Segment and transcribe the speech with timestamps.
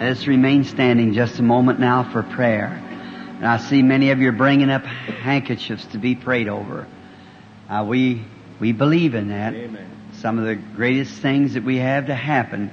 [0.00, 2.68] Let's remain standing just a moment now for prayer.
[2.68, 6.86] And I see many of you bringing up handkerchiefs to be prayed over.
[7.68, 8.24] Uh, we,
[8.58, 9.52] we believe in that.
[9.52, 9.90] Amen.
[10.14, 12.72] Some of the greatest things that we have to happen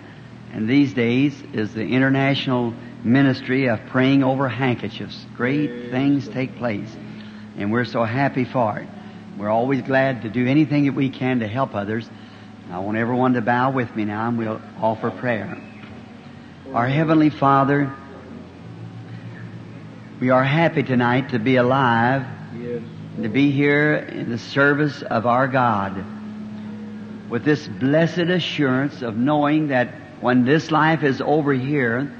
[0.53, 2.73] in these days is the international
[3.03, 5.25] ministry of praying over handkerchiefs.
[5.35, 6.95] Great things take place.
[7.57, 8.87] And we're so happy for it.
[9.37, 12.09] We're always glad to do anything that we can to help others.
[12.71, 15.61] I want everyone to bow with me now and we'll offer prayer.
[16.73, 17.91] Our Heavenly Father,
[20.19, 22.25] we are happy tonight to be alive,
[22.59, 22.81] Yes.
[23.21, 26.03] to be here in the service of our God
[27.29, 29.89] with this blessed assurance of knowing that
[30.19, 32.11] when this life is over here,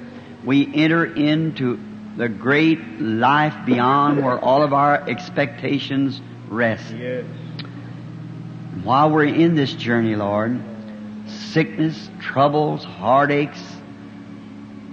[0.45, 1.79] we enter into
[2.15, 6.93] the great life beyond where all of our expectations rest.
[6.93, 7.25] Yes.
[8.83, 10.59] While we're in this journey, Lord,
[11.27, 13.76] sickness, troubles, heartaches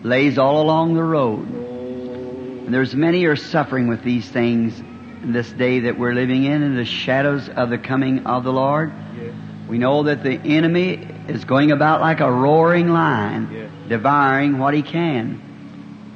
[0.05, 1.49] lays all along the road.
[1.49, 6.63] And there's many are suffering with these things in this day that we're living in,
[6.63, 8.93] in the shadows of the coming of the Lord.
[9.19, 9.33] yes.
[9.69, 13.71] We know that the enemy is going about like a roaring lion, Yes.
[13.89, 15.41] devouring what he can,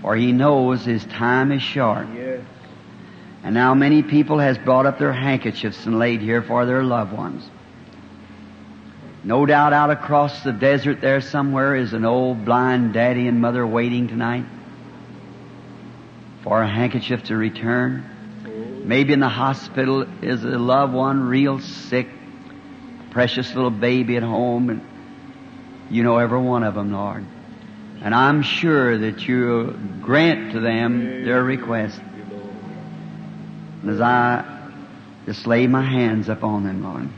[0.03, 2.07] for he knows his time is short.
[2.15, 2.43] Yes.
[3.43, 7.13] And now many people has brought up their handkerchiefs and laid here for their loved
[7.17, 7.49] ones.
[9.25, 13.67] No doubt out across the desert there somewhere is an old blind daddy and mother
[13.67, 14.45] waiting tonight
[16.43, 18.83] for a handkerchief to return.
[18.85, 22.09] Maybe in the hospital is a loved one real sick,
[23.11, 24.81] precious little baby at home, and
[25.91, 27.25] you know every one of them, Lord.
[28.01, 32.01] And I'm sure that you'll grant to them their request.
[33.83, 34.45] And as I
[35.27, 37.09] just lay my hands upon them, Lord.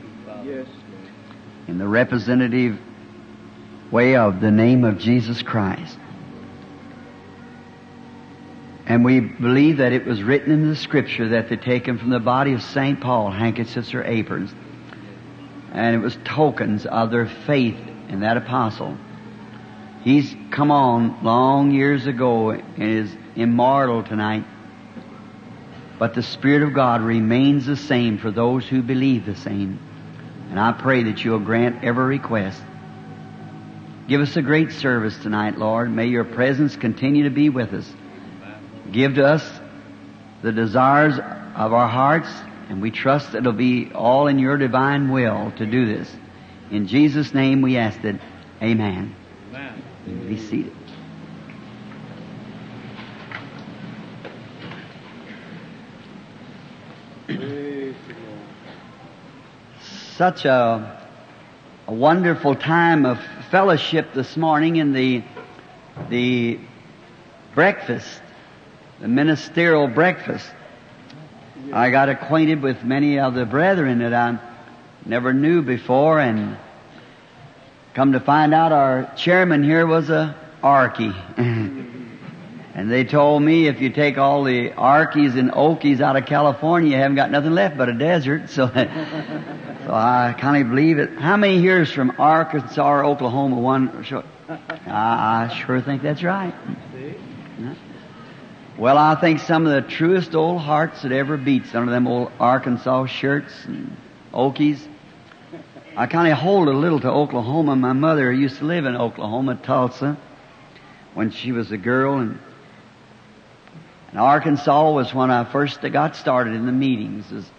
[1.71, 2.79] In the representative
[3.93, 5.97] way of the name of Jesus Christ.
[8.87, 12.19] And we believe that it was written in the scripture that they're taken from the
[12.19, 13.01] body of St.
[13.01, 14.53] Paul, handkerchiefs or aprons.
[15.73, 17.79] And it was tokens of their faith
[18.09, 18.97] in that apostle.
[20.03, 24.45] He's come on long years ago and is immortal tonight.
[26.01, 29.79] But the Spirit of God remains the same for those who believe the same.
[30.50, 32.61] And I pray that you'll grant every request.
[34.08, 35.90] Give us a great service tonight, Lord.
[35.90, 37.88] May your presence continue to be with us.
[38.90, 39.48] Give to us
[40.42, 42.28] the desires of our hearts,
[42.68, 46.11] and we trust that it'll be all in your divine will to do this.
[46.72, 48.20] In Jesus' name we ask it.
[48.61, 49.14] Amen.
[49.50, 49.82] Amen.
[50.28, 50.74] Be seated.
[57.27, 58.40] Praise the Lord.
[60.20, 61.01] Such a,
[61.86, 63.19] a wonderful time of
[63.51, 65.23] fellowship this morning in the
[66.11, 66.61] the
[67.55, 68.20] breakfast,
[69.01, 70.47] the ministerial breakfast.
[71.73, 74.39] I got acquainted with many of the brethren that I
[75.07, 76.59] never knew before, and
[77.95, 81.14] come to find out our chairman here was a Arky.
[82.80, 86.92] And they told me if you take all the Arkies and Okies out of California,
[86.92, 88.45] you haven't got nothing left but a desert.
[88.48, 91.18] So, so I kind of believe it.
[91.18, 93.58] How many here is from Arkansas or Oklahoma?
[93.58, 94.02] One.
[94.48, 94.55] I,
[94.86, 96.55] I sure think that's right.
[98.79, 102.33] Well, I think some of the truest old hearts that ever beats under them old
[102.41, 103.95] Arkansas shirts and
[104.33, 104.80] Okies.
[105.98, 107.77] I kind of hold a little to Oklahoma.
[107.77, 110.17] My mother used to live in Oklahoma, Tulsa,
[111.12, 112.39] when she was a girl, and,
[114.11, 117.31] and Arkansas was when I first got started in the meetings.
[117.31, 117.51] It was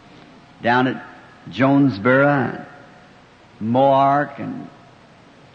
[0.62, 1.06] down at
[1.50, 2.66] Jonesboro, and
[3.62, 4.70] Moark, and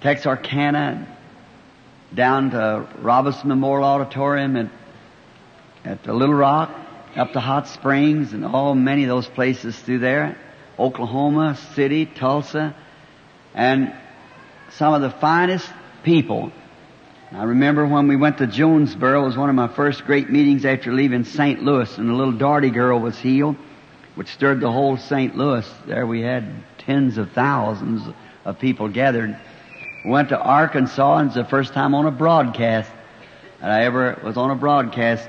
[0.00, 4.70] Texarkana, and down to Robinson Memorial Auditorium at
[5.86, 6.74] at the Little Rock,
[7.14, 10.36] up to Hot Springs, and all many of those places through there.
[10.78, 12.74] Oklahoma City, Tulsa,
[13.54, 13.94] and
[14.72, 15.66] some of the finest
[16.02, 16.50] people.
[17.36, 20.64] I remember when we went to Jonesboro, it was one of my first great meetings
[20.64, 21.62] after leaving St.
[21.62, 23.56] Louis, and a little Daugherty girl was healed,
[24.14, 25.36] which stirred the whole St.
[25.36, 25.70] Louis.
[25.84, 28.00] There we had tens of thousands
[28.46, 29.36] of people gathered.
[30.02, 32.90] We went to Arkansas, and it's the first time on a broadcast
[33.60, 35.28] that I ever was on a broadcast.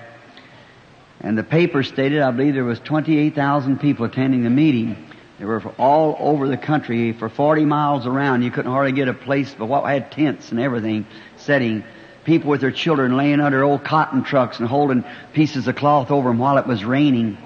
[1.20, 4.96] And the paper stated, I believe there was 28,000 people attending the meeting.
[5.40, 8.44] They were all over the country for 40 miles around.
[8.44, 11.06] You couldn't hardly get a place, but what had tents and everything
[11.36, 11.84] setting.
[12.28, 16.28] People with their children laying under old cotton trucks and holding pieces of cloth over
[16.28, 17.38] them while it was raining.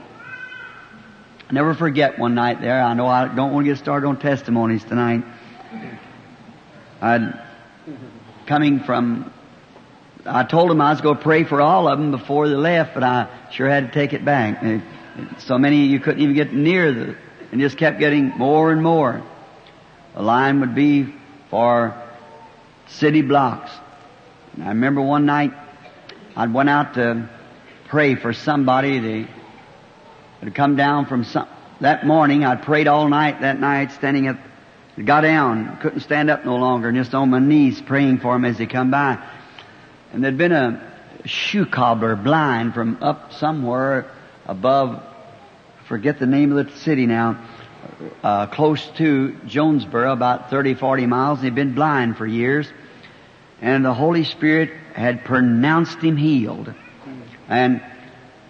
[1.47, 2.81] I never forget one night there.
[2.81, 5.23] I know I don't want to get started on testimonies tonight.
[6.99, 7.39] I'd
[8.47, 9.31] coming from
[10.25, 12.95] I told them I was going to pray for all of them before they left,
[12.95, 14.63] but I sure had to take it back.
[15.39, 17.15] So many you couldn't even get near the,
[17.51, 19.21] and just kept getting more and more.
[20.15, 21.13] The line would be
[21.51, 21.95] for
[22.87, 23.71] city blocks.
[24.53, 25.53] And I remember one night
[26.35, 27.29] I went out to
[27.87, 28.99] pray for somebody.
[28.99, 29.27] They
[30.41, 31.47] had come down from some,
[31.79, 32.43] that morning.
[32.43, 34.37] I prayed all night that night, standing up.
[35.03, 38.43] Got down, couldn't stand up no longer, and just on my knees praying for him
[38.43, 39.25] as he come by.
[40.11, 40.91] And there'd been a
[41.25, 44.11] shoe cobbler blind from up somewhere
[44.45, 45.01] above,
[45.87, 47.41] forget the name of the city now,
[48.21, 52.67] uh, close to Jonesboro, about 30, 40 miles, and he'd been blind for years.
[53.61, 56.73] And the Holy Spirit had pronounced him healed.
[57.47, 57.81] And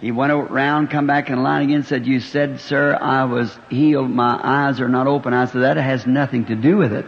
[0.00, 4.10] he went around, come back in line again, said, You said, sir, I was healed.
[4.10, 5.32] My eyes are not open.
[5.32, 7.06] I said, That has nothing to do with it.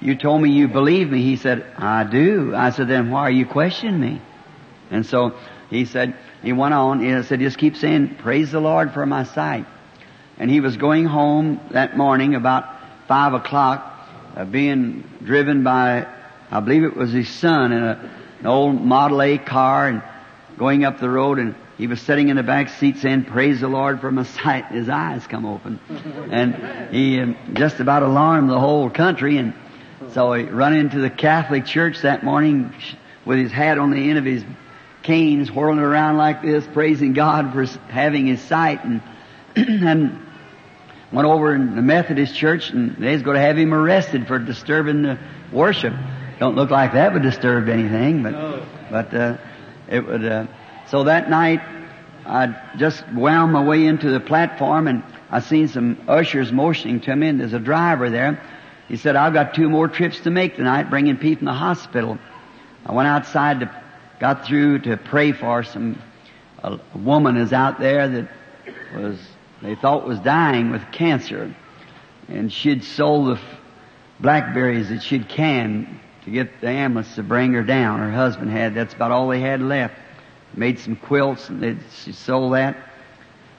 [0.00, 1.22] You told me you believe me.
[1.22, 2.54] He said, I do.
[2.54, 4.22] I said, Then why are you questioning me?
[4.90, 5.34] And so
[5.70, 9.24] he said, He went on, he said, Just keep saying, Praise the Lord for my
[9.24, 9.66] sight.
[10.38, 12.64] And he was going home that morning about
[13.08, 16.06] five o'clock, uh, being driven by,
[16.50, 18.10] I believe it was his son in a,
[18.40, 20.02] an old Model A car and
[20.56, 23.68] going up the road and he was sitting in the back seat saying, praise the
[23.68, 24.66] Lord for my sight.
[24.72, 25.78] His eyes come open.
[26.30, 29.38] And he um, just about alarmed the whole country.
[29.38, 29.54] And
[30.12, 32.74] so he run into the Catholic church that morning
[33.24, 34.44] with his hat on the end of his
[35.02, 38.84] canes, whirling around like this, praising God for having his sight.
[38.84, 39.00] And,
[39.56, 40.26] and
[41.12, 44.40] went over in the Methodist church and they was going to have him arrested for
[44.40, 45.18] disturbing the
[45.52, 45.94] worship.
[46.38, 49.36] Don't look like that would disturb anything, but, but, uh,
[49.88, 50.46] it would, uh,
[50.86, 51.60] so that night,
[52.24, 57.16] I just wound my way into the platform and I seen some ushers motioning to
[57.16, 58.40] me and there's a driver there.
[58.86, 62.18] He said, I've got two more trips to make tonight bringing people in the hospital.
[62.86, 63.82] I went outside to,
[64.20, 66.00] got through to pray for some,
[66.62, 68.28] a, woman is out there that
[68.94, 69.18] was,
[69.60, 71.54] they thought was dying with cancer.
[72.28, 73.60] And she'd sold the f-
[74.20, 78.00] blackberries that she'd canned to get the ambulance to bring her down.
[78.00, 79.94] Her husband had, that's about all they had left.
[80.54, 82.76] Made some quilts and they, she sold that.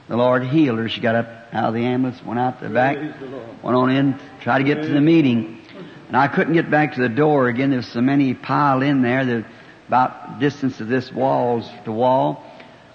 [0.08, 0.90] The Lord healed her.
[0.90, 2.98] She got up out of the ambulance, went out the back,
[3.64, 5.62] went on in, tried to get to the meeting.
[6.08, 7.70] And I couldn't get back to the door again.
[7.70, 9.46] There's so many piled in there that
[9.88, 12.44] about distance of this walls to wall.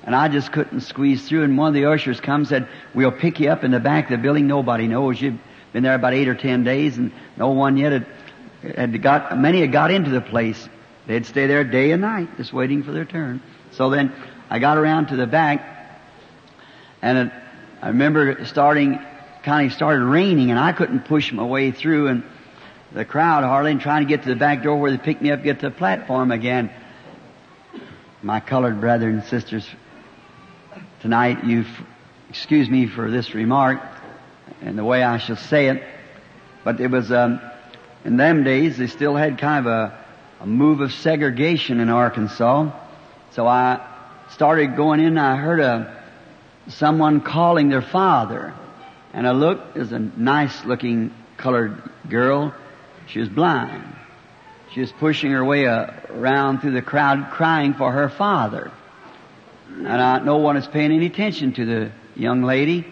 [0.05, 1.45] And I just couldn't squeeze through.
[1.45, 4.11] And one of the ushers come said, we'll pick you up in the back of
[4.11, 4.47] the building.
[4.47, 5.21] Nobody knows.
[5.21, 5.39] You've
[5.73, 8.07] been there about eight or ten days and no one yet had,
[8.77, 10.69] had got, many had got into the place.
[11.07, 13.43] They'd stay there day and night just waiting for their turn.
[13.73, 14.13] So then
[14.49, 15.71] I got around to the back
[17.03, 17.33] and it,
[17.83, 18.99] I remember starting,
[19.43, 22.25] kind of started raining and I couldn't push my way through and
[22.93, 25.31] the crowd hardly and trying to get to the back door where they picked me
[25.31, 26.71] up, get to the platform again.
[28.23, 29.69] My colored brothers and sisters,
[31.03, 31.69] tonight you've,
[32.31, 33.83] excuse me for this remark
[34.63, 35.83] and the way I shall say it,
[36.63, 37.41] but it was, um,
[38.05, 40.05] in them days they still had kind of a,
[40.41, 42.71] a move of segregation in Arkansas.
[43.33, 43.81] So I
[44.31, 46.03] started going in I heard a,
[46.69, 48.55] someone calling their father.
[49.13, 52.55] And I looked, there's a nice looking colored girl.
[53.07, 53.85] She was blind.
[54.73, 58.73] She was pushing her way around through the crowd crying for her father.
[59.69, 62.87] And I, no one is paying any attention to the young lady.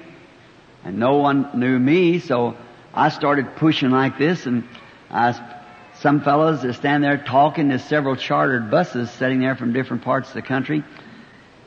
[0.84, 2.56] And no one knew me, so
[2.94, 4.64] I started pushing like this and
[5.12, 5.58] I,
[6.00, 10.28] some fellows that stand there talking, there's several chartered buses sitting there from different parts
[10.28, 10.82] of the country.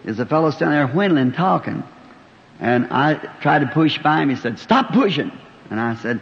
[0.04, 1.84] There's a fellow standing there whittling, talking.
[2.60, 4.30] And I tried to push by him.
[4.30, 5.32] He said, stop pushing.
[5.70, 6.22] And I said,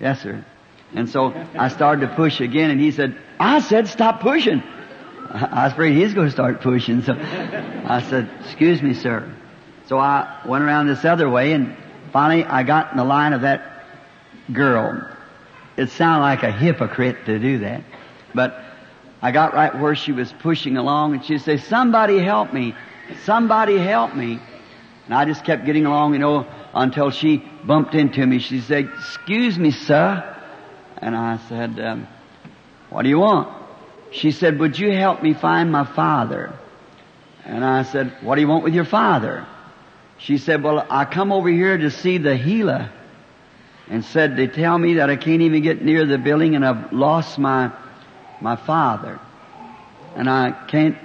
[0.00, 0.44] yes, sir.
[0.94, 4.62] And so I started to push again and he said, I said stop pushing.
[5.28, 7.02] I was afraid he was going to start pushing.
[7.02, 9.34] So I said, excuse me, sir.
[9.86, 11.76] So I went around this other way and
[12.12, 13.84] finally I got in the line of that
[14.52, 15.06] girl.
[15.76, 17.82] It sounded like a hypocrite to do that.
[18.34, 18.62] But
[19.22, 22.74] I got right where she was pushing along and she'd say, somebody help me.
[23.24, 24.40] Somebody help me.
[25.06, 28.38] And I just kept getting along, you know, until she bumped into me.
[28.38, 30.36] She said, excuse me, sir.
[30.98, 32.08] And I said, um,
[32.90, 33.48] what do you want?
[34.12, 36.52] She said, would you help me find my father?
[37.44, 39.46] And I said, what do you want with your father?
[40.18, 42.90] She said, well, I come over here to see the healer.
[43.88, 46.92] And said, they tell me that I can't even get near the building and I've
[46.92, 47.70] lost my,
[48.40, 49.20] my father.
[50.16, 50.96] And I can't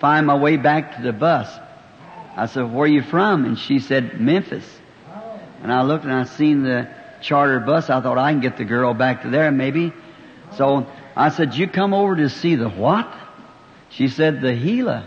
[0.00, 1.48] find my way back to the bus.
[2.36, 3.44] I said, where are you from?
[3.44, 4.64] And she said, Memphis.
[5.62, 6.88] And I looked and I seen the
[7.20, 7.90] charter bus.
[7.90, 9.92] I thought I can get the girl back to there maybe.
[10.56, 13.12] So I said, you come over to see the what?
[13.90, 15.04] She said, the healer.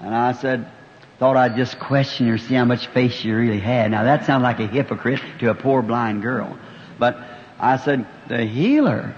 [0.00, 0.70] And I said,
[1.18, 3.90] thought I'd just question her, see how much faith she really had.
[3.90, 6.58] Now that sounds like a hypocrite to a poor blind girl.
[6.98, 7.18] But
[7.58, 9.14] I said, the healer?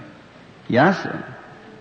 [0.67, 1.35] Yes, sir.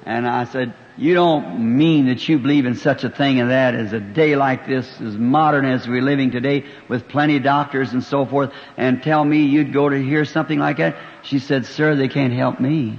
[0.05, 3.75] And I said, you don't mean that you believe in such a thing and that
[3.75, 7.93] as a day like this, as modern as we're living today, with plenty of doctors
[7.93, 10.97] and so forth, and tell me you'd go to hear something like that?
[11.23, 12.99] She said, sir, they can't help me.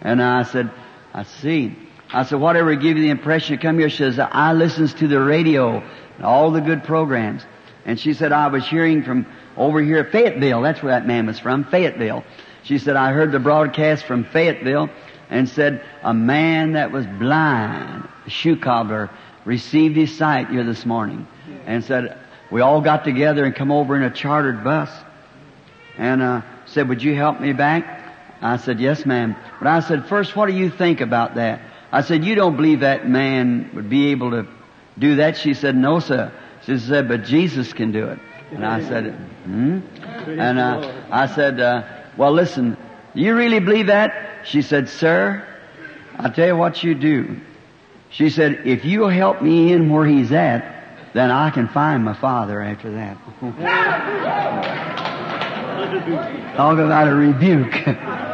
[0.00, 0.70] And I said,
[1.14, 1.76] I see.
[2.12, 5.06] I said, whatever give you the impression to come here, she says, I listens to
[5.06, 5.82] the radio,
[6.22, 7.42] all the good programs.
[7.84, 9.26] And she said, I was hearing from
[9.56, 12.24] over here, Fayetteville, that's where that man was from, Fayetteville.
[12.62, 14.90] She said, I heard the broadcast from Fayetteville
[15.28, 19.10] and said, a man that was blind, a shoe cobbler,
[19.44, 21.26] received his sight here this morning.
[21.66, 22.18] And said,
[22.50, 24.90] we all got together and come over in a chartered bus.
[25.96, 27.98] And, uh, said, would you help me back?
[28.42, 29.36] I said, yes ma'am.
[29.58, 31.60] But I said, first, what do you think about that?
[31.92, 34.46] I said, you don't believe that man would be able to
[34.98, 35.36] do that?
[35.36, 36.32] She said, no sir.
[36.64, 38.18] She said, but Jesus can do it.
[38.52, 39.80] And I said, hmm?
[40.26, 41.82] And uh, I said, uh,
[42.16, 42.76] well listen,
[43.14, 44.42] do you really believe that?
[44.44, 45.46] She said, sir,
[46.16, 47.40] I'll tell you what you do.
[48.10, 52.14] She said, if you'll help me in where he's at, then I can find my
[52.14, 53.16] father after that.
[56.56, 57.86] Talk about a rebuke.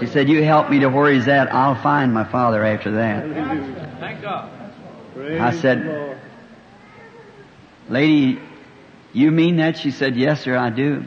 [0.00, 4.00] she said, you help me to where he's at, I'll find my father after that.
[4.00, 4.50] Thank God.
[5.16, 6.18] I said,
[7.88, 8.40] lady,
[9.12, 9.78] you mean that?
[9.78, 11.06] She said, yes sir, I do.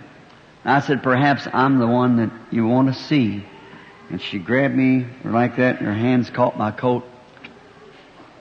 [0.63, 3.45] I said, perhaps I'm the one that you want to see.
[4.09, 7.05] And she grabbed me like that and her hands caught my coat.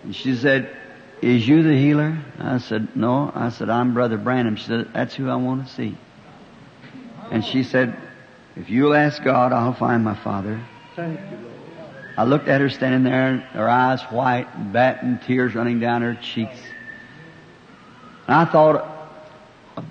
[0.05, 0.77] And she said,
[1.23, 2.19] is you the healer?
[2.39, 3.33] I said, no.
[3.35, 4.57] I said, I'm Brother Branham.
[4.57, 5.97] She said, that's who I want to see.
[7.31, 7.97] And she said,
[8.57, 10.61] if you'll ask God, I'll find my father.
[10.95, 11.53] Thank you, Lord.
[12.19, 16.15] I looked at her standing there, her eyes white, and batting, tears running down her
[16.15, 16.59] cheeks.
[18.27, 18.77] And I thought,
[19.77, 19.85] of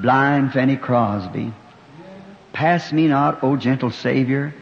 [0.00, 1.52] blind Fanny Crosby,
[2.54, 4.54] pass me not, O gentle Savior.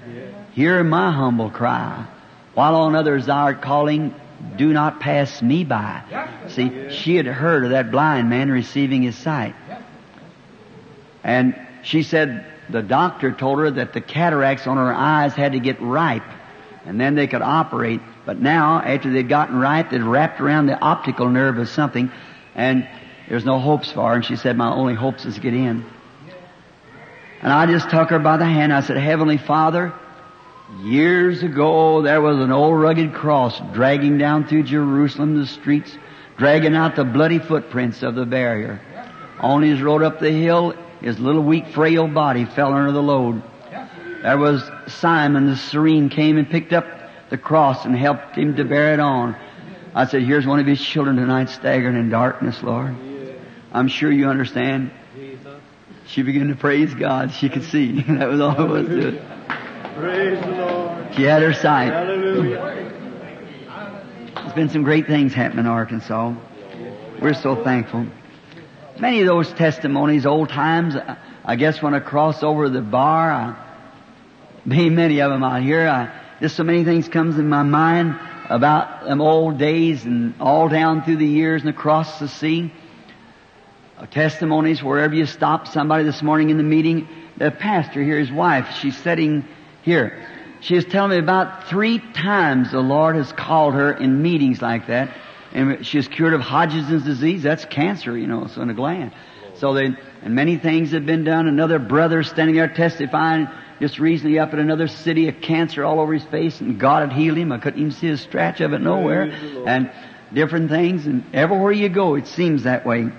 [0.54, 2.04] Hear my humble cry.
[2.54, 4.14] While on others thou art calling,
[4.56, 6.02] do not pass me by.
[6.48, 9.54] See, she had heard of that blind man receiving his sight.
[11.22, 15.60] And she said the doctor told her that the cataracts on her eyes had to
[15.60, 16.24] get ripe
[16.84, 18.00] and then they could operate.
[18.26, 22.10] But now, after they'd gotten ripe, they'd wrapped around the optical nerve or something
[22.54, 22.88] and
[23.28, 24.16] there's no hopes for her.
[24.16, 25.84] And she said, my only hopes is to get in.
[27.40, 28.72] And I just took her by the hand.
[28.72, 29.92] I said, Heavenly Father,
[30.80, 35.96] years ago there was an old rugged cross dragging down through Jerusalem, the streets,
[36.36, 38.80] dragging out the bloody footprints of the barrier.
[39.40, 43.42] On his road up the hill, his little weak, frail body fell under the load.
[44.22, 46.86] There was Simon the Cyrenian came and picked up
[47.30, 49.36] the cross and helped him to bear it on.
[49.94, 52.94] I said, here's one of his children tonight staggering in darkness, Lord.
[53.72, 54.90] I'm sure you understand.
[56.06, 57.32] She began to praise God.
[57.32, 58.02] She could see.
[58.08, 59.22] that was all it was to it.
[59.96, 61.14] Praise the Lord.
[61.14, 61.92] She had her sight.
[61.92, 62.90] Hallelujah.
[64.34, 66.34] There's been some great things happening in Arkansas.
[67.20, 68.06] We're so thankful.
[69.02, 70.94] Many of those testimonies, old times,
[71.44, 73.54] I- guess when I cross over the bar, I,
[74.64, 76.08] be many of them out here, I,
[76.40, 78.16] just so many things comes in my mind
[78.48, 82.72] about them old days and all down through the years and across the sea.
[83.98, 87.08] Uh, testimonies wherever you stop somebody this morning in the meeting.
[87.38, 89.44] The pastor here, his wife, she's sitting
[89.82, 90.24] here.
[90.60, 94.86] She is telling me about three times the Lord has called her in meetings like
[94.86, 95.12] that.
[95.54, 97.42] And she is cured of Hodgkin's disease.
[97.42, 99.12] That's cancer, you know, so in a gland.
[99.54, 99.90] So they,
[100.22, 101.46] and many things have been done.
[101.46, 103.48] Another brother standing there testifying
[103.80, 107.18] just recently up in another city, a cancer all over his face, and God had
[107.18, 107.52] healed him.
[107.52, 109.26] I couldn't even see a scratch of it nowhere.
[109.26, 109.68] Praise the Lord.
[109.68, 109.92] And
[110.32, 113.10] different things, and everywhere you go, it seems that way.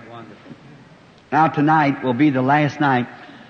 [1.32, 3.08] Now tonight will be the last night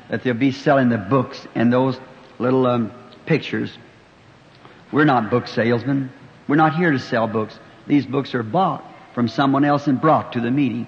[0.09, 1.99] that they'll be selling the books and those
[2.39, 2.91] little um,
[3.25, 3.77] pictures.
[4.91, 6.11] We're not book salesmen.
[6.47, 7.57] We're not here to sell books.
[7.87, 10.87] These books are bought from someone else and brought to the meeting.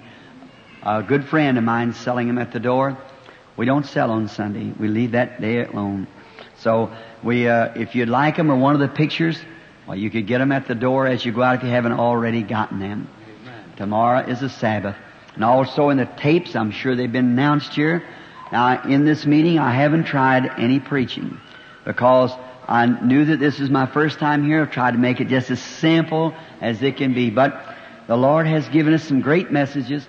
[0.82, 2.96] A good friend of mine selling them at the door.
[3.56, 4.72] We don't sell on Sunday.
[4.78, 6.06] We leave that day alone.
[6.58, 9.38] So we, uh, if you'd like them or one of the pictures,
[9.86, 11.92] well, you could get them at the door as you go out if you haven't
[11.92, 13.08] already gotten them.
[13.76, 14.96] Tomorrow is the Sabbath.
[15.34, 18.02] And also in the tapes, I'm sure they've been announced here.
[18.50, 21.40] Now, in this meeting, I haven't tried any preaching
[21.84, 22.32] because
[22.68, 24.62] I knew that this is my first time here.
[24.62, 27.30] I've tried to make it just as simple as it can be.
[27.30, 30.06] But the Lord has given us some great messages,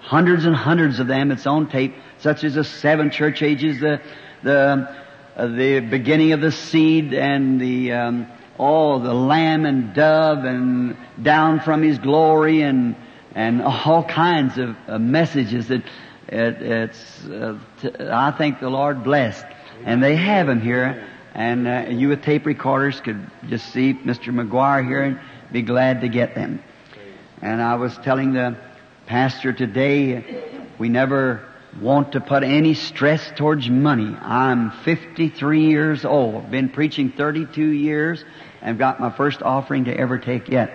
[0.00, 1.30] hundreds and hundreds of them.
[1.30, 4.00] It's on tape, such as the seven church ages, the
[4.42, 4.88] the
[5.36, 8.28] uh, the beginning of the seed, and the um,
[8.58, 12.96] oh, the lamb and dove and down from his glory and,
[13.34, 15.82] and all kinds of uh, messages that
[16.28, 19.46] it, it's, uh, t- I think the Lord blessed.
[19.84, 21.06] And they have them here.
[21.34, 24.32] And uh, you with tape recorders could just see Mr.
[24.32, 25.20] McGuire here and
[25.52, 26.62] be glad to get them.
[27.40, 28.56] And I was telling the
[29.06, 30.24] pastor today,
[30.78, 31.46] we never
[31.80, 34.16] want to put any stress towards money.
[34.20, 38.24] I'm 53 years old, been preaching 32 years,
[38.60, 40.70] and got my first offering to ever take yet.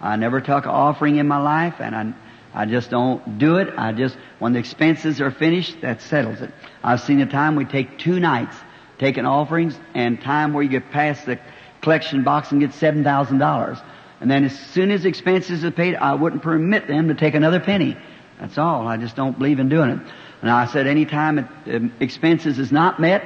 [0.00, 2.14] I never took an offering in my life, and I,
[2.54, 3.74] I just don't do it.
[3.76, 6.50] I just, when the expenses are finished, that settles it.
[6.82, 8.56] I've seen a time we take two nights
[8.98, 11.38] taking offerings, and time where you get past the
[11.80, 13.78] collection box and get seven thousand dollars.
[14.20, 17.60] And then as soon as expenses are paid, I wouldn't permit them to take another
[17.60, 17.96] penny.
[18.40, 18.88] That's all.
[18.88, 20.00] I just don't believe in doing it.
[20.42, 23.24] And I said, any time um, expenses is not met,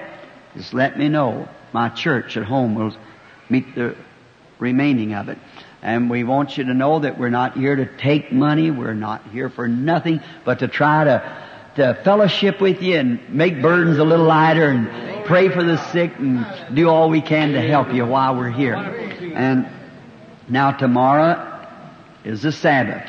[0.55, 1.49] just let me know.
[1.73, 2.95] My church at home will
[3.49, 3.97] meet the
[4.59, 5.39] remaining of it.
[5.83, 8.71] And we want you to know that we're not here to take money.
[8.71, 11.37] We're not here for nothing but to try to,
[11.77, 16.13] to fellowship with you and make burdens a little lighter and pray for the sick
[16.19, 18.75] and do all we can to help you while we're here.
[18.75, 19.69] And
[20.49, 21.67] now tomorrow
[22.25, 23.09] is the Sabbath.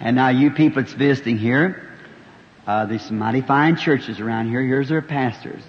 [0.00, 1.88] And now you people that's visiting here,
[2.66, 4.60] uh, there's some mighty fine churches around here.
[4.62, 5.62] Here's their pastors.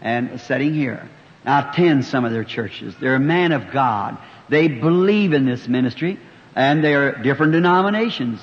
[0.00, 1.08] And sitting here.
[1.44, 2.94] Now attend some of their churches.
[3.00, 4.18] They're a man of God.
[4.48, 6.18] They believe in this ministry.
[6.54, 8.40] And they're different denominations.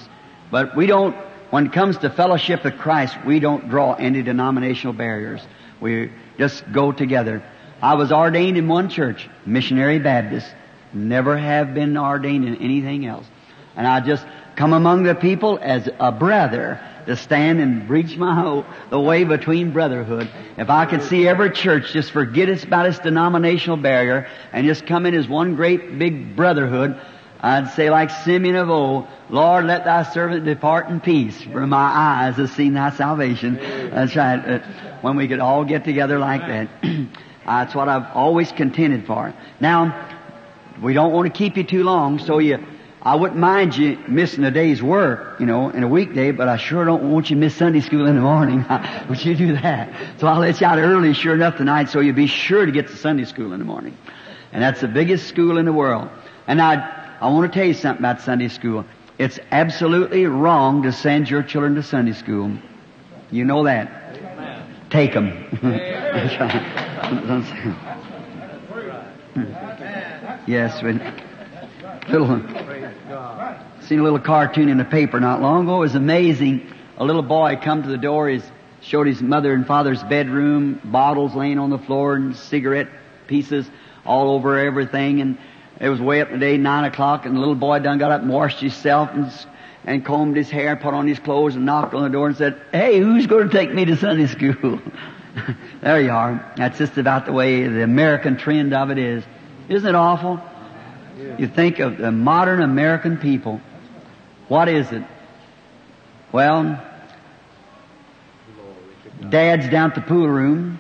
[0.52, 1.16] But we don't,
[1.52, 5.42] when it comes to fellowship with Christ, we don't draw any denominational barriers.
[5.80, 7.44] We just go together.
[7.82, 10.48] I was ordained in one church, Missionary Baptist.
[10.94, 13.26] Never have been ordained in anything else.
[13.76, 18.64] And I just come among the people as a brother to stand and bridge my
[18.90, 20.30] the way between brotherhood.
[20.58, 25.06] If I could see every church just forget about its denominational barrier and just come
[25.06, 27.00] in as one great big brotherhood,
[27.42, 31.78] I'd say like Simeon of old, Lord, let thy servant depart in peace, for my
[31.78, 33.56] eyes have seen thy salvation.
[33.56, 34.38] That's right.
[34.38, 34.60] Uh,
[35.02, 36.70] when we could all get together like that.
[37.46, 39.34] That's what I've always contended for.
[39.60, 40.10] Now,
[40.82, 42.64] we don't want to keep you too long, so you,
[43.02, 46.58] I wouldn't mind you missing a day's work, you know, in a weekday, but I
[46.58, 48.64] sure don't want you to miss Sunday school in the morning.
[49.10, 50.20] Would you do that?
[50.20, 52.88] So I'll let you out early, sure enough, tonight, so you'll be sure to get
[52.88, 53.98] to Sunday school in the morning.
[54.52, 56.10] And that's the biggest school in the world.
[56.46, 58.84] And I, I want to tell you something about Sunday school.
[59.20, 62.52] It's absolutely wrong to send your children to Sunday school.
[63.30, 64.90] You know that.
[64.90, 65.48] Take them.
[70.48, 70.82] Yes,
[72.10, 72.42] little
[73.82, 75.78] seen a little cartoon in the paper not long ago.
[75.78, 76.74] It was amazing.
[76.98, 78.30] A little boy come to the door.
[78.30, 78.42] He
[78.82, 82.90] showed his mother and father's bedroom, bottles laying on the floor and cigarette
[83.28, 83.70] pieces
[84.06, 85.22] all over everything.
[85.22, 85.38] And
[85.82, 88.12] it was way up in the day, nine o'clock, and the little boy done got
[88.12, 89.32] up and washed himself and
[89.84, 92.38] and combed his hair, and put on his clothes, and knocked on the door and
[92.38, 94.80] said, "Hey, who's going to take me to Sunday school?"
[95.82, 96.54] there you are.
[96.56, 99.24] That's just about the way the American trend of it is.
[99.70, 100.40] Isn't it awful?
[101.38, 103.60] You think of the modern American people.
[104.48, 105.04] What is it?
[106.32, 106.80] Well,
[109.30, 110.80] dad's down at the pool room.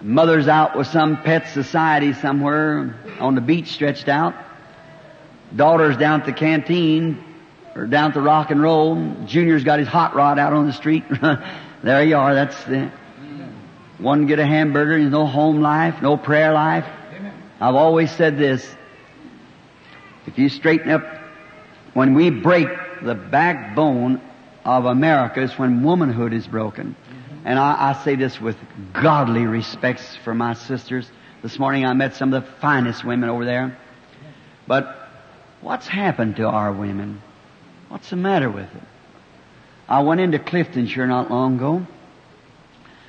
[0.00, 4.34] Mother's out with some pet society somewhere on the beach stretched out.
[5.54, 7.24] Daughter's down at the canteen
[7.74, 9.24] or down at the rock and roll.
[9.26, 11.04] Junior's got his hot rod out on the street.
[11.82, 12.34] there you are.
[12.34, 12.92] That's the
[13.98, 14.98] one get a hamburger.
[14.98, 16.86] There's no home life, no prayer life.
[17.60, 18.68] I've always said this.
[20.26, 21.02] If you straighten up,
[21.94, 22.68] when we break
[23.02, 24.20] the backbone
[24.64, 26.94] of America is when womanhood is broken.
[27.48, 28.58] And I, I say this with
[28.92, 31.10] godly respects for my sisters.
[31.40, 33.78] This morning I met some of the finest women over there.
[34.66, 34.94] But
[35.62, 37.22] what's happened to our women?
[37.88, 38.82] What's the matter with it?
[39.88, 41.86] I went into Cliftonshire not long ago.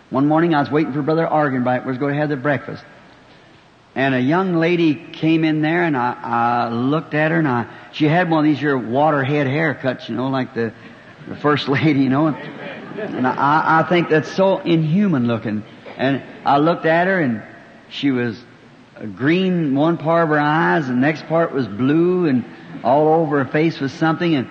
[0.09, 2.81] One morning I was waiting for Brother Arganbright We was going to have the breakfast.
[3.93, 7.67] And a young lady came in there and I, I looked at her and I,
[7.91, 10.73] she had one of these your waterhead haircuts, you know, like the,
[11.27, 12.78] the first lady, you know.
[12.97, 15.63] I, I think that's so inhuman looking.
[15.97, 17.43] And I looked at her and
[17.89, 18.41] she was
[19.15, 22.45] green one part of her eyes and the next part was blue and
[22.83, 24.49] all over her face was something and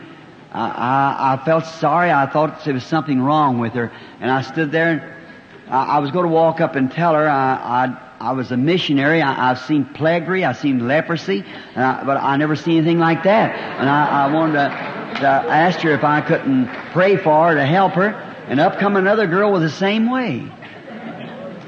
[0.53, 2.11] I, I, I felt sorry.
[2.11, 3.92] I thought there was something wrong with her.
[4.20, 7.29] And I stood there and I, I was going to walk up and tell her
[7.29, 9.20] I, I, I was a missionary.
[9.20, 10.44] I, I've seen plaguery.
[10.44, 13.55] I've seen leprosy, but I never seen anything like that.
[13.79, 17.66] And I, I wanted to, to ask her if I couldn't pray for her to
[17.66, 18.27] help her.
[18.48, 20.38] And up come another girl with the same way.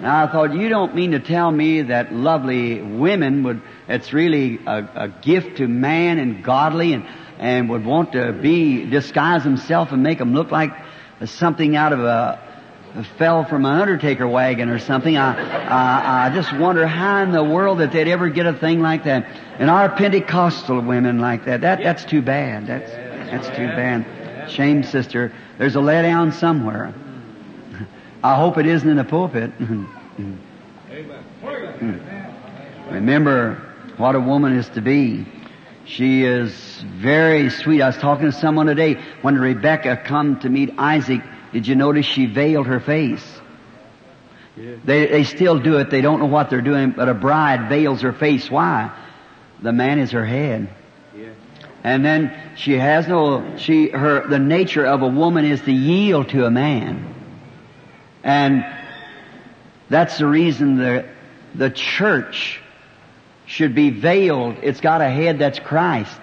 [0.00, 4.58] Now I thought, you don't mean to tell me that lovely women would, it's really
[4.66, 7.06] a, a gift to man and godly and,
[7.38, 10.72] and would want to be, disguise himself and make him look like
[11.26, 12.50] something out of a,
[13.18, 15.18] fell from an undertaker wagon or something.
[15.18, 18.80] I, I, I just wonder how in the world that they'd ever get a thing
[18.80, 19.26] like that.
[19.58, 22.66] And our Pentecostal women like that, that, that's too bad.
[22.66, 24.19] That's, that's too bad.
[24.50, 25.32] Shame, sister.
[25.58, 26.94] There's a letdown somewhere.
[28.22, 29.52] I hope it isn't in the pulpit.
[32.90, 33.54] Remember
[33.96, 35.26] what a woman is to be.
[35.86, 36.52] She is
[36.84, 37.80] very sweet.
[37.80, 41.22] I was talking to someone today when Rebecca come to meet Isaac.
[41.52, 43.24] Did you notice she veiled her face?
[44.56, 45.90] They, they still do it.
[45.90, 48.50] They don't know what they're doing, but a bride veils her face.
[48.50, 48.90] Why?
[49.62, 50.68] The man is her head.
[51.82, 56.28] And then she has no, she, her, the nature of a woman is to yield
[56.30, 57.14] to a man.
[58.22, 58.64] And
[59.88, 61.06] that's the reason the,
[61.54, 62.60] the church
[63.46, 64.56] should be veiled.
[64.62, 66.20] It's got a head that's Christ.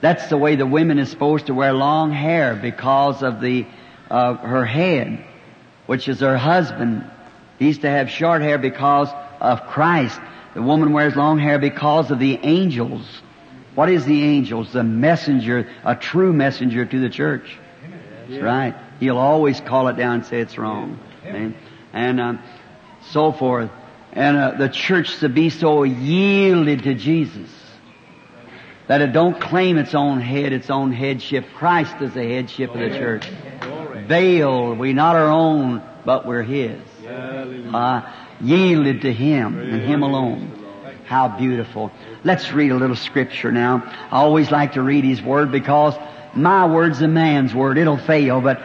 [0.00, 3.66] That's the way the women is supposed to wear long hair because of the,
[4.10, 5.24] uh, her head,
[5.86, 7.04] which is her husband.
[7.58, 10.18] He's to have short hair because of Christ.
[10.54, 13.04] The woman wears long hair because of the angels.
[13.74, 14.72] What is the angels?
[14.72, 17.56] The messenger, a true messenger to the church.
[18.28, 18.74] That's right.
[18.98, 20.98] He'll always call it down and say it's wrong.
[21.24, 21.54] And,
[21.92, 22.42] and um,
[23.10, 23.70] so forth.
[24.12, 27.48] And uh, the church to be so yielded to Jesus
[28.88, 31.46] that it don't claim its own head, its own headship.
[31.54, 33.24] Christ is the headship of the church.
[34.08, 36.80] Veiled, we not our own, but we're His.
[37.06, 40.59] Uh, yielded to Him and Him alone.
[41.10, 41.90] How beautiful.
[42.22, 43.82] Let's read a little scripture now.
[44.12, 45.96] I always like to read His Word because
[46.34, 47.78] my word's a man's word.
[47.78, 48.62] It'll fail, but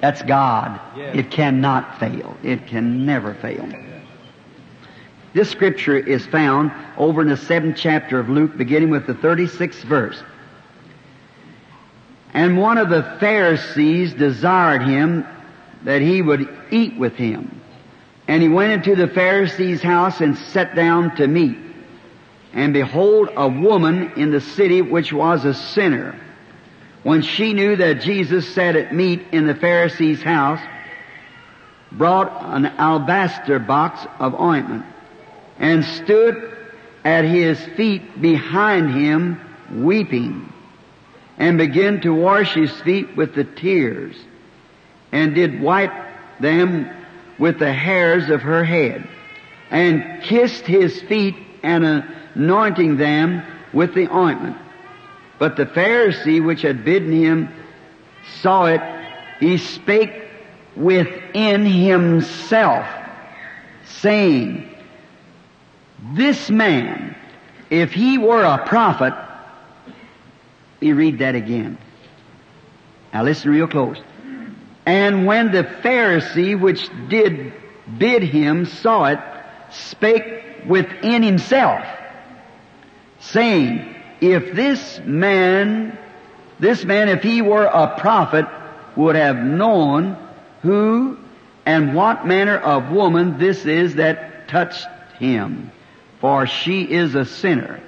[0.00, 0.80] that's God.
[0.96, 2.36] It cannot fail.
[2.44, 3.68] It can never fail.
[5.34, 9.82] This scripture is found over in the seventh chapter of Luke, beginning with the 36th
[9.82, 10.22] verse.
[12.32, 15.26] And one of the Pharisees desired him
[15.82, 17.60] that he would eat with him.
[18.28, 21.58] And he went into the Pharisee's house and sat down to meat.
[22.52, 26.18] And behold, a woman in the city which was a sinner.
[27.02, 30.60] When she knew that Jesus sat at meat in the Pharisee's house,
[31.92, 34.84] brought an alabaster box of ointment
[35.58, 36.56] and stood
[37.04, 39.40] at his feet behind him
[39.84, 40.52] weeping
[41.38, 44.16] and began to wash his feet with the tears
[45.12, 45.92] and did wipe
[46.40, 46.90] them
[47.38, 49.08] with the hairs of her head
[49.70, 52.04] and kissed his feet and
[52.38, 54.56] anointing them with the ointment.
[55.38, 57.52] But the Pharisee which had bidden him
[58.40, 58.80] saw it.
[59.40, 60.12] He spake
[60.76, 62.86] within himself,
[63.84, 64.74] saying,
[66.14, 67.16] This man,
[67.70, 69.14] if he were a prophet,
[70.80, 71.78] me read that again.
[73.12, 74.00] Now listen real close.
[74.86, 77.52] And when the Pharisee which did
[77.98, 79.18] bid him saw it,
[79.70, 81.84] spake within himself,
[83.20, 85.96] saying, if this man,
[86.58, 88.46] this man, if he were a prophet,
[88.96, 90.16] would have known
[90.62, 91.16] who
[91.64, 94.86] and what manner of woman this is that touched
[95.18, 95.70] him,
[96.20, 97.80] for she is a sinner.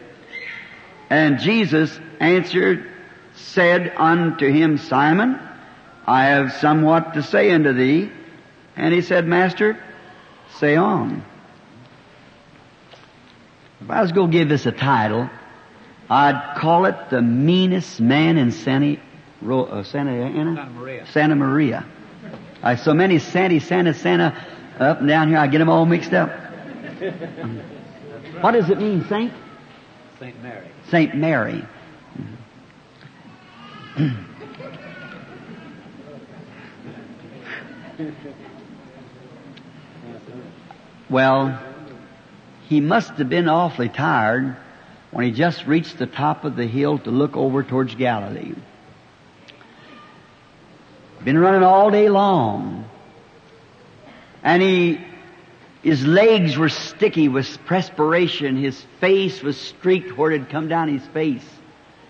[1.08, 2.88] And Jesus answered,
[3.34, 5.40] said unto him, Simon,
[6.06, 8.10] I have somewhat to say unto thee.
[8.76, 9.82] And he said, Master,
[10.58, 11.24] say on.
[13.80, 15.28] If I was going to give this a title,
[16.08, 19.00] I'd call it the meanest man in Santa,
[19.42, 20.54] uh, Santa Ana?
[20.54, 21.06] Santa Maria.
[21.06, 21.86] Santa Maria.
[22.62, 24.36] I so many Santy, Santa, Santa
[24.78, 26.30] up and down here, I get them all mixed up.
[28.40, 29.32] what does it mean, Saint?
[30.18, 30.70] Saint Mary.
[30.90, 31.64] Saint Mary.
[41.10, 41.69] well,
[42.70, 44.56] he must have been awfully tired
[45.10, 48.54] when he just reached the top of the hill to look over towards Galilee.
[51.24, 52.88] Been running all day long.
[54.44, 55.00] And he,
[55.82, 58.56] his legs were sticky with perspiration.
[58.56, 61.44] His face was streaked where it had come down his face.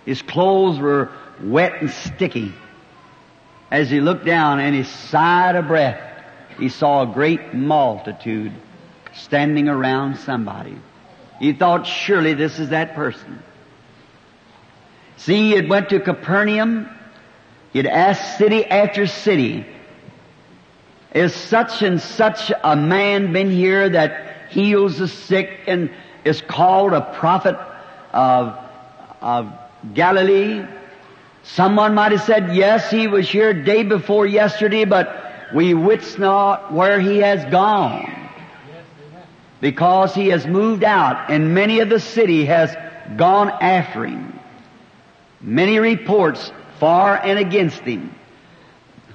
[0.05, 1.11] His clothes were
[1.43, 2.53] wet and sticky.
[3.71, 6.03] As he looked down and he sighed a breath,
[6.59, 8.53] he saw a great multitude
[9.21, 10.77] standing around somebody.
[11.39, 13.43] He thought, surely this is that person.
[15.17, 16.89] See, he had went to Capernaum.
[17.73, 19.67] He had asked city after city.
[21.15, 25.91] is such and such a man been here that heals the sick and
[26.25, 27.57] is called a prophet
[28.13, 28.59] of,
[29.21, 29.53] of
[29.95, 30.65] Galilee?
[31.43, 36.73] Someone might have said, yes, he was here day before yesterday, but we wits not
[36.73, 38.20] where he has gone.
[39.61, 42.75] Because he has moved out and many of the city has
[43.17, 44.39] gone after him.
[45.41, 48.15] Many reports for and against him.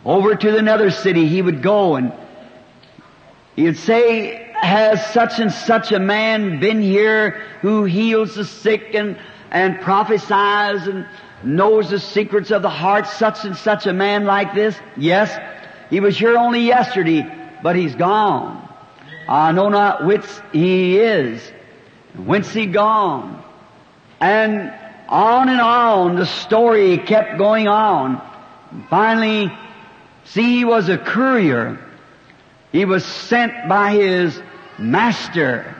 [0.03, 2.13] Over to another city he would go and
[3.55, 9.17] he'd say, has such and such a man been here who heals the sick and,
[9.51, 11.08] and prophesies and
[11.43, 14.75] knows the secrets of the heart, such and such a man like this?
[14.97, 15.38] Yes.
[15.89, 17.29] He was here only yesterday,
[17.62, 18.64] but he's gone.
[19.27, 21.41] I know not which he is,
[22.15, 23.43] whence he gone.
[24.19, 24.73] And
[25.07, 28.21] on and on the story kept going on.
[28.89, 29.51] Finally,
[30.25, 31.79] see, he was a courier.
[32.71, 34.39] He was sent by his
[34.77, 35.75] master,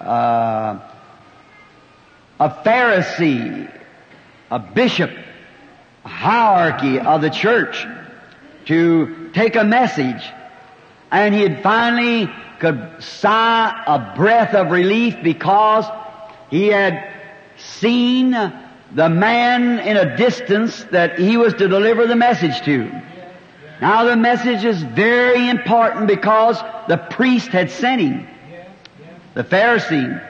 [0.00, 0.80] uh,
[2.40, 3.70] a Pharisee,
[4.50, 5.10] a bishop,
[6.04, 7.86] a hierarchy of the church
[8.66, 10.22] to take a message.
[11.12, 15.84] And he had finally could sigh a breath of relief because
[16.48, 17.12] he had
[17.56, 22.90] seen the man in a distance that he was to deliver the message to.
[23.80, 28.28] Now the message is very important because the priest had sent him,
[29.34, 30.28] the Pharisee.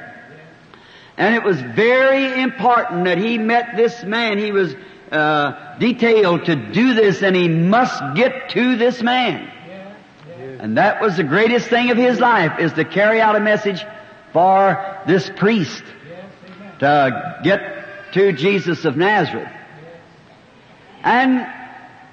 [1.17, 4.39] And it was very important that he met this man.
[4.39, 4.75] He was
[5.11, 9.51] uh, detailed to do this and he must get to this man.
[10.63, 13.85] And that was the greatest thing of his life is to carry out a message
[14.33, 15.83] for this priest
[16.79, 19.51] to get to Jesus of Nazareth.
[21.03, 21.45] And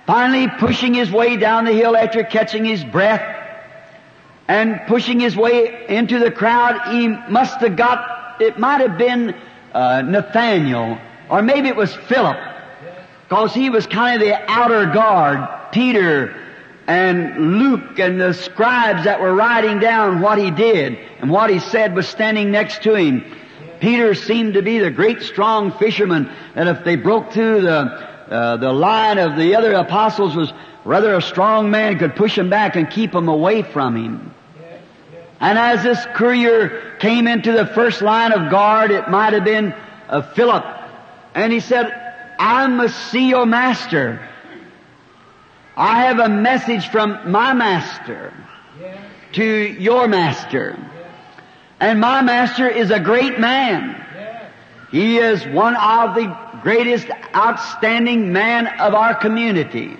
[0.07, 3.21] finally pushing his way down the hill after catching his breath
[4.47, 9.35] and pushing his way into the crowd, he must have got, it might have been
[9.75, 10.97] uh, Nathaniel,
[11.29, 12.37] or maybe it was Philip,
[13.25, 15.71] because he was kind of the outer guard.
[15.71, 16.48] Peter
[16.89, 21.59] and Luke and the scribes that were writing down what he did and what he
[21.59, 23.23] said was standing next to him.
[23.79, 28.57] Peter seemed to be the great strong fisherman that if they broke through the, uh,
[28.57, 30.51] the line of the other apostles was
[30.83, 34.33] rather a strong man could push him back and keep him away from him.
[35.39, 39.75] And as this courier came into the first line of guard, it might have been
[40.09, 40.65] uh, Philip,
[41.35, 41.85] and he said,
[42.39, 44.27] I must see your master.
[45.79, 48.33] I have a message from my master
[49.31, 50.77] to your master.
[51.79, 53.95] And my master is a great man.
[54.91, 59.95] He is one of the greatest outstanding man of our community.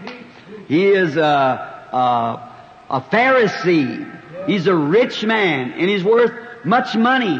[0.67, 2.53] He is a, a,
[2.89, 4.47] a Pharisee.
[4.47, 7.39] He's a rich man and he's worth much money.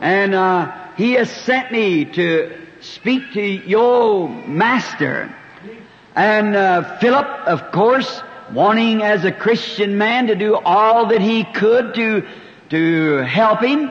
[0.00, 5.36] And uh, he has sent me to speak to your master.
[6.14, 8.22] And uh, Philip, of course,
[8.52, 12.26] wanting as a Christian man to do all that he could to
[12.68, 13.90] to help him,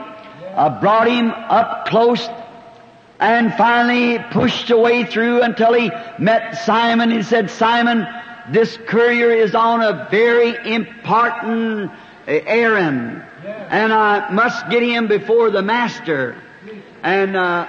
[0.54, 2.28] uh, brought him up close,
[3.18, 7.10] and finally pushed a way through until he met Simon.
[7.10, 8.06] He said, "Simon,
[8.50, 11.90] this courier is on a very important
[12.28, 16.36] errand, and I must get him before the master."
[17.02, 17.66] And uh,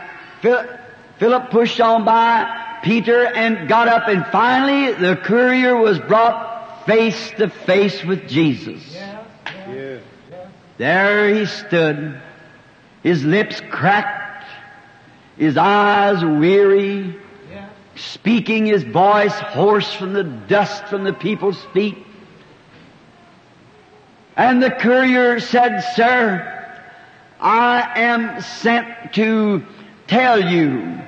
[1.18, 7.32] Philip pushed on by Peter and got up and finally the courier was brought face
[7.32, 8.84] to face with Jesus.
[8.94, 10.00] Yeah.
[10.78, 12.20] There he stood,
[13.04, 14.46] his lips cracked,
[15.38, 17.16] his eyes weary,
[17.96, 21.98] speaking his voice hoarse from the dust from the people's feet.
[24.36, 26.50] And the courier said, Sir,
[27.40, 29.64] I am sent to
[30.08, 31.02] tell you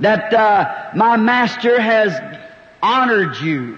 [0.00, 2.18] that uh, my master has
[2.82, 3.76] honored you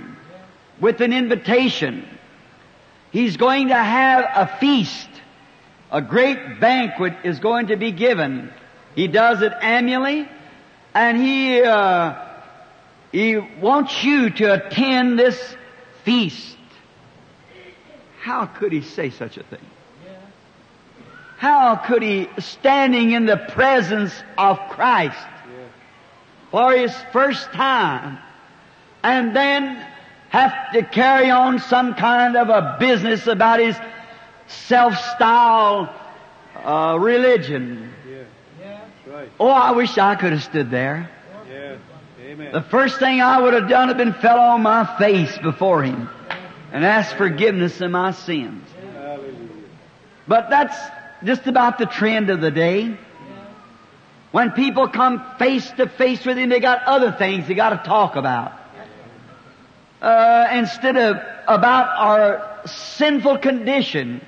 [0.80, 2.08] with an invitation.
[3.10, 5.08] He's going to have a feast.
[5.90, 8.52] A great banquet is going to be given.
[8.94, 10.28] He does it annually,
[10.94, 12.14] and he uh,
[13.10, 15.56] he wants you to attend this
[16.04, 16.56] feast.
[18.20, 19.60] How could he say such a thing?
[21.36, 25.18] How could he, standing in the presence of Christ,
[26.52, 28.18] for his first time
[29.02, 29.84] and then
[30.28, 33.76] have to carry on some kind of a business about his
[34.46, 35.92] self-style
[36.64, 37.92] uh, religion.
[38.08, 38.80] Yeah.
[39.06, 39.30] Right.
[39.40, 41.10] Oh, I wish I could have stood there.
[41.50, 41.76] Yeah.
[42.20, 42.52] Amen.
[42.52, 46.08] The first thing I would have done had been fell on my face before him.
[46.72, 48.66] and ask forgiveness of my sins.
[48.94, 49.36] Hallelujah.
[50.26, 50.76] But that's
[51.22, 52.96] just about the trend of the day.
[54.32, 57.88] When people come face to face with Him, they got other things they got to
[57.88, 58.52] talk about.
[60.00, 61.16] Uh, instead of
[61.46, 64.20] about our sinful condition.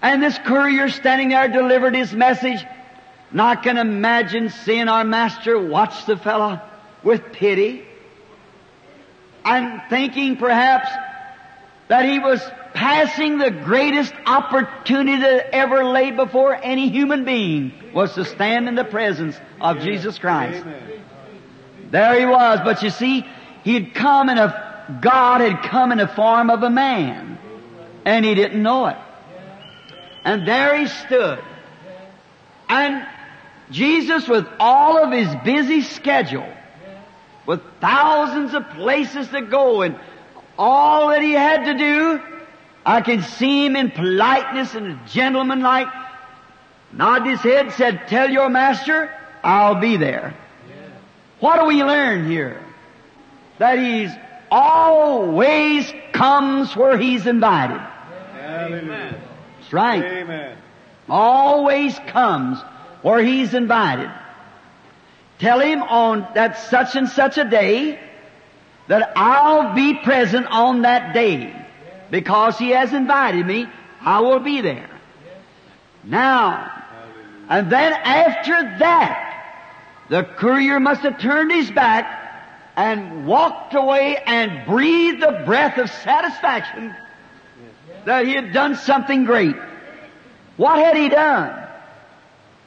[0.00, 2.64] And this courier standing there delivered his message.
[3.36, 6.60] I can imagine seeing our master watch the fellow
[7.02, 7.84] with pity
[9.48, 10.90] I'm thinking perhaps
[11.88, 12.40] that he was
[12.74, 18.74] passing the greatest opportunity that ever lay before any human being was to stand in
[18.74, 20.60] the presence of Jesus Christ.
[20.60, 21.02] Amen.
[21.90, 23.26] There he was, but you see,
[23.64, 27.38] he had come in a, God had come in the form of a man,
[28.04, 28.96] and he didn't know it.
[30.24, 31.42] And there he stood.
[32.68, 33.06] And
[33.70, 36.52] Jesus, with all of his busy schedule,
[37.46, 39.98] with thousands of places to go and
[40.58, 42.20] all that he had to do,
[42.84, 45.88] I could see him in politeness and a gentleman like,
[46.92, 50.34] nodded his head, said, tell your master, I'll be there.
[51.40, 52.60] What do we learn here?
[53.58, 54.10] That he's
[54.50, 57.80] always comes where he's invited.
[58.32, 59.20] Hallelujah.
[59.60, 60.02] That's right.
[60.02, 60.56] Amen.
[61.08, 62.58] Always comes
[63.02, 64.10] where he's invited.
[65.38, 68.00] Tell him on that such and such a day
[68.88, 71.54] that I'll be present on that day.
[72.10, 73.66] Because he has invited me,
[74.00, 74.88] I will be there.
[76.04, 76.72] Now,
[77.48, 79.24] and then after that,
[80.08, 82.14] the courier must have turned his back
[82.76, 86.94] and walked away and breathed a breath of satisfaction
[88.04, 89.56] that he had done something great.
[90.56, 91.66] What had he done?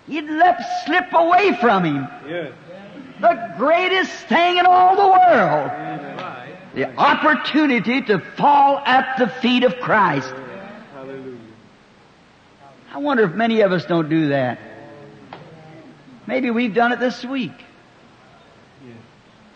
[0.08, 2.52] He'd let slip away from him Yes.
[3.20, 5.72] the greatest thing in all the world.
[6.74, 10.34] The opportunity to fall at the feet of Christ.
[10.94, 11.38] Hallelujah.
[12.94, 14.60] I wonder if many of us don't do that.
[16.28, 17.52] Maybe we've done it this week.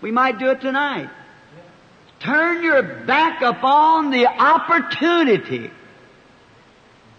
[0.01, 1.10] We might do it tonight.
[2.19, 5.71] Turn your back upon the opportunity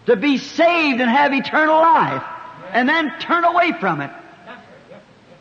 [0.05, 2.23] to be saved and have eternal life,
[2.71, 4.11] and then turn away from it.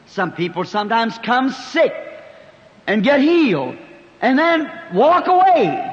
[0.07, 1.95] Some people sometimes come sick
[2.87, 3.77] and get healed,
[4.21, 5.93] and then walk away,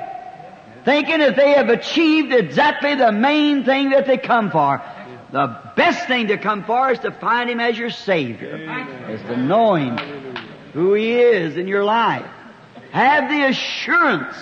[0.85, 4.81] thinking that they have achieved exactly the main thing that they come for.
[5.31, 8.55] The best thing to come for is to find Him as your Savior,
[9.09, 9.97] is to know Him,
[10.73, 12.27] who He is in your life.
[12.91, 14.35] Have the assurance.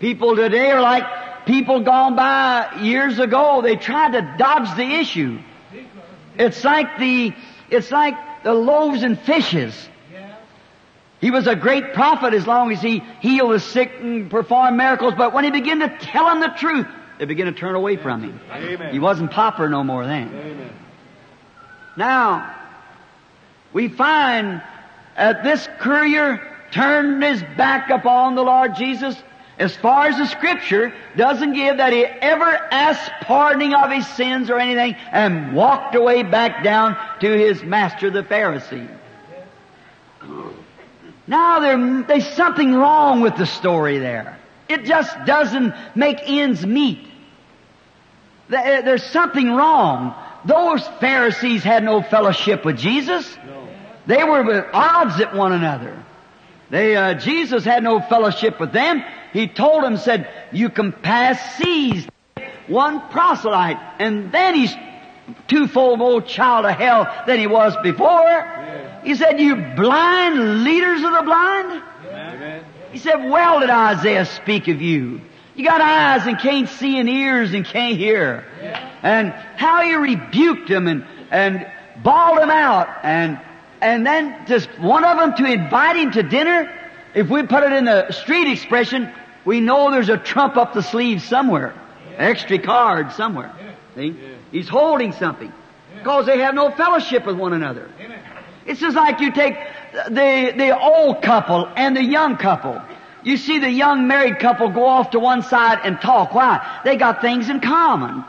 [0.00, 3.62] People today are like people gone by years ago.
[3.62, 5.38] They tried to dodge the issue.
[6.36, 7.32] It's like the,
[7.70, 9.88] it's like the loaves and fishes.
[11.20, 15.14] He was a great prophet as long as he healed the sick and performed miracles,
[15.16, 16.86] but when he began to tell them the truth,
[17.18, 18.40] they began to turn away from him.
[18.50, 18.92] Amen.
[18.92, 20.28] He wasn't popular no more then.
[20.28, 20.72] Amen.
[21.96, 22.56] Now,
[23.74, 24.62] we find
[25.16, 29.22] that this courier turned his back upon the Lord Jesus
[29.58, 34.48] as far as the scripture doesn't give that he ever asked pardoning of his sins
[34.48, 38.88] or anything and walked away back down to his master the Pharisee.
[41.30, 44.36] Now there, there's something wrong with the story there.
[44.68, 47.06] It just doesn't make ends meet.
[48.48, 50.12] There's something wrong.
[50.44, 53.38] Those Pharisees had no fellowship with Jesus.
[53.46, 53.68] No.
[54.06, 56.02] They were at odds at one another.
[56.68, 59.04] They, uh, Jesus had no fellowship with them.
[59.32, 62.08] He told them, said, you can pass seas,
[62.66, 64.74] one proselyte, and then he's
[65.46, 68.89] twofold more child of hell than he was before.
[69.04, 71.82] He said, you blind leaders of the blind.
[72.08, 72.64] Amen.
[72.92, 75.20] He said, well did Isaiah speak of you.
[75.54, 78.44] You got eyes and can't see and ears and can't hear.
[79.02, 81.66] And how he rebuked them and, and
[82.02, 83.40] bawled them out and,
[83.80, 86.72] and then just one of them to invite him to dinner.
[87.14, 89.12] If we put it in the street expression,
[89.44, 91.74] we know there's a trump up the sleeve somewhere.
[92.16, 93.52] Extra card somewhere.
[93.96, 94.16] See?
[94.52, 95.52] He's holding something.
[95.96, 97.90] Because they have no fellowship with one another.
[98.70, 99.56] It's just like you take
[99.92, 102.80] the, the old couple and the young couple.
[103.24, 106.32] You see the young married couple go off to one side and talk.
[106.32, 106.80] Why?
[106.84, 108.24] They got things in common.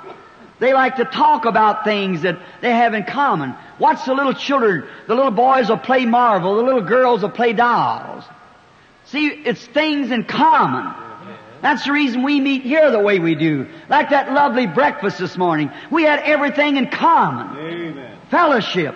[0.58, 3.54] They like to talk about things that they have in common.
[3.78, 4.88] Watch the little children.
[5.06, 6.56] The little boys will play marble.
[6.56, 8.24] The little girls will play dolls.
[9.06, 10.92] See, it's things in common.
[11.62, 13.68] That's the reason we meet here the way we do.
[13.90, 15.70] Like that lovely breakfast this morning.
[15.92, 17.58] We had everything in common.
[17.60, 18.18] Amen.
[18.32, 18.96] Fellowship.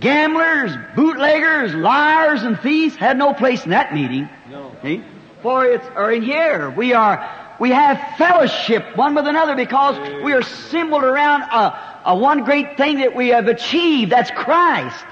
[0.00, 0.68] Praise the Lord.
[0.68, 4.28] gamblers, bootleggers, liars, and thieves had no place in that meeting.
[4.50, 4.72] No.
[4.82, 5.02] See?
[5.42, 7.28] For it's, or in here, we are,
[7.60, 12.76] we have fellowship one with another because we are assembled around a, a one great
[12.76, 14.10] thing that we have achieved.
[14.12, 15.04] That's Christ.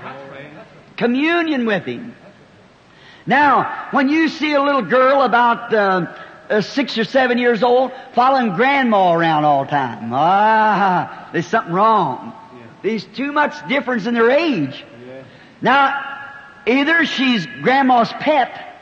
[0.97, 2.15] Communion with Him.
[3.27, 6.15] Now, when you see a little girl about uh,
[6.51, 11.73] uh, six or seven years old following grandma around all the time, ah, there's something
[11.73, 12.33] wrong.
[12.85, 14.85] There's too much difference in their age.
[15.07, 15.23] Yeah.
[15.63, 16.05] Now,
[16.67, 18.77] either she's grandma's pet,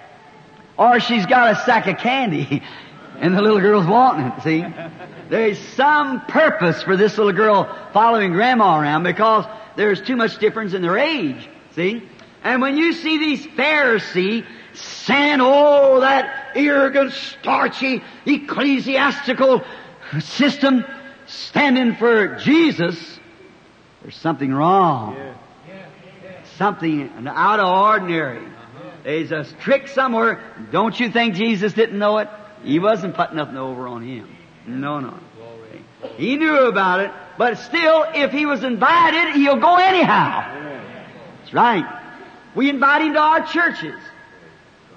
[0.77, 2.65] or she's got a sack of candy,
[3.21, 4.65] and the little girl's wanting it, see?
[5.31, 9.45] There's some purpose for this little girl following grandma around because
[9.77, 12.03] there's too much difference in their age, see?
[12.43, 14.45] And when you see these Pharisees
[14.75, 19.63] saying, oh, that arrogant, starchy, ecclesiastical
[20.19, 20.85] system
[21.27, 23.21] standing for Jesus,
[24.03, 25.17] there's something wrong.
[25.17, 25.35] Yeah.
[26.57, 28.47] Something out of ordinary.
[29.05, 30.41] There's a trick somewhere.
[30.71, 32.29] Don't you think Jesus didn't know it?
[32.63, 34.29] He wasn't putting nothing over on him.
[34.67, 35.19] No, no.
[36.17, 40.43] He knew about it, but still, if he was invited, he'll go anyhow.
[41.39, 41.85] That's right.
[42.55, 44.01] We invite him to our churches.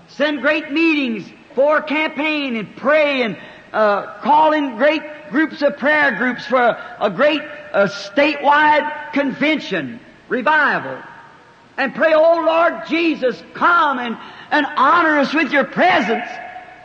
[0.10, 3.38] Send great meetings for campaign and pray and
[3.76, 10.00] uh, call in great groups of prayer groups for a, a great uh, statewide convention,
[10.30, 10.98] revival.
[11.78, 14.18] And pray, oh Lord Jesus, come and,
[14.50, 16.26] and honor us with your presence.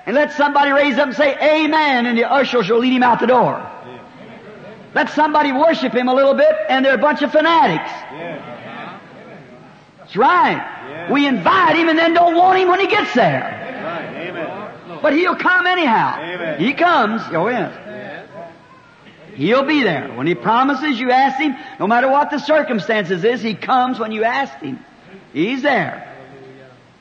[0.04, 3.20] And let somebody raise up and say, Amen, and the ushers will lead him out
[3.20, 3.64] the door.
[4.92, 7.90] Let somebody worship him a little bit, and they're a bunch of fanatics.
[8.12, 8.98] Yeah.
[9.98, 10.56] That's right.
[10.56, 11.12] Yeah.
[11.12, 13.82] We invite him and then don't want him when he gets there.
[13.84, 14.26] Right.
[14.28, 14.59] Amen.
[15.02, 16.18] But he'll come anyhow.
[16.20, 16.60] Amen.
[16.60, 17.22] He comes.
[17.30, 17.72] Oh yes.
[19.34, 20.12] He'll be there.
[20.12, 24.12] When he promises you ask him, no matter what the circumstances is, he comes when
[24.12, 24.84] you ask him.
[25.32, 26.06] He's there.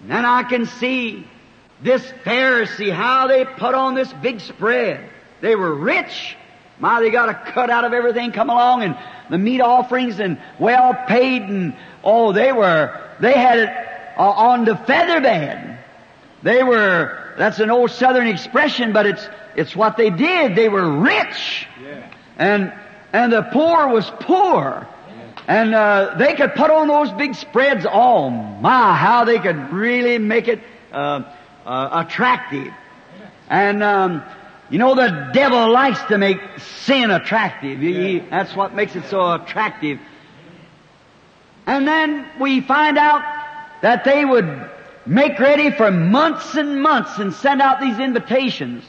[0.02, 1.28] And then I can see
[1.82, 5.10] this Pharisee, how they put on this big spread.
[5.41, 6.36] They were rich.
[6.80, 8.97] My, they got a cut out of everything come along and
[9.30, 13.70] the meat offerings and well paid and, oh, they were, they had it
[14.18, 15.79] uh, on the feather bed.
[16.44, 20.56] They were, that's an old southern expression, but it's, it's what they did.
[20.56, 21.68] They were rich.
[21.84, 22.10] Yeah.
[22.38, 22.74] And,
[23.12, 24.88] and the poor was poor.
[25.48, 27.86] And, uh, they could put on those big spreads.
[27.92, 30.60] Oh my, how they could really make it,
[30.94, 31.24] uh,
[31.66, 32.72] uh, attractive.
[33.50, 34.24] And, um,
[34.70, 37.80] you know, the devil likes to make sin attractive.
[37.80, 40.00] He- he- that's what makes it so attractive.
[41.66, 43.24] And then we find out
[43.82, 44.70] that they would
[45.10, 48.84] make ready for months and months and send out these invitations.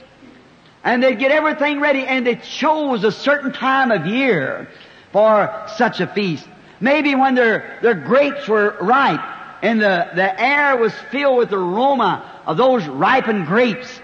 [0.85, 4.69] And they'd get everything ready and they chose a certain time of year
[5.13, 6.47] for such a feast.
[6.79, 9.21] Maybe when their, their grapes were ripe
[9.63, 14.01] and the, the air was filled with the aroma of those ripened grapes.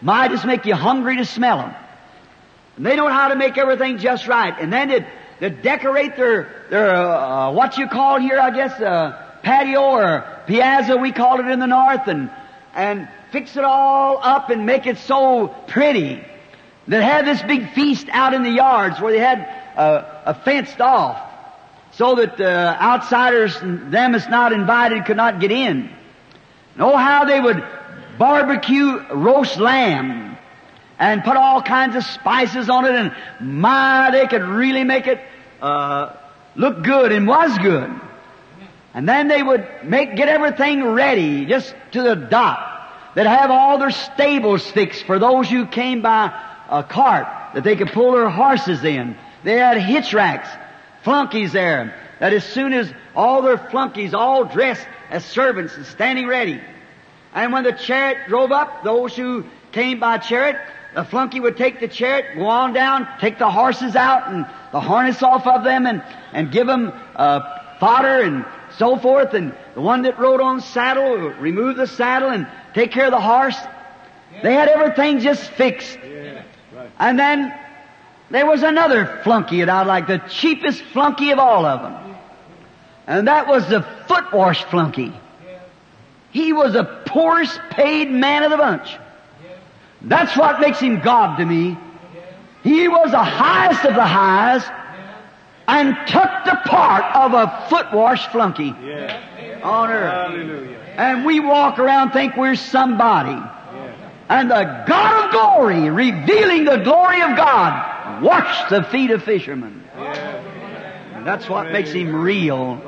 [0.00, 1.74] Might just make you hungry to smell them.
[2.76, 4.54] And they know how to make everything just right.
[4.58, 5.06] And then they'd,
[5.38, 10.96] they'd decorate their, their, uh, what you call here, I guess, uh, patio or piazza,
[10.96, 12.30] we call it in the north, and,
[12.74, 16.24] and fix it all up and make it so pretty.
[16.88, 19.40] They had this big feast out in the yards where they had
[19.76, 21.20] uh, a fenced off
[21.92, 25.90] so that uh, outsiders them that's not invited could not get in.
[26.78, 27.62] Oh, how they would
[28.18, 30.36] barbecue roast lamb
[30.98, 35.20] and put all kinds of spices on it, and my, they could really make it
[35.62, 36.14] uh,
[36.56, 37.90] look good and was good.
[38.92, 42.66] And then they would make get everything ready just to the dot.
[43.14, 46.32] They'd have all their stables fixed for those who came by
[46.68, 49.16] a cart that they could pull their horses in.
[49.42, 50.48] They had hitch racks,
[51.02, 56.26] flunkies there, that as soon as all their flunkies all dressed as servants and standing
[56.26, 56.60] ready.
[57.32, 60.56] And when the chariot drove up, those who came by chariot,
[60.94, 64.80] the flunky would take the chariot, go on down, take the horses out and the
[64.80, 67.40] harness off of them and, and give them uh,
[67.78, 68.44] fodder and
[68.80, 69.34] so forth.
[69.34, 73.20] And the one that rode on saddle remove the saddle and take care of the
[73.20, 73.56] horse.
[74.42, 75.98] They had everything just fixed.
[76.02, 76.42] Yeah.
[76.74, 76.90] Right.
[76.98, 77.54] And then
[78.30, 82.16] there was another flunky that I like, the cheapest flunky of all of them.
[83.06, 85.12] And that was the foot wash flunky.
[86.30, 88.96] He was the poorest paid man of the bunch.
[90.00, 91.76] That's what makes him God to me.
[92.62, 94.62] He was the highest of the highs
[95.70, 99.60] and took the part of a foot wash flunky Yeah.
[99.62, 100.12] on earth.
[100.12, 100.76] Hallelujah.
[100.96, 103.30] And we walk around think we're somebody.
[103.30, 103.92] Yeah.
[104.28, 109.84] And the God of glory, revealing the glory of God, washed the feet of fishermen.
[109.96, 110.42] Yeah.
[111.14, 112.80] And that's what makes him real.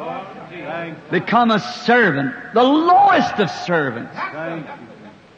[1.10, 4.16] Become a servant, the lowest of servants.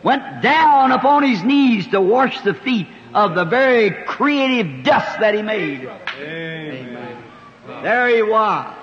[0.02, 5.34] Went down upon his knees to wash the feet of the very creative dust that
[5.34, 5.88] he made.
[6.20, 7.13] Amen.
[7.84, 8.74] There he was.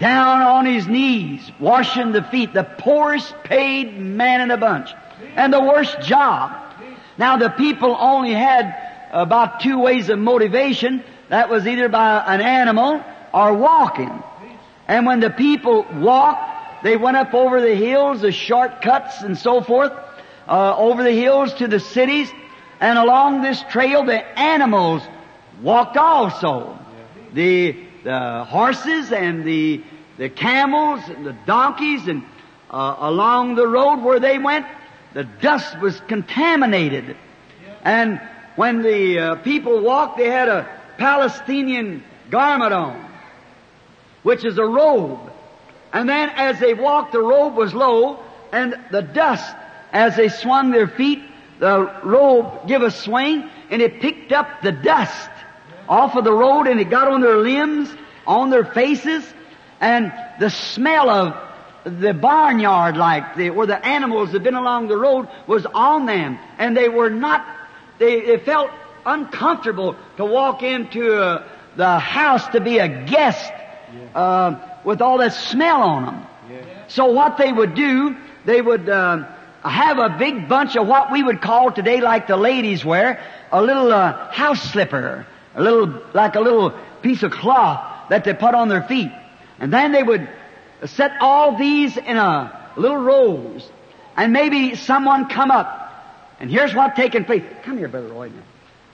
[0.00, 4.90] Down on his knees, washing the feet, the poorest paid man in the bunch.
[5.36, 6.60] And the worst job.
[7.18, 8.74] Now the people only had
[9.12, 11.04] about two ways of motivation.
[11.28, 13.00] That was either by an animal
[13.32, 14.24] or walking.
[14.88, 19.60] And when the people walked, they went up over the hills, the shortcuts and so
[19.60, 19.92] forth,
[20.48, 22.28] uh, over the hills to the cities,
[22.80, 25.02] and along this trail the animals
[25.62, 26.76] walked also.
[27.32, 29.82] The, the horses and the,
[30.18, 32.22] the camels and the donkeys and
[32.70, 34.66] uh, along the road where they went,
[35.14, 37.16] the dust was contaminated.
[37.82, 38.20] And
[38.56, 43.08] when the uh, people walked, they had a Palestinian garment on,
[44.22, 45.32] which is a robe.
[45.92, 49.54] And then as they walked, the robe was low, and the dust,
[49.92, 51.22] as they swung their feet,
[51.60, 55.30] the robe gave a swing, and it picked up the dust
[55.88, 57.94] off of the road, and it got on their limbs,
[58.26, 59.24] on their faces,
[59.80, 61.34] and the smell of
[62.00, 66.38] the barnyard, like the, where the animals had been along the road, was on them,
[66.58, 67.46] and they were not.
[67.98, 68.70] They, they felt
[69.04, 73.52] uncomfortable to walk into uh, the house to be a guest
[74.14, 76.26] uh, with all that smell on them.
[76.88, 79.24] So what they would do, they would uh,
[79.62, 83.22] have a big bunch of what we would call today, like the ladies wear,
[83.52, 88.34] a little uh, house slipper, a little like a little piece of cloth that they
[88.34, 89.10] put on their feet,
[89.58, 90.28] and then they would
[90.86, 93.68] set all these in a little rows,
[94.16, 97.42] and maybe someone come up, and here's what taking place.
[97.62, 98.28] Come here, brother Roy.
[98.28, 98.42] Now.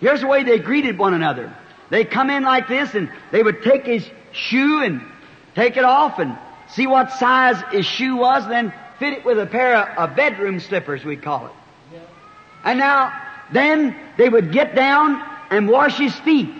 [0.00, 1.52] Here's the way they greeted one another.
[1.90, 5.02] They come in like this, and they would take his shoe and
[5.54, 6.38] take it off and
[6.68, 10.60] see what size his shoe was, then fit it with a pair of, of bedroom
[10.60, 11.52] slippers, we call it.
[12.64, 13.12] And now,
[13.52, 15.20] then they would get down
[15.50, 16.50] and wash his feet.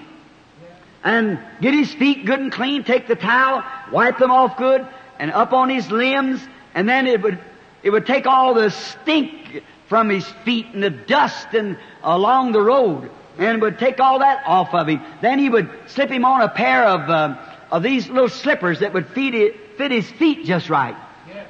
[1.03, 4.87] And get his feet good and clean, take the towel, wipe them off good,
[5.19, 7.39] and up on his limbs, and then it would,
[7.83, 12.61] it would take all the stink from his feet and the dust and along the
[12.61, 15.01] road, and would take all that off of him.
[15.23, 17.37] Then he would slip him on a pair of, uh,
[17.71, 20.97] of these little slippers that would fit, it, fit his feet just right.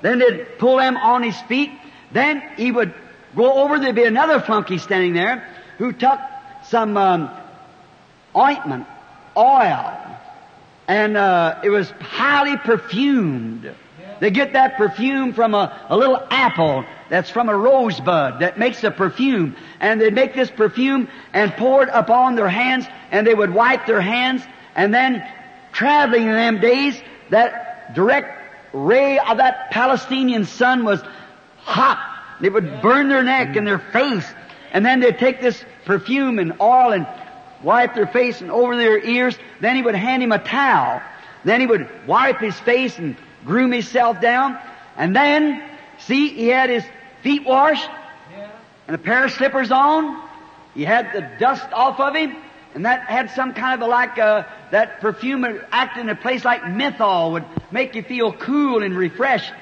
[0.02, 1.70] Then they'd pull them on his feet.
[2.12, 2.94] Then he would
[3.34, 3.78] go over.
[3.78, 5.46] There'd be another flunky standing there
[5.78, 6.18] who took
[6.70, 7.30] some um,
[8.36, 8.86] ointment,
[9.36, 10.00] oil,
[10.86, 13.74] and uh, it was highly perfumed.
[14.20, 18.80] They get that perfume from a, a little apple that's from a rosebud that makes
[18.82, 19.56] the perfume.
[19.80, 23.86] And they'd make this perfume and pour it upon their hands, and they would wipe
[23.86, 24.42] their hands,
[24.76, 25.26] and then
[25.72, 27.00] traveling in them days,
[27.30, 28.38] that direct
[28.72, 31.02] ray of that Palestinian sun was
[31.62, 31.98] hot.
[32.40, 34.26] It would burn their neck and their face.
[34.72, 37.06] And then they'd take this perfume and oil and
[37.62, 39.36] wipe their face and over their ears.
[39.60, 41.02] Then he would hand him a towel.
[41.44, 44.58] Then he would wipe his face and groom himself down.
[44.96, 45.62] And then,
[45.98, 46.84] see, he had his
[47.22, 47.88] feet washed
[48.86, 50.20] and a pair of slippers on.
[50.74, 52.36] He had the dust off of him.
[52.74, 56.44] And that had some kind of a like, uh, that perfume acted in a place
[56.44, 59.52] like menthol would make you feel cool and refreshed.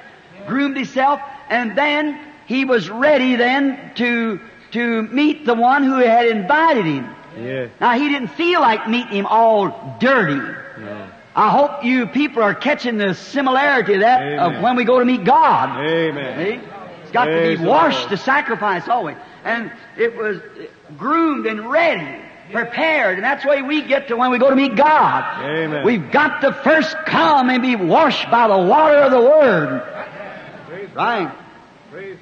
[0.46, 1.20] Groomed himself.
[1.48, 4.40] And then he was ready then to,
[4.72, 7.14] to meet the one who had invited him.
[7.38, 7.68] Yeah.
[7.80, 10.34] Now he didn't feel like meeting him all dirty.
[10.34, 11.08] No.
[11.36, 14.56] I hope you people are catching the similarity of that Amen.
[14.56, 15.78] of when we go to meet God.
[15.86, 16.60] Amen.
[16.60, 16.68] See?
[17.02, 18.10] It's got Praise to be washed Lord.
[18.10, 19.16] to sacrifice always.
[19.44, 20.40] And it was
[20.98, 23.14] groomed and ready, prepared.
[23.14, 25.44] And that's the way we get to when we go to meet God.
[25.44, 25.86] Amen.
[25.86, 29.82] We've got to first come and be washed by the water of the Word.
[30.94, 31.32] Right.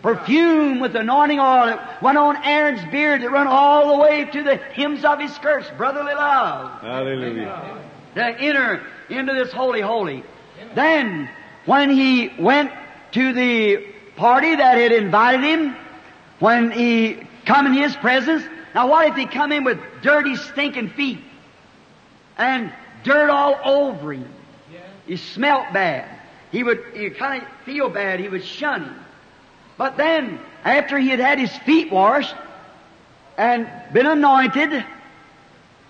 [0.00, 4.42] Perfume with anointing oil that went on Aaron's beard that run all the way to
[4.42, 5.68] the hems of his skirts.
[5.76, 6.80] Brotherly love.
[6.80, 7.78] Hallelujah.
[8.14, 10.22] to enter into this holy holy.
[10.74, 11.28] Then,
[11.64, 12.70] when he went
[13.12, 13.78] to the
[14.16, 15.76] party that had invited him,
[16.38, 18.44] when he come in his presence,
[18.74, 21.18] now what if he come in with dirty, stinking feet
[22.38, 24.28] and dirt all over him?
[25.06, 26.08] He smelt bad.
[26.52, 28.20] He would, he kind of feel bad.
[28.20, 29.05] He would shun him.
[29.78, 32.34] But then, after he had had his feet washed
[33.36, 34.84] and been anointed,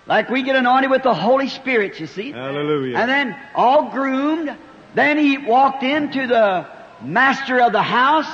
[0.05, 2.97] like we get anointed with the Holy Spirit, you see, Hallelujah.
[2.97, 4.55] and then all groomed.
[4.93, 6.65] Then he walked into the
[7.01, 8.29] master of the house,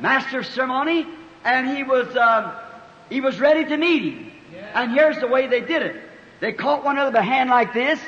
[0.00, 1.06] master of ceremony,
[1.44, 2.52] and he was um,
[3.08, 4.32] he was ready to meet him.
[4.74, 5.96] And here's the way they did it:
[6.40, 7.98] they caught one another by the hand like this,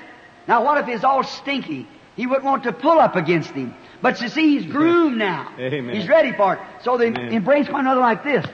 [0.46, 1.86] Now what if he's all stinky?
[2.16, 3.74] He wouldn't want to pull up against him.
[4.05, 5.50] But you see, he's groomed now.
[5.59, 5.96] Amen.
[5.96, 6.61] He's ready for it.
[6.82, 7.32] So they Amen.
[7.32, 8.44] embrace one another like this.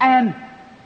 [0.00, 0.32] And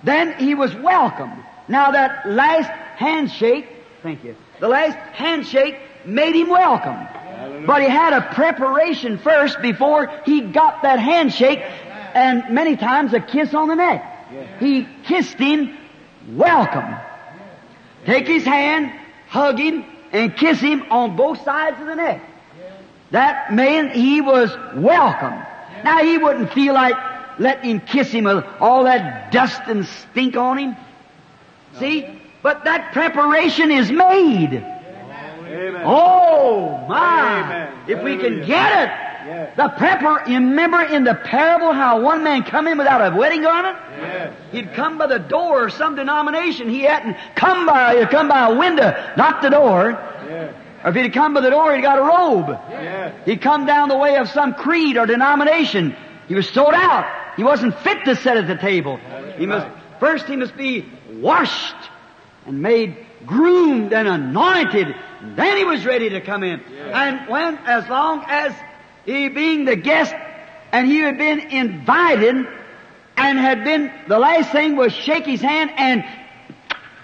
[0.02, 1.30] then he was welcome.
[1.68, 3.68] Now that last handshake,
[4.02, 7.66] thank you, the last handshake made him welcome.
[7.66, 11.58] But he had a preparation first before he got that handshake
[12.14, 14.02] and many times a kiss on the neck.
[14.60, 15.76] He kissed him,
[16.26, 16.96] welcome.
[18.06, 18.90] Take his hand,
[19.28, 22.28] hug him, and kiss him on both sides of the neck.
[23.11, 25.34] That man, he was welcome.
[25.84, 26.94] Now he wouldn't feel like
[27.38, 30.76] letting him kiss him with all that dust and stink on him.
[31.78, 32.20] See?
[32.42, 34.54] But that preparation is made.
[34.54, 35.82] Amen.
[35.84, 37.42] Oh my!
[37.42, 37.72] Amen.
[37.88, 39.54] If we can get it, Yes.
[39.56, 40.26] the prepar.
[40.26, 43.76] You remember in the parable how one man come in without a wedding garment?
[43.98, 44.32] Yes.
[44.52, 46.68] He'd come by the door of some denomination.
[46.70, 47.98] He hadn't come by.
[47.98, 49.90] He'd come by a window, not the door.
[50.26, 50.54] Yes.
[50.82, 53.24] Or if he'd come by the door, he'd got a robe.
[53.26, 55.94] He'd come down the way of some creed or denomination.
[56.28, 57.06] He was sold out.
[57.36, 58.98] He wasn't fit to sit at the table.
[59.36, 59.66] He must
[59.98, 61.76] first he must be washed
[62.46, 64.94] and made groomed and anointed.
[65.22, 66.60] Then he was ready to come in.
[66.60, 68.54] And when, as long as
[69.04, 70.14] he being the guest
[70.72, 72.46] and he had been invited
[73.16, 76.04] and had been, the last thing was shake his hand and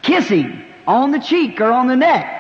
[0.03, 2.36] kiss him on the cheek or on the neck.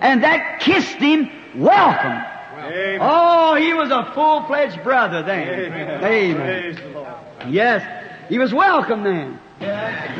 [0.00, 2.24] And that kissed him welcome.
[2.64, 2.98] Amen.
[3.00, 5.48] Oh, he was a full-fledged brother then.
[5.48, 6.04] Amen.
[6.04, 6.74] Amen.
[6.74, 7.50] The.
[7.50, 9.38] Yes, he was welcome then.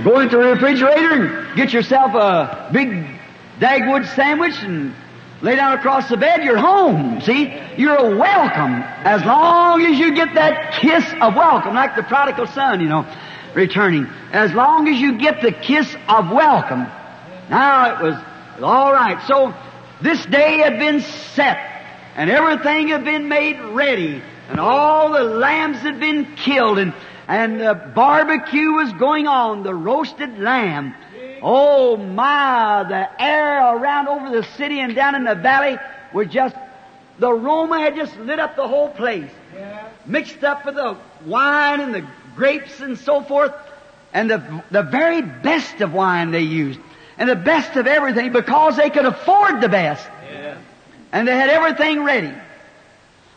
[0.04, 3.06] Go into the refrigerator and get yourself a big
[3.58, 4.94] Dagwood sandwich and
[5.42, 6.44] lay down across the bed.
[6.44, 7.20] You're home.
[7.20, 12.46] See, you're welcome as long as you get that kiss of welcome, like the prodigal
[12.48, 13.06] son, you know,
[13.54, 14.06] returning.
[14.32, 16.86] As long as you get the kiss of welcome.
[17.48, 18.14] Now it was
[18.62, 19.22] all right.
[19.26, 19.54] So
[20.02, 21.58] this day had been set,
[22.16, 26.92] and everything had been made ready, and all the lambs had been killed, and
[27.30, 30.96] and the barbecue was going on, the roasted lamb.
[31.40, 35.78] Oh my, the air around over the city and down in the valley
[36.12, 36.56] were just,
[37.20, 39.30] the aroma had just lit up the whole place.
[40.06, 43.52] Mixed up with the wine and the grapes and so forth,
[44.12, 46.80] and the, the very best of wine they used,
[47.20, 50.08] and the best of everything because they could afford the best.
[50.32, 50.56] Yes.
[51.12, 52.32] And they had everything ready.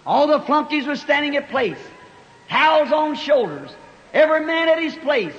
[0.05, 1.77] All the flunkies were standing at place.
[2.49, 3.69] Towels on shoulders.
[4.13, 5.34] Every man at his place.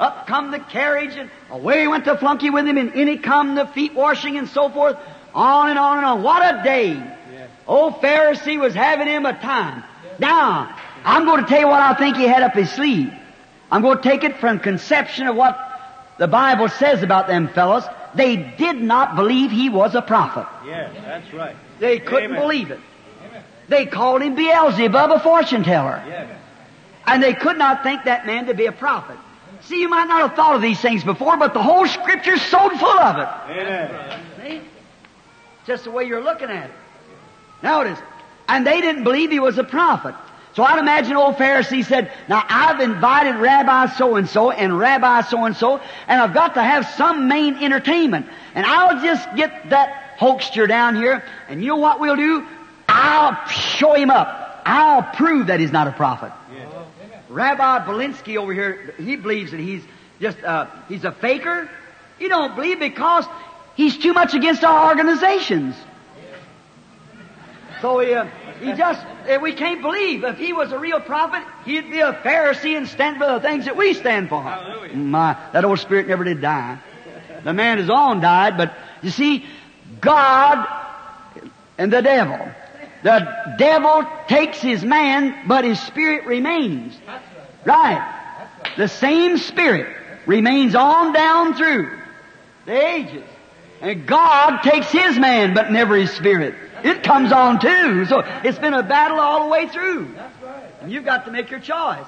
[0.00, 3.54] Up come the carriage and away went the flunky with him and in he come
[3.54, 4.96] the feet washing and so forth.
[5.34, 6.22] On and on and on.
[6.22, 6.94] What a day.
[6.94, 7.50] Yes.
[7.66, 9.84] Old Pharisee was having him a time.
[10.18, 10.74] Now,
[11.04, 13.12] I'm going to tell you what I think he had up his sleeve.
[13.70, 15.69] I'm going to take it from conception of what
[16.20, 17.82] the Bible says about them fellows.
[18.14, 20.46] They did not believe he was a prophet.
[20.66, 21.56] Yes, that's right.
[21.78, 22.40] They couldn't Amen.
[22.42, 22.78] believe it.
[23.68, 26.04] They called him Beelzebub, a fortune teller.
[26.06, 26.30] Yes.
[27.06, 29.16] And they could not think that man to be a prophet.
[29.62, 32.68] See, you might not have thought of these things before, but the whole scripture's so
[32.68, 33.58] full of it.
[33.58, 34.20] Amen.
[34.42, 34.60] See?
[35.64, 36.76] Just the way you're looking at it.
[37.62, 37.98] Notice.
[38.46, 40.14] And they didn't believe he was a prophet.
[40.54, 46.20] So I'd imagine old Pharisee said, now I've invited Rabbi so-and-so and Rabbi so-and-so, and
[46.20, 48.26] I've got to have some main entertainment.
[48.54, 52.46] And I'll just get that hoaxer down here, and you know what we'll do?
[52.88, 54.62] I'll show him up.
[54.66, 56.32] I'll prove that he's not a prophet.
[56.52, 56.68] Yes.
[57.28, 59.82] Rabbi Belinsky over here, he believes that he's
[60.20, 61.70] just, uh, he's a faker.
[62.18, 63.24] He don't believe because
[63.76, 65.76] he's too much against our organizations.
[67.80, 68.26] So he, uh,
[68.60, 72.12] he just, uh, we can't believe if he was a real prophet, he'd be a
[72.12, 74.42] Pharisee and stand for the things that we stand for.
[74.42, 74.96] Hallelujah.
[74.96, 76.78] My, that old spirit never did die.
[77.42, 79.46] The man is on died, but you see,
[80.00, 80.66] God
[81.78, 82.38] and the devil.
[83.02, 86.98] The devil takes his man, but his spirit remains.
[87.64, 88.16] Right.
[88.76, 91.98] The same spirit remains on down through
[92.66, 93.24] the ages.
[93.80, 96.54] And God takes his man, but never his spirit.
[96.84, 98.04] It comes on too.
[98.06, 100.14] So it's been a battle all the way through.
[100.80, 102.06] And you've got to make your choice.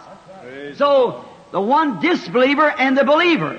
[0.77, 3.59] So the one disbeliever and the believer.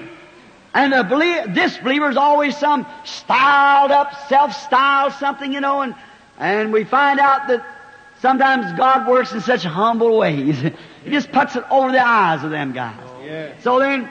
[0.74, 5.95] And the belie- disbeliever is always some styled up, self-styled something, you know, and,
[6.39, 7.64] and we find out that
[8.22, 10.59] sometimes God works in such humble ways.
[11.03, 12.97] he just puts it over the eyes of them guys.
[13.24, 13.64] Yes.
[13.64, 14.09] So then,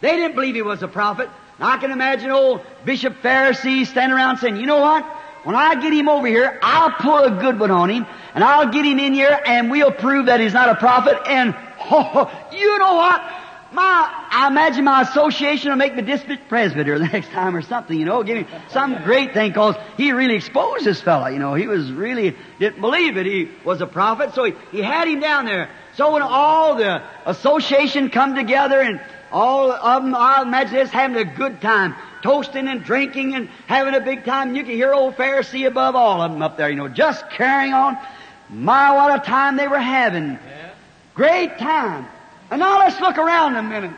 [0.00, 1.28] they didn't believe he was a prophet.
[1.58, 5.04] Now I can imagine old Bishop Pharisee standing around saying, you know what?
[5.46, 8.68] When I get him over here, I'll pull a good one on him, and I'll
[8.68, 11.54] get him in here, and we'll prove that he's not a prophet, and,
[12.52, 13.22] you know what?
[13.70, 17.96] My, I imagine my association will make me district presbyter the next time or something,
[17.96, 21.54] you know, give him some great thing cause he really exposed this fella, you know.
[21.54, 23.26] He was really, didn't believe it.
[23.26, 25.70] He was a prophet, so he, he had him down there.
[25.94, 31.16] So when all the association come together and all of them, I imagine this having
[31.16, 31.94] a good time,
[32.26, 34.56] toasting and drinking and having a big time.
[34.56, 37.72] You can hear old Pharisee above all of them up there, you know, just carrying
[37.72, 37.96] on.
[38.50, 40.36] My, what a time they were having.
[41.14, 42.08] Great time.
[42.50, 43.92] And now let's look around a minute.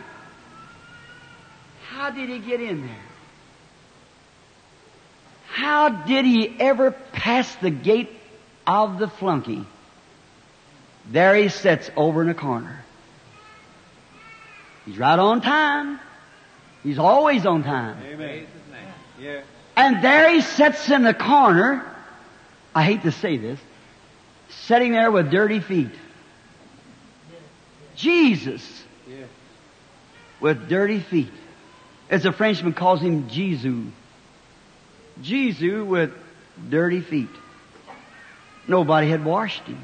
[1.88, 3.04] How did he get in there?
[5.48, 8.10] How did he ever pass the gate
[8.66, 9.64] of the flunky?
[11.10, 12.84] There he sits over in a corner.
[14.84, 15.98] He's right on time.
[16.88, 17.98] He's always on time.
[18.02, 18.46] Amen.
[19.20, 19.42] Yeah.
[19.76, 21.84] And there he sits in the corner.
[22.74, 23.60] I hate to say this.
[24.48, 25.90] Sitting there with dirty feet.
[27.94, 29.26] Jesus Yeah.
[30.40, 31.32] with dirty feet.
[32.08, 33.74] As a Frenchman calls him Jesus.
[35.20, 36.10] Jesus with
[36.70, 37.28] dirty feet.
[38.66, 39.82] Nobody had washed him.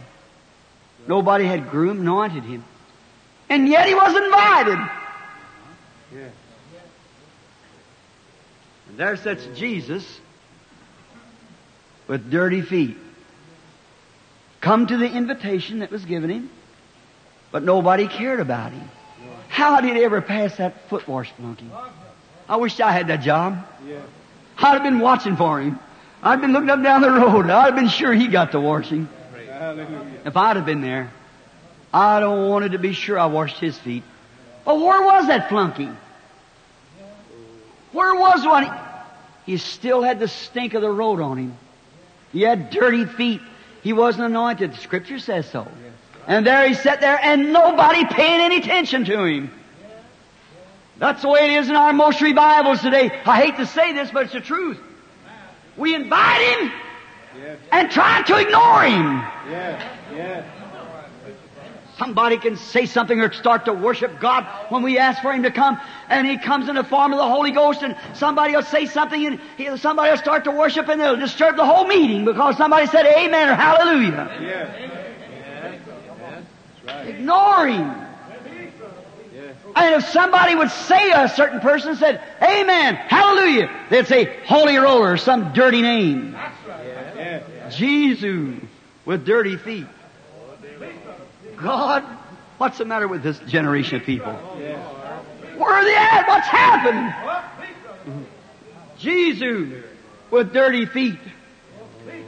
[1.06, 2.64] Nobody had groomed, anointed him.
[3.50, 4.78] And yet he was invited.
[6.14, 6.28] Yeah.
[8.83, 10.20] And there sits Jesus
[12.06, 12.96] with dirty feet.
[14.60, 16.50] Come to the invitation that was given him,
[17.52, 18.88] but nobody cared about him.
[19.48, 21.70] How did he ever pass that foot wash flunky?
[22.48, 23.64] I wish I had that job.
[24.58, 25.78] I'd have been watching for him.
[26.22, 27.50] I'd been looking up down the road.
[27.50, 29.08] I'd have been sure he got the washing.
[30.24, 31.12] If I'd have been there,
[31.92, 34.02] I don't wanted to be sure I washed his feet.
[34.64, 35.90] But where was that flunky?
[37.92, 38.64] Where was one?
[39.46, 41.58] He still had the stink of the road on him.
[42.32, 43.40] He had dirty feet.
[43.82, 44.72] He wasn't anointed.
[44.72, 45.68] The scripture says so.
[46.26, 49.50] And there he sat there and nobody paying any attention to him.
[50.96, 53.10] That's the way it is in our most revivals today.
[53.26, 54.78] I hate to say this, but it's the truth.
[55.76, 56.72] We invite him
[57.72, 59.22] and try to ignore him.
[59.50, 59.82] Yes.
[60.14, 60.53] Yes.
[62.04, 65.50] Somebody can say something or start to worship God when we ask for Him to
[65.50, 65.80] come,
[66.10, 69.24] and He comes in the form of the Holy Ghost, and somebody will say something,
[69.24, 72.88] and he, somebody will start to worship, and they'll disturb the whole meeting because somebody
[72.88, 74.38] said Amen or Hallelujah.
[74.38, 74.90] Yes.
[76.84, 77.08] That's right.
[77.08, 78.00] Ignore Him.
[79.74, 85.12] And if somebody would say a certain person said Amen, Hallelujah, they'd say Holy Roller,
[85.12, 86.36] or some dirty name.
[87.16, 87.76] Yes.
[87.76, 88.60] Jesus
[89.06, 89.86] with dirty feet.
[91.64, 92.04] God,
[92.58, 94.32] what's the matter with this generation of people?
[94.34, 96.28] Where are they at?
[96.28, 97.14] What's happened?
[98.98, 99.82] Jesus
[100.30, 101.18] with dirty feet.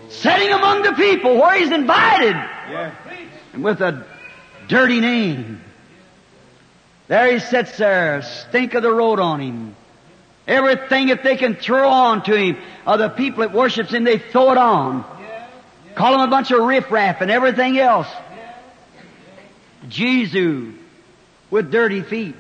[0.09, 2.34] Sitting among the people where he's invited
[3.53, 4.07] and with a
[4.68, 5.61] dirty name.
[7.09, 9.76] There he sits there, stink of the road on him.
[10.49, 12.57] Everything that they can throw on to him,
[12.87, 15.05] of the people that worships him, they throw it on.
[15.95, 18.09] Call him a bunch of riffraff and everything else.
[19.89, 20.74] Jesus
[21.51, 22.37] with dirty feet.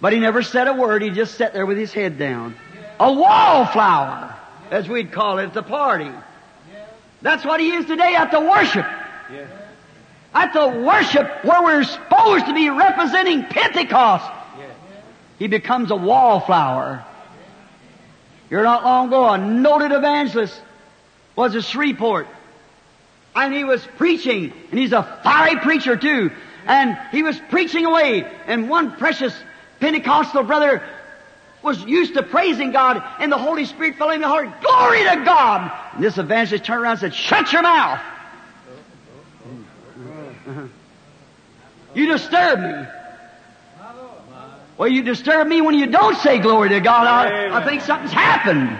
[0.00, 2.56] But he never said a word, he just sat there with his head down.
[2.98, 4.34] A wallflower,
[4.70, 6.10] as we'd call it at the party.
[7.20, 8.86] That's what he is today at the worship.
[10.34, 14.30] At the worship where we're supposed to be representing Pentecost.
[15.38, 17.04] He becomes a wallflower.
[18.48, 20.60] Here not long ago, a noted evangelist
[21.36, 22.26] was a Shreveport.
[23.34, 26.30] And he was preaching, and he's a fiery preacher too.
[26.66, 29.34] And he was preaching away, and one precious
[29.80, 30.82] Pentecostal brother
[31.62, 34.60] was used to praising God, and the Holy Spirit fell in the heart.
[34.60, 35.72] Glory to God!
[35.94, 38.00] And this evangelist turned around and said, Shut your mouth!
[41.94, 42.86] You disturb me.
[44.78, 47.06] Well, you disturb me when you don't say glory to God.
[47.06, 48.70] I, I think something's happened.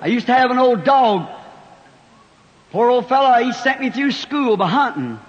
[0.00, 1.28] I used to have an old dog.
[2.74, 5.20] Poor old fellow, he sent me through school by hunting.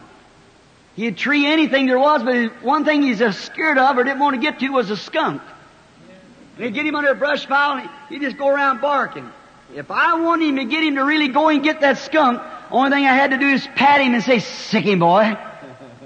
[0.96, 4.42] He'd tree anything there was, but one thing he's scared of or didn't want to
[4.42, 5.44] get to was a skunk.
[6.56, 9.30] And he'd get him under a brush pile and he'd just go around barking.
[9.76, 12.42] If I wanted him to get him to really go and get that skunk,
[12.72, 15.38] only thing I had to do is pat him and say, sick him boy.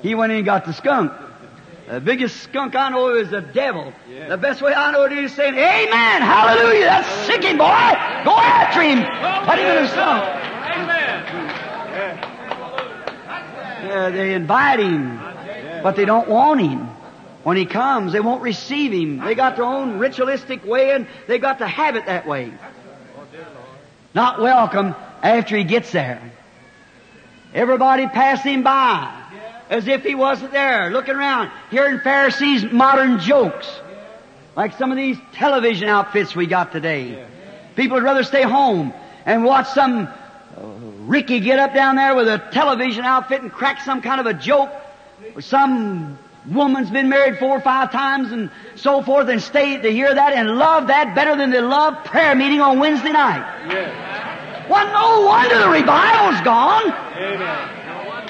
[0.02, 1.14] He went in and got the skunk.
[1.90, 3.92] The biggest skunk I know is the devil.
[4.08, 4.30] Yeah.
[4.30, 7.66] The best way I know it is saying, Amen, hallelujah, that's sick him boy.
[7.66, 9.00] Go after him.
[9.48, 10.24] Put him in skunk.
[13.82, 15.20] Yeah, they invite him,
[15.82, 16.88] but they don't want him.
[17.44, 19.26] When he comes, they won't receive him.
[19.26, 22.54] They got their own ritualistic way and they got to have it that way.
[24.14, 26.22] Not welcome after he gets there.
[27.52, 29.19] Everybody pass him by.
[29.70, 33.70] As if he wasn't there, looking around, hearing Pharisees' modern jokes,
[34.56, 37.26] like some of these television outfits we got today.
[37.76, 38.94] People would rather stay home
[39.26, 40.62] and watch some uh,
[41.02, 44.34] Ricky get up down there with a television outfit and crack some kind of a
[44.34, 44.72] joke,
[45.36, 46.18] or some
[46.48, 50.34] woman's been married four or five times and so forth, and stay to hear that
[50.34, 53.68] and love that better than they love prayer meeting on Wednesday night.
[53.70, 54.68] Yes.
[54.68, 56.92] Well, no wonder the revival's gone.
[57.18, 57.79] Amen.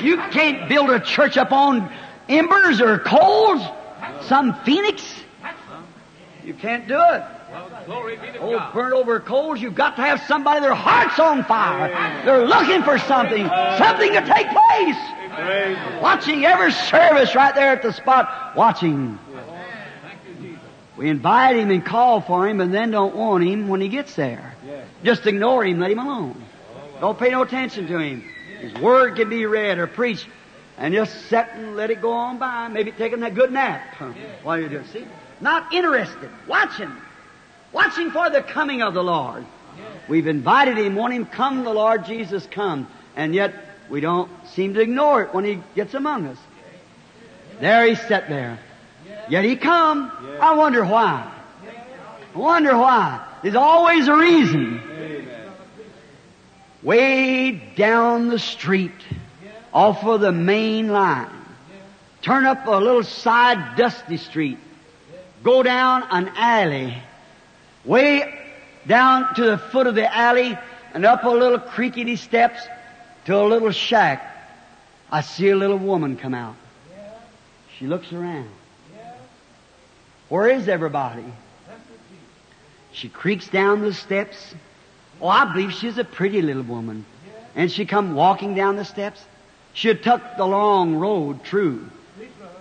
[0.01, 1.91] You can't build a church up on
[2.27, 3.61] embers or coals,
[4.21, 5.03] some phoenix.
[6.43, 7.23] You can't do it.
[8.41, 11.89] Oh, burnt over coals, you've got to have somebody, their heart's on fire.
[12.23, 13.47] They're looking for something,
[13.77, 16.01] something to take place.
[16.01, 19.17] Watching every service right there at the spot, watching.
[20.97, 24.15] We invite him and call for him and then don't want him when he gets
[24.15, 24.55] there.
[25.03, 26.43] Just ignore him, let him alone.
[26.99, 28.23] Don't pay no attention to him.
[28.59, 30.27] His word can be read or preached
[30.77, 32.67] and just sit and let it go on by.
[32.69, 33.95] Maybe taking that good nap
[34.43, 34.91] while you're doing it.
[34.91, 35.05] See?
[35.41, 36.29] Not interested.
[36.47, 36.91] Watching.
[37.71, 39.45] Watching for the coming of the Lord.
[40.07, 42.87] We've invited him, want him come, the Lord Jesus come.
[43.15, 43.53] And yet
[43.89, 46.37] we don't seem to ignore it when he gets among us.
[47.59, 48.59] There he sat there.
[49.29, 50.11] Yet he come.
[50.39, 51.31] I wonder why.
[52.33, 53.25] I wonder why.
[53.43, 54.81] There's always a reason.
[56.81, 58.91] Way down the street,
[59.73, 61.29] off of the main line.
[62.21, 64.57] Turn up a little side dusty street.
[65.43, 66.95] Go down an alley.
[67.85, 68.33] Way
[68.87, 70.57] down to the foot of the alley
[70.93, 72.61] and up a little creaky steps
[73.25, 74.25] to a little shack.
[75.11, 76.55] I see a little woman come out.
[77.77, 78.49] She looks around.
[80.29, 81.25] Where is everybody?
[82.91, 84.55] She creaks down the steps.
[85.21, 87.05] Oh, I believe she's a pretty little woman.
[87.55, 89.23] And she come walking down the steps.
[89.73, 91.89] She took the long road, true.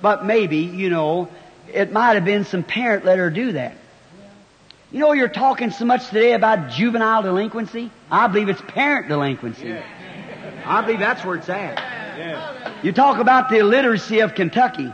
[0.00, 1.28] But maybe, you know,
[1.72, 3.74] it might have been some parent let her do that.
[4.90, 7.90] You know, you're talking so much today about juvenile delinquency.
[8.10, 9.76] I believe it's parent delinquency.
[10.64, 11.78] I believe that's where it's at.
[12.82, 14.92] You talk about the illiteracy of Kentucky.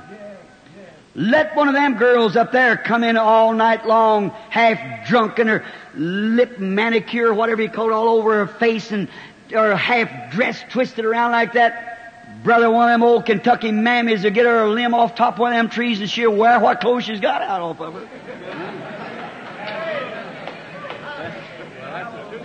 [1.16, 5.48] Let one of them girls up there come in all night long, half drunk and
[5.48, 9.08] her lip manicure, whatever you call it, all over her face and
[9.52, 12.42] her half dressed, twisted around like that.
[12.42, 15.52] Brother, one of them old Kentucky mammies will get her limb off top of one
[15.52, 18.08] of them trees and she'll wear what clothes she's got out off of her.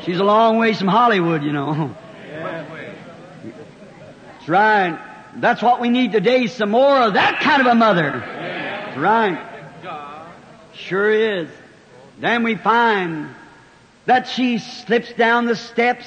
[0.03, 1.95] She's a long ways from Hollywood, you know.
[4.37, 4.99] That's right.
[5.35, 8.23] That's what we need today, some more of that kind of a mother.
[8.99, 9.39] Right.
[10.73, 11.49] Sure is.
[12.19, 13.33] Then we find
[14.05, 16.05] that she slips down the steps,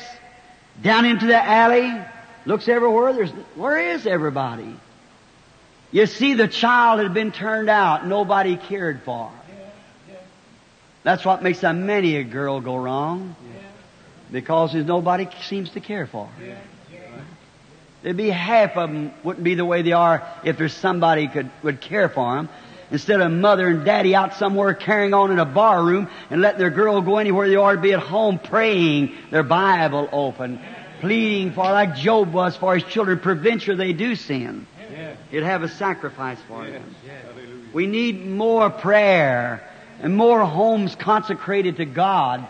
[0.82, 1.90] down into the alley,
[2.44, 3.12] looks everywhere.
[3.12, 4.76] There's, where is everybody?
[5.90, 8.06] You see, the child had been turned out.
[8.06, 9.30] Nobody cared for.
[11.02, 13.36] That's what makes a many a girl go wrong.
[14.30, 16.58] Because there's nobody seems to care for her.
[18.02, 21.50] There'd be half of them wouldn't be the way they are if there's somebody could
[21.62, 22.48] would care for them.
[22.92, 26.58] Instead of mother and daddy out somewhere carrying on in a bar room and letting
[26.58, 30.60] their girl go anywhere they ought to be at home praying, their Bible open,
[31.00, 34.66] pleading for like Job was for his children, prevent sure they do sin.
[34.90, 35.16] Yes.
[35.30, 36.94] He'd have a sacrifice for them.
[37.06, 37.68] Hallelujah.
[37.72, 39.66] We need more prayer
[40.02, 42.46] and more homes consecrated to God.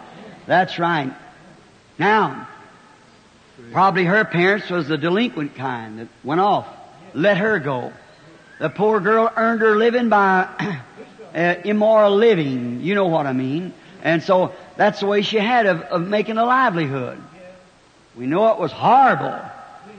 [0.46, 1.12] That's right.
[1.98, 2.48] Now,
[3.70, 6.66] probably her parents was the delinquent kind that went off.
[7.14, 7.92] Let her go.
[8.62, 10.46] The poor girl earned her living by
[11.34, 12.80] uh, immoral living.
[12.80, 13.74] You know what I mean.
[14.04, 17.20] And so that's the way she had of, of making a livelihood.
[18.16, 19.36] We know it was horrible.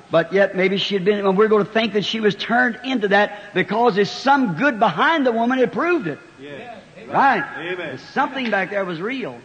[0.10, 3.10] But yet maybe she had been, we're going to think that she was turned into
[3.10, 6.20] that because there's some good behind the woman that proved it.
[6.40, 6.82] Yes.
[7.10, 7.44] Right.
[7.58, 7.98] Amen.
[8.14, 9.42] Something back there was real.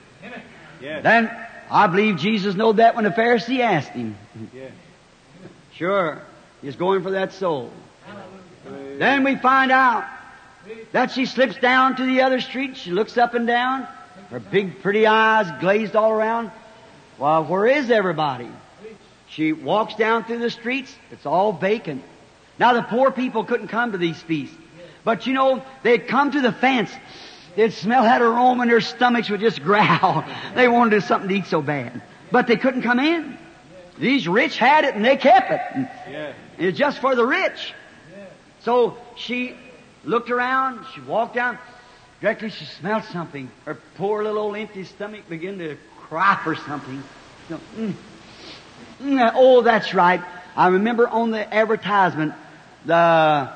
[0.81, 1.03] Yes.
[1.03, 1.29] Then
[1.69, 4.17] I believe Jesus knew that when the Pharisee asked him.
[4.55, 4.71] Yes.
[5.73, 6.23] Sure.
[6.61, 7.73] He's going for that soul.
[8.99, 10.05] Then we find out
[10.91, 12.77] that she slips down to the other street.
[12.77, 13.87] She looks up and down.
[14.31, 16.51] Her big pretty eyes glazed all around.
[17.17, 18.49] Well, where is everybody?
[19.29, 20.95] She walks down through the streets.
[21.13, 22.03] It's all vacant.
[22.59, 24.57] Now the poor people couldn't come to these feasts.
[25.05, 26.91] But you know, they'd come to the fence.
[27.55, 30.25] They'd smell that aroma and their stomachs would just growl.
[30.55, 32.03] They wanted to do something to eat so bad.
[32.33, 33.39] But they couldn't come in.
[33.99, 35.95] These rich had it and they kept it.
[36.59, 37.75] It's just for the rich.
[38.69, 39.55] So she
[40.05, 41.57] looked around, she walked down,
[42.21, 43.51] directly she smelled something.
[43.65, 47.03] Her poor little old empty stomach began to cry for something.
[47.49, 47.95] Mm,
[49.01, 50.21] mm, oh, that's right.
[50.55, 52.35] I remember on the advertisement
[52.85, 53.49] the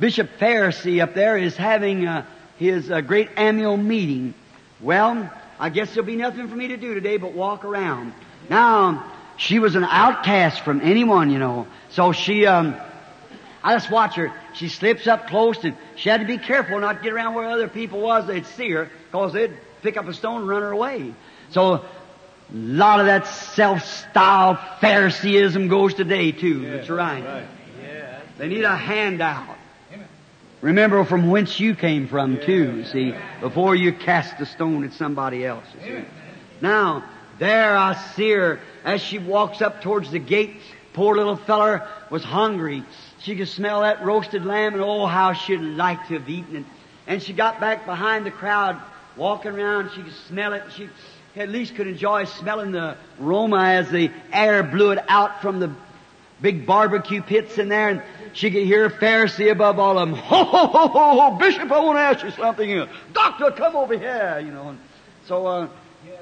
[0.00, 2.24] Bishop Pharisee up there is having uh,
[2.58, 4.32] his uh, great annual meeting.
[4.80, 5.30] Well,
[5.60, 8.14] I guess there'll be nothing for me to do today but walk around.
[8.48, 9.04] Now,
[9.36, 11.66] she was an outcast from anyone, you know.
[11.90, 12.74] So she, um,
[13.66, 14.32] I just watch her.
[14.54, 17.50] She slips up close and she had to be careful not to get around where
[17.50, 18.24] other people was.
[18.24, 21.12] They'd see her because they'd pick up a stone and run her away.
[21.50, 21.82] So a
[22.52, 26.70] lot of that self-styled Phariseeism goes today too.
[26.70, 27.24] That's right.
[27.24, 27.46] Right.
[27.82, 28.20] Yeah.
[28.38, 29.56] They need a handout.
[30.60, 35.44] Remember from whence you came from too, see, before you cast the stone at somebody
[35.44, 35.66] else.
[36.60, 37.02] Now,
[37.40, 40.60] there I see her as she walks up towards the gate.
[40.92, 42.84] Poor little feller was hungry.
[43.26, 46.64] She could smell that roasted lamb and oh how she'd like to have eaten it.
[47.08, 48.80] And she got back behind the crowd,
[49.16, 50.62] walking around, she could smell it.
[50.76, 50.88] She
[51.34, 55.72] at least could enjoy smelling the aroma as the air blew it out from the
[56.40, 58.02] big barbecue pits in there, and
[58.32, 60.16] she could hear a Pharisee above all of them.
[60.16, 62.88] Ho, ho, ho, ho, ho, Bishop, I want to ask you something.
[63.12, 64.68] Doctor, come over here, you know.
[64.68, 64.78] And
[65.26, 65.68] so, uh,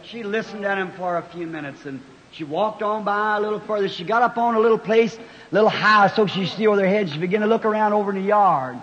[0.04, 2.00] she listened at him for a few minutes, and
[2.36, 3.88] she walked on by a little further.
[3.88, 6.88] She got up on a little place, a little high, so she see over their
[6.88, 7.08] head.
[7.08, 8.76] She began to look around over in the yard.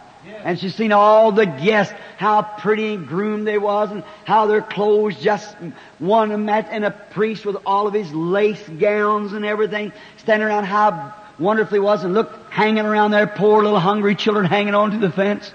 [0.44, 4.62] And she seen all the guests, how pretty and groomed they was, and how their
[4.62, 5.54] clothes just
[6.00, 10.48] one and that, and a priest with all of his lace gowns and everything, standing
[10.48, 14.76] around how wonderfully it was, and look, hanging around there, poor little hungry children hanging
[14.76, 15.52] onto the fence,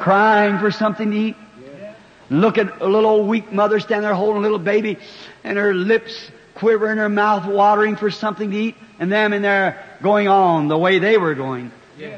[0.00, 1.36] crying for something to eat.
[2.30, 4.98] Look at a little old weak mother standing there holding a little baby,
[5.44, 6.30] and her lips
[6.60, 10.78] quivering, her mouth watering for something to eat, and them in there going on the
[10.78, 11.72] way they were going.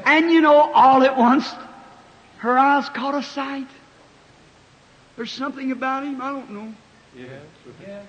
[0.05, 1.51] And you know, all at once,
[2.39, 3.69] her eyes caught a sight.
[5.17, 6.75] There's something about him, I don't know.
[7.17, 8.03] Yeah.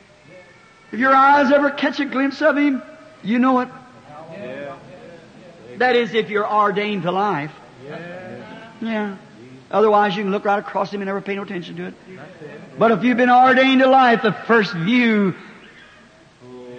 [0.91, 2.81] If your eyes ever catch a glimpse of him,
[3.23, 3.69] you know it.
[4.31, 4.75] Yeah.
[5.77, 7.51] That is, if you're ordained to life.
[8.81, 9.17] Yeah.
[9.71, 11.93] Otherwise, you can look right across him and never pay no attention to it.
[12.77, 15.33] But if you've been ordained to life, the first view,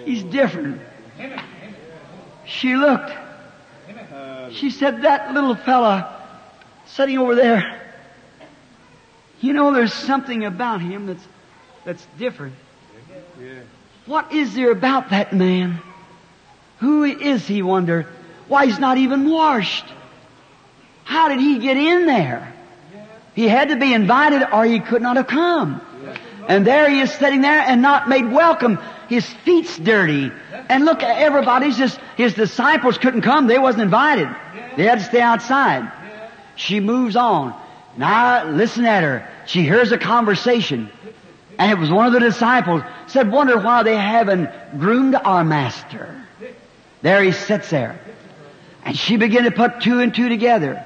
[0.05, 0.81] he's different.
[2.45, 3.11] She looked.
[4.51, 6.21] She said, that little fella
[6.85, 7.81] sitting over there,
[9.41, 11.27] you know, there's something about him that's,
[11.83, 12.55] that's different.
[14.05, 15.81] What is there about that man?
[16.79, 18.07] Who is he, wonder?
[18.47, 19.85] Why, he's not even washed.
[21.03, 22.53] How did he get in there?
[23.33, 25.81] He had to be invited or he could not have come.
[26.47, 28.79] And there he is sitting there and not made welcome.
[29.07, 30.31] His feet's dirty.
[30.69, 33.47] And look, at everybody's just, his disciples couldn't come.
[33.47, 34.27] They wasn't invited.
[34.77, 35.91] They had to stay outside.
[36.55, 37.53] She moves on.
[37.97, 39.29] Now listen at her.
[39.45, 40.89] She hears a conversation.
[41.57, 46.21] And it was one of the disciples said, wonder why they haven't groomed our master.
[47.01, 47.99] There he sits there.
[48.83, 50.85] And she began to put two and two together.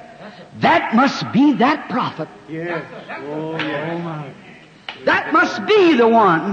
[0.58, 2.28] That must be that prophet.
[2.48, 2.84] Yes.
[3.08, 4.26] Oh, yeah.
[4.26, 4.39] Oh,
[5.04, 6.52] That must be the one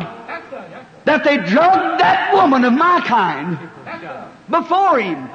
[1.06, 3.58] that they drugged that woman of my kind
[4.50, 5.30] before him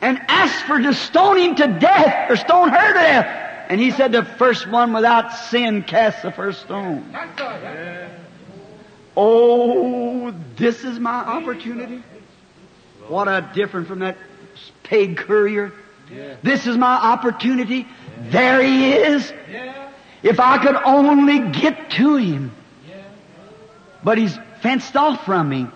[0.00, 3.66] and asked for to stone him to death or stone her to death.
[3.68, 7.16] And he said, the first one without sin cast the first stone.
[9.16, 12.02] Oh, this is my opportunity.
[13.08, 14.16] What a difference from that
[14.82, 15.72] paid courier.
[16.42, 17.86] This is my opportunity.
[18.18, 19.32] There he is.
[20.24, 22.50] If I could only get to him.
[24.02, 25.66] But he's fenced off from me.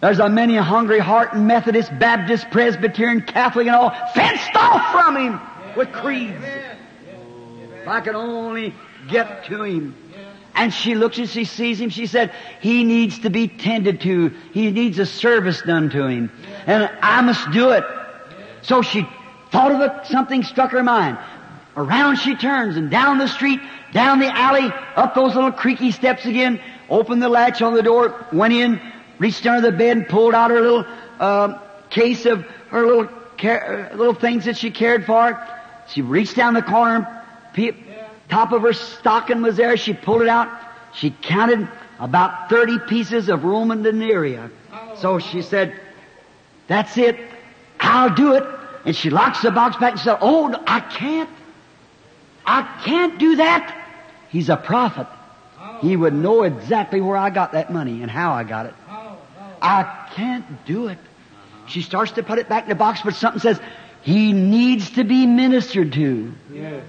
[0.00, 4.92] There's a many a hungry heart in Methodist, Baptist, Presbyterian, Catholic and all fenced off
[4.92, 5.40] from him
[5.76, 6.42] with creeds.
[7.82, 8.72] If I could only
[9.08, 9.96] get to him.
[10.54, 11.90] And she looks and she sees him.
[11.90, 14.32] She said, he needs to be tended to.
[14.52, 16.30] He needs a service done to him.
[16.66, 17.84] And I must do it.
[18.62, 19.08] So she
[19.50, 20.06] thought of it.
[20.06, 21.18] Something struck her mind.
[21.76, 23.60] Around she turns and down the street,
[23.92, 26.58] down the alley, up those little creaky steps again,
[26.88, 28.80] opened the latch on the door, went in,
[29.18, 30.86] reached under the bed and pulled out her little
[31.20, 31.60] um
[31.90, 33.08] case of her little
[33.44, 35.40] uh, little things that she cared for.
[35.88, 37.22] She reached down the corner,
[37.52, 37.72] pe-
[38.28, 39.76] top of her stocking was there.
[39.76, 40.48] She pulled it out.
[40.94, 41.68] She counted
[41.98, 44.38] about 30 pieces of Roman denarii.
[44.96, 45.78] So she said,
[46.66, 47.18] that's it.
[47.78, 48.44] I'll do it.
[48.84, 51.30] And she locks the box back and said, Oh, I can't.
[52.46, 53.76] I can't do that.
[54.28, 55.06] He's a prophet.
[55.80, 58.74] He would know exactly where I got that money and how I got it.
[59.60, 60.98] I can't do it.
[61.66, 63.60] She starts to put it back in the box, but something says,
[64.02, 66.32] he needs to be ministered to.
[66.52, 66.80] Yeah.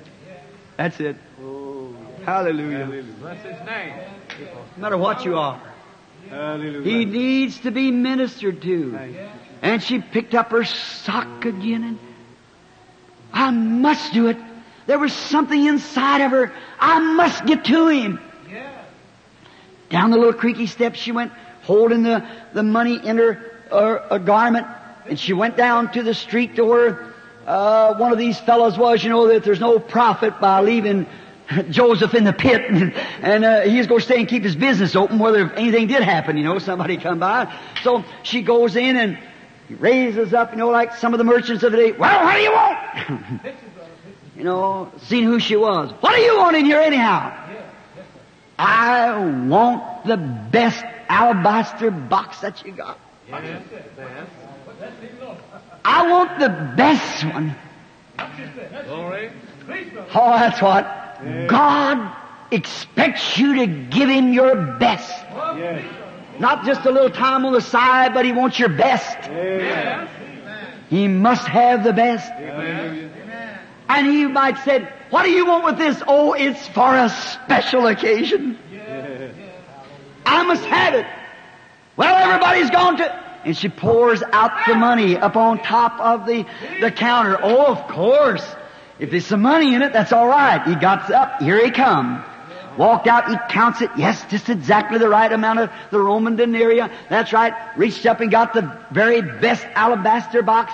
[0.77, 1.15] That's it.
[1.41, 2.85] Oh, Hallelujah.
[2.85, 3.03] hallelujah.
[3.19, 3.93] Bless his name.
[4.75, 5.59] No matter what you are.
[6.29, 6.83] Hallelujah.
[6.83, 8.99] He needs to be ministered to.
[9.63, 11.99] And she picked up her sock again and
[13.33, 14.37] I must do it.
[14.87, 16.51] There was something inside of her.
[16.79, 18.19] I must get to him.
[19.89, 21.31] Down the little creaky steps she went,
[21.63, 24.67] holding the, the money in her uh, a garment,
[25.07, 27.13] and she went down to the street to where
[27.45, 29.03] uh, one of these fellows was.
[29.03, 31.05] You know that there's no profit by leaving
[31.69, 34.95] Joseph in the pit, and, and uh, he's going to stay and keep his business
[34.95, 36.37] open, whether anything did happen.
[36.37, 37.53] You know, somebody come by.
[37.83, 39.17] So she goes in and
[39.69, 40.51] he raises up.
[40.51, 41.91] You know, like some of the merchants of the day.
[41.93, 43.57] Well, what do you want?
[44.37, 45.91] you know, seeing who she was.
[45.99, 47.33] What do you want in here anyhow?
[48.59, 49.17] I
[49.47, 52.99] want the best alabaster box that you got.
[55.83, 57.55] I want the best one.
[60.13, 60.85] Oh, that's what.
[61.47, 62.15] God
[62.51, 65.11] expects you to give Him your best.
[66.39, 69.17] Not just a little time on the side, but He wants your best.
[70.89, 72.31] He must have the best.
[73.89, 76.01] And He might said, what do you want with this?
[76.07, 78.57] Oh, it's for a special occasion.
[80.25, 81.05] I must have it.
[81.95, 86.45] Well, everybody's gone to, and she pours out the money up on top of the,
[86.81, 87.39] the counter.
[87.41, 88.45] Oh, of course.
[88.99, 90.61] If there's some money in it, that's all right.
[90.67, 91.41] He got up.
[91.41, 92.23] Here he come.
[92.77, 93.29] Walked out.
[93.29, 93.89] He counts it.
[93.97, 96.81] Yes, just exactly the right amount of the Roman denarii.
[97.09, 97.53] That's right.
[97.77, 100.73] Reached up and got the very best alabaster box.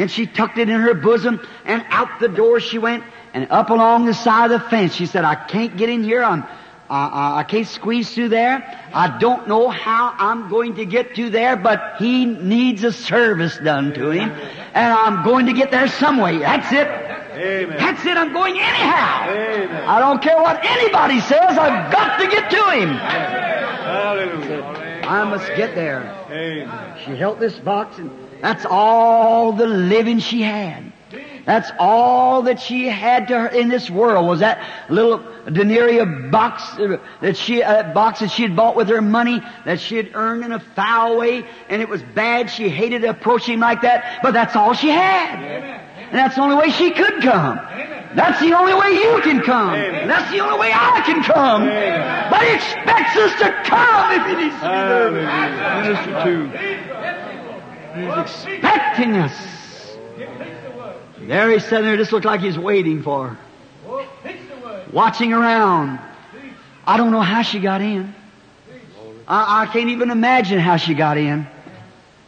[0.00, 1.46] And she tucked it in her bosom.
[1.64, 3.04] And out the door she went.
[3.34, 4.94] And up along the side of the fence.
[4.94, 6.22] She said, I can't get in here.
[6.22, 6.44] I'm,
[6.88, 8.88] I, I can't squeeze through there.
[8.92, 13.56] I don't know how I'm going to get to there, but he needs a service
[13.58, 14.30] done to him.
[14.30, 16.38] And I'm going to get there some way.
[16.38, 16.88] That's it.
[16.88, 17.76] Amen.
[17.78, 18.16] That's it.
[18.16, 19.30] I'm going anyhow.
[19.30, 19.84] Amen.
[19.86, 21.56] I don't care what anybody says.
[21.58, 22.88] I've got to get to him.
[22.88, 24.62] Hallelujah.
[25.04, 26.02] I must get there.
[26.30, 26.96] Amen.
[27.04, 28.10] She held this box and
[28.40, 30.92] that's all the living she had.
[31.44, 36.62] That's all that she had to her in this world was that little denarii box
[36.78, 40.10] uh, that she, uh, box that she had bought with her money that she had
[40.14, 42.50] earned in a foul way and it was bad.
[42.50, 45.42] She hated approaching like that, but that's all she had.
[45.42, 47.56] And that's the only way she could come.
[48.14, 49.72] That's the only way you can come.
[49.72, 51.64] That's the only way I can come.
[51.64, 55.10] But he expects us to come if he needs to be there.
[55.82, 56.99] Minister to.
[57.94, 59.96] He's expecting us.
[61.20, 63.38] There he's sitting there, just looked like he's waiting for her.
[64.92, 66.00] Watching around.
[66.86, 68.14] I don't know how she got in.
[69.28, 71.46] I, I can't even imagine how she got in.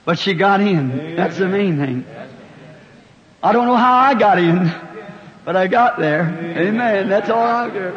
[0.04, 1.16] But she got in.
[1.16, 2.04] That's the main thing.
[3.42, 4.72] I don't know how I got in.
[5.44, 6.22] But I got there.
[6.56, 7.08] Amen.
[7.08, 7.68] That's all I.
[7.68, 7.92] Praise.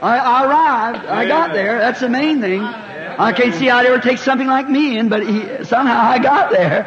[0.00, 1.06] I, I arrived.
[1.06, 1.78] I got there.
[1.78, 2.62] That's the main thing.
[2.62, 6.18] I can't see how it ever takes something like me in, but he, somehow I
[6.18, 6.86] got there.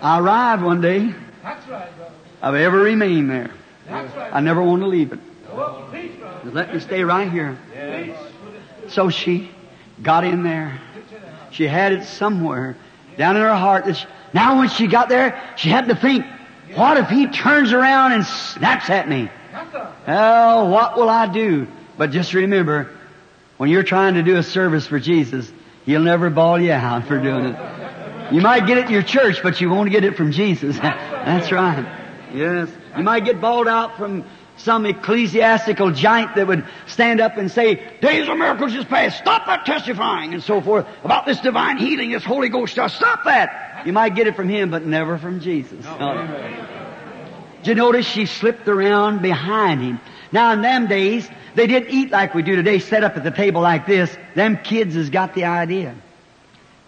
[0.00, 1.14] I arrived one day.
[2.42, 3.50] I've ever remained there.
[3.90, 5.20] I never want to leave it.
[6.42, 7.58] Just let me stay right here.
[8.88, 9.50] So she
[10.02, 10.80] got in there.
[11.50, 12.76] She had it somewhere
[13.16, 13.86] down in her heart.
[14.32, 16.24] Now when she got there, she had to think,
[16.76, 19.30] what if he turns around and snaps at me?
[20.06, 21.66] Oh, what will I do?
[21.96, 22.90] But just remember,
[23.56, 25.50] when you're trying to do a service for Jesus,
[25.86, 28.32] He'll never bawl you out for doing it.
[28.32, 30.76] You might get it in your church, but you won't get it from Jesus.
[30.80, 31.86] That's right.
[32.34, 32.68] Yes.
[32.96, 34.24] You might get bawled out from
[34.56, 39.18] some ecclesiastical giant that would stand up and say, days of miracles is past.
[39.18, 42.92] Stop that testifying and so forth about this divine healing, this Holy Ghost stuff.
[42.92, 43.86] Stop that.
[43.86, 45.84] You might get it from him, but never from Jesus.
[47.62, 50.00] Did you notice she slipped around behind him?
[50.32, 53.30] Now in them days, they didn't eat like we do today, set up at the
[53.30, 54.16] table like this.
[54.34, 55.94] Them kids has got the idea.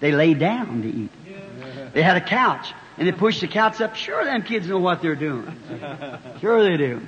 [0.00, 1.10] They lay down to eat.
[1.92, 3.96] They had a couch, and they pushed the couch up.
[3.96, 5.52] Sure, them kids know what they're doing.
[6.40, 7.02] Sure they do.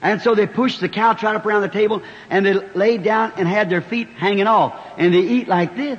[0.00, 3.32] And so they pushed the couch right up around the table, and they laid down
[3.36, 4.78] and had their feet hanging off.
[4.96, 5.98] And they eat like this.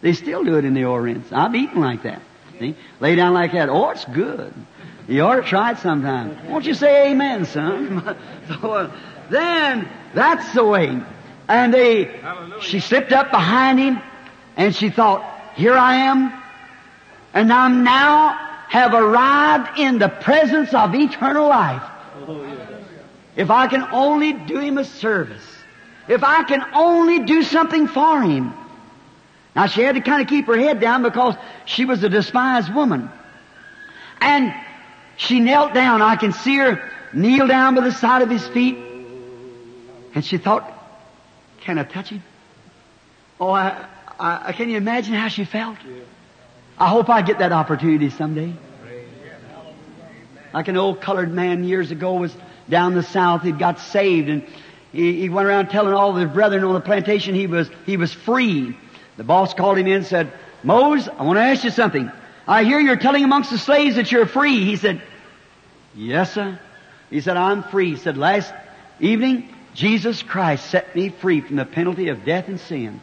[0.00, 1.32] They still do it in the Orient.
[1.32, 2.22] I've eaten like that.
[2.58, 2.76] See?
[3.00, 3.68] Lay down like that.
[3.68, 4.52] Oh, it's good.
[5.08, 6.48] You ought to try it sometime.
[6.48, 8.16] Won't you say amen, son?
[8.48, 9.00] so, uh,
[9.30, 11.00] then, that's the way.
[11.48, 12.62] And they, Hallelujah.
[12.62, 14.00] she slipped up behind him,
[14.56, 16.32] and she thought, here I am,
[17.34, 18.32] and I now
[18.68, 21.82] have arrived in the presence of eternal life.
[23.36, 25.44] If I can only do him a service,
[26.08, 28.54] if I can only do something for him.
[29.54, 31.34] Now she had to kind of keep her head down because
[31.64, 33.10] she was a despised woman.
[34.20, 34.54] And
[35.16, 36.02] she knelt down.
[36.02, 38.78] I can see her kneel down by the side of his feet.
[40.14, 40.72] And she thought,
[41.60, 42.22] can I touch him?
[43.38, 43.86] Oh, I,
[44.18, 45.76] I, can you imagine how she felt?
[46.78, 48.54] I hope I get that opportunity someday.
[50.54, 52.34] Like an old colored man years ago was
[52.68, 53.42] down the south.
[53.42, 54.46] He'd got saved and
[54.92, 57.96] he, he went around telling all of his brethren on the plantation he was, he
[57.96, 58.76] was free.
[59.16, 60.32] The boss called him in and said,
[60.62, 62.10] Mose, I want to ask you something.
[62.46, 64.64] I hear you're telling amongst the slaves that you're free.
[64.64, 65.02] He said,
[65.94, 66.58] Yes, sir.
[67.10, 67.90] He said, I'm free.
[67.90, 68.52] He said, last
[69.00, 73.00] evening, Jesus Christ set me free from the penalty of death and sin.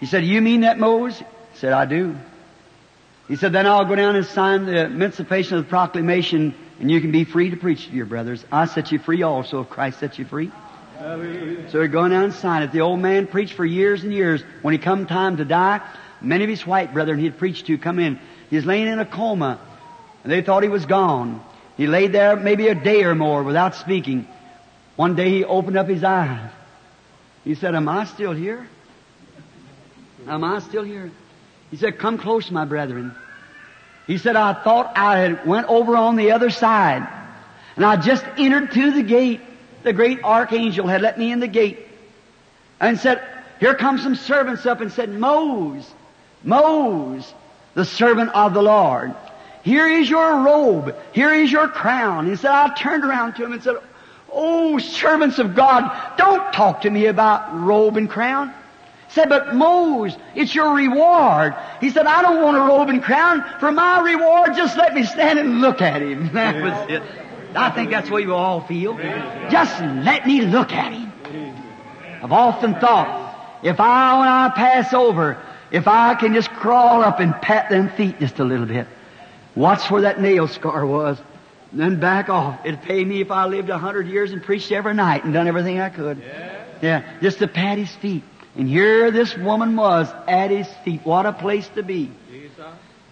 [0.00, 1.18] He said, you mean that, Mose?
[1.18, 1.24] He
[1.54, 2.16] said, I do.
[3.28, 7.00] He said, then I'll go down and sign the emancipation of the proclamation and you
[7.00, 8.44] can be free to preach to your brothers.
[8.52, 10.50] I set you free also if Christ set you free.
[10.98, 11.70] Hallelujah.
[11.70, 12.72] So he'd go down and sign it.
[12.72, 14.42] The old man preached for years and years.
[14.62, 15.80] When he come time to die,
[16.20, 18.18] many of his white brethren he'd preached to come in.
[18.50, 19.60] He's laying in a coma
[20.22, 21.42] and they thought he was gone.
[21.76, 24.26] He laid there maybe a day or more without speaking.
[24.96, 26.50] One day he opened up his eyes.
[27.44, 28.66] He said, Am I still here?
[30.26, 31.12] Am I still here?
[31.70, 33.14] He said, Come close, my brethren.
[34.06, 37.06] He said, I thought I had went over on the other side.
[37.74, 39.40] And I just entered through the gate.
[39.82, 41.86] The great archangel had let me in the gate.
[42.80, 43.22] And said,
[43.58, 45.90] Here come some servants up and said, Mose,
[46.44, 47.34] Mose,
[47.74, 49.14] the servant of the Lord.
[49.62, 50.94] Here is your robe.
[51.12, 52.26] Here is your crown.
[52.26, 53.76] He said, I turned around to him and said,
[54.32, 58.54] Oh, servants of God, don't talk to me about robe and crown.
[59.16, 61.54] He said, but Moses, it's your reward.
[61.80, 63.42] He said, I don't want a robe and crown.
[63.60, 66.28] For my reward, just let me stand and look at him.
[66.34, 67.02] That was it.
[67.54, 68.94] I think that's way you all feel.
[69.50, 71.10] Just let me look at him.
[72.22, 77.18] I've often thought, if I, when I pass over, if I can just crawl up
[77.18, 78.86] and pat them feet just a little bit,
[79.54, 81.18] watch where that nail scar was,
[81.70, 82.60] and then back off.
[82.66, 85.48] It'd pay me if I lived a hundred years and preached every night and done
[85.48, 86.22] everything I could.
[86.82, 88.22] Yeah, just to pat his feet.
[88.56, 91.02] And here this woman was at his feet.
[91.04, 92.10] What a place to be.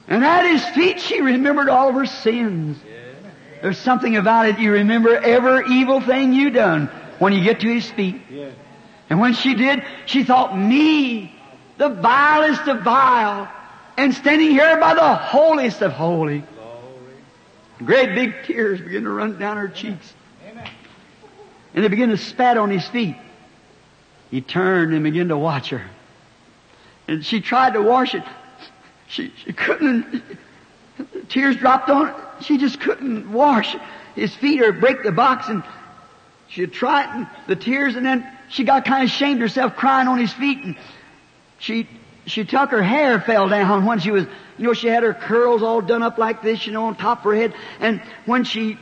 [0.08, 2.78] And at his feet she remembered all of her sins.
[3.62, 4.58] There's something about it.
[4.58, 6.88] You remember every evil thing you done
[7.18, 8.20] when you get to his feet.
[8.30, 8.50] Yeah.
[9.08, 11.34] And when she did, she thought, me,
[11.78, 13.50] the vilest of vile,
[13.96, 16.44] and standing here by the holiest of holy.
[17.78, 20.12] Great big tears begin to run down her cheeks.
[21.74, 23.16] And they begin to spat on his feet.
[24.34, 25.80] He turned and began to watch her.
[27.06, 28.24] And she tried to wash it.
[29.06, 30.24] She, she couldn't.
[31.28, 32.16] Tears dropped on it.
[32.40, 33.76] She just couldn't wash
[34.16, 35.48] his feet or break the box.
[35.48, 35.62] And
[36.48, 40.18] she tried and the tears and then she got kind of ashamed herself crying on
[40.18, 40.58] his feet.
[40.64, 40.76] And
[41.60, 41.88] she,
[42.26, 44.24] she took her hair fell down when she was,
[44.58, 47.18] you know, she had her curls all done up like this, you know, on top
[47.18, 47.54] of her head.
[47.78, 48.78] And when she,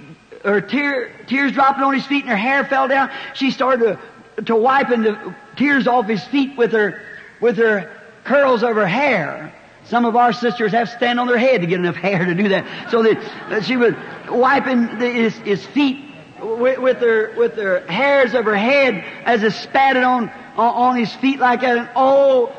[0.47, 3.99] her tear, tears dropped on his feet and her hair fell down, she started
[4.37, 7.03] to, to wiping the tears off his feet with her,
[7.41, 7.91] with her
[8.25, 9.55] curls of her hair.
[9.85, 12.35] Some of our sisters have to stand on their head to get enough hair to
[12.35, 12.91] do that.
[12.91, 13.95] So that, she was
[14.31, 19.43] wiping the, his, his feet with, with her with her hairs of her head as
[19.43, 21.79] it spatted on, on on his feet like that.
[21.79, 22.53] And oh,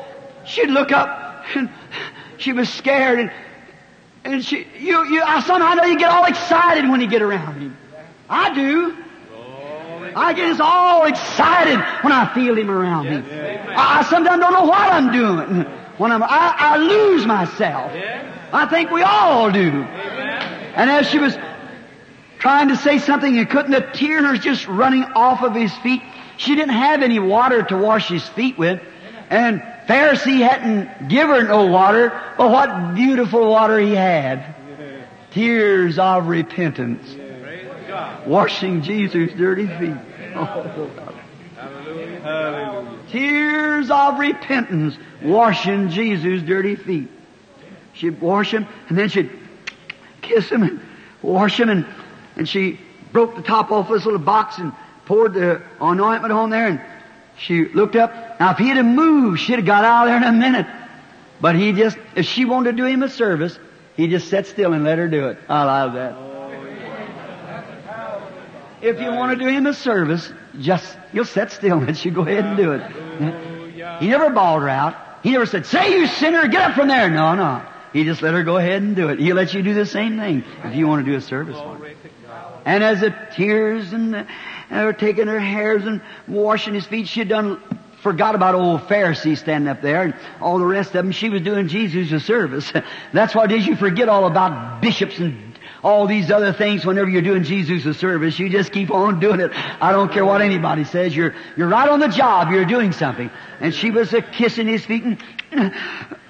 [0.46, 1.70] she'd look up and
[2.38, 3.32] she was scared and
[4.24, 7.60] and she you you I somehow know you get all excited when you get around
[7.60, 7.76] him.
[8.28, 8.96] I do.
[10.14, 13.16] I get all excited when I feel him around me.
[13.16, 15.64] I, I sometimes don't know what I'm doing.
[15.98, 17.92] When I'm, I, I lose myself.
[18.52, 19.70] I think we all do.
[19.70, 21.36] And as she was
[22.38, 26.02] trying to say something and couldn't, the tears just running off of his feet.
[26.36, 28.80] She didn't have any water to wash his feet with.
[29.30, 34.54] And Pharisee hadn't given her no water, but what beautiful water he had.
[35.30, 37.16] Tears of repentance.
[38.26, 39.96] Washing Jesus' dirty feet.
[40.34, 40.90] Oh,
[41.56, 42.98] Hallelujah.
[43.10, 47.08] tears of repentance washing Jesus' dirty feet.
[47.92, 49.30] She'd wash him and then she'd
[50.22, 50.80] kiss him and
[51.22, 51.86] wash him and,
[52.36, 52.80] and she
[53.12, 54.72] broke the top off this little box and
[55.06, 56.80] poured the anointment on there and
[57.38, 58.40] she looked up.
[58.40, 60.66] Now if he'd have moved, she'd have got out of there in a minute.
[61.40, 63.58] But he just, if she wanted to do him a service,
[63.96, 65.38] he just sat still and let her do it.
[65.48, 66.33] I love that.
[68.84, 70.30] If you want to do him a service,
[70.60, 74.00] just, you'll sit still and let you go ahead and do it.
[74.00, 74.94] He never bawled her out.
[75.22, 77.08] He never said, say you sinner, get up from there.
[77.08, 77.64] No, no.
[77.94, 79.18] He just let her go ahead and do it.
[79.18, 81.56] He'll let you do the same thing if you want to do a service.
[82.66, 84.26] And as the tears and the,
[84.68, 87.62] and her taking her hairs and washing his feet, she had done,
[88.02, 91.12] forgot about old Pharisee standing up there and all the rest of them.
[91.12, 92.70] She was doing Jesus a service.
[93.14, 95.53] That's why did you forget all about bishops and
[95.84, 98.38] all these other things whenever you're doing Jesus a service.
[98.38, 99.50] You just keep on doing it.
[99.54, 101.14] I don't care what anybody says.
[101.14, 102.50] You're, you're right on the job.
[102.50, 103.30] You're doing something.
[103.60, 105.04] And she was uh, kissing his feet
[105.52, 105.74] and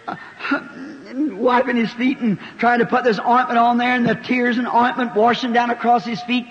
[1.39, 4.66] wiping his feet and trying to put this ointment on there and the tears and
[4.66, 6.47] ointment washing down across his feet.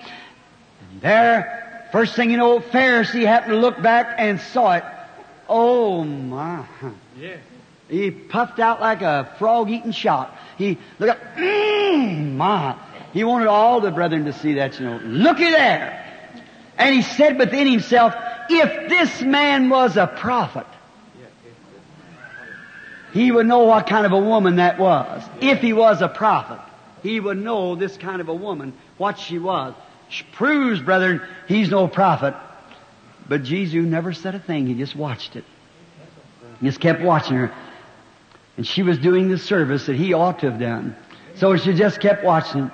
[0.90, 4.84] And there, first thing you know, Pharisee happened to look back and saw it.
[5.46, 6.64] Oh my.
[7.18, 7.36] Yeah.
[7.90, 10.34] He puffed out like a frog eating shot.
[10.56, 12.76] He look up, mmm, my.
[13.14, 14.96] He wanted all the brethren to see that, you know.
[14.96, 16.04] Looky there.
[16.76, 18.12] And he said within himself,
[18.50, 20.66] if this man was a prophet,
[23.12, 25.22] he would know what kind of a woman that was.
[25.40, 26.58] If he was a prophet,
[27.04, 29.74] he would know this kind of a woman, what she was.
[30.08, 32.34] She proves, brethren, he's no prophet.
[33.28, 34.66] But Jesus never said a thing.
[34.66, 35.44] He just watched it.
[36.60, 37.54] He just kept watching her.
[38.56, 40.96] And she was doing the service that he ought to have done.
[41.36, 42.72] So she just kept watching.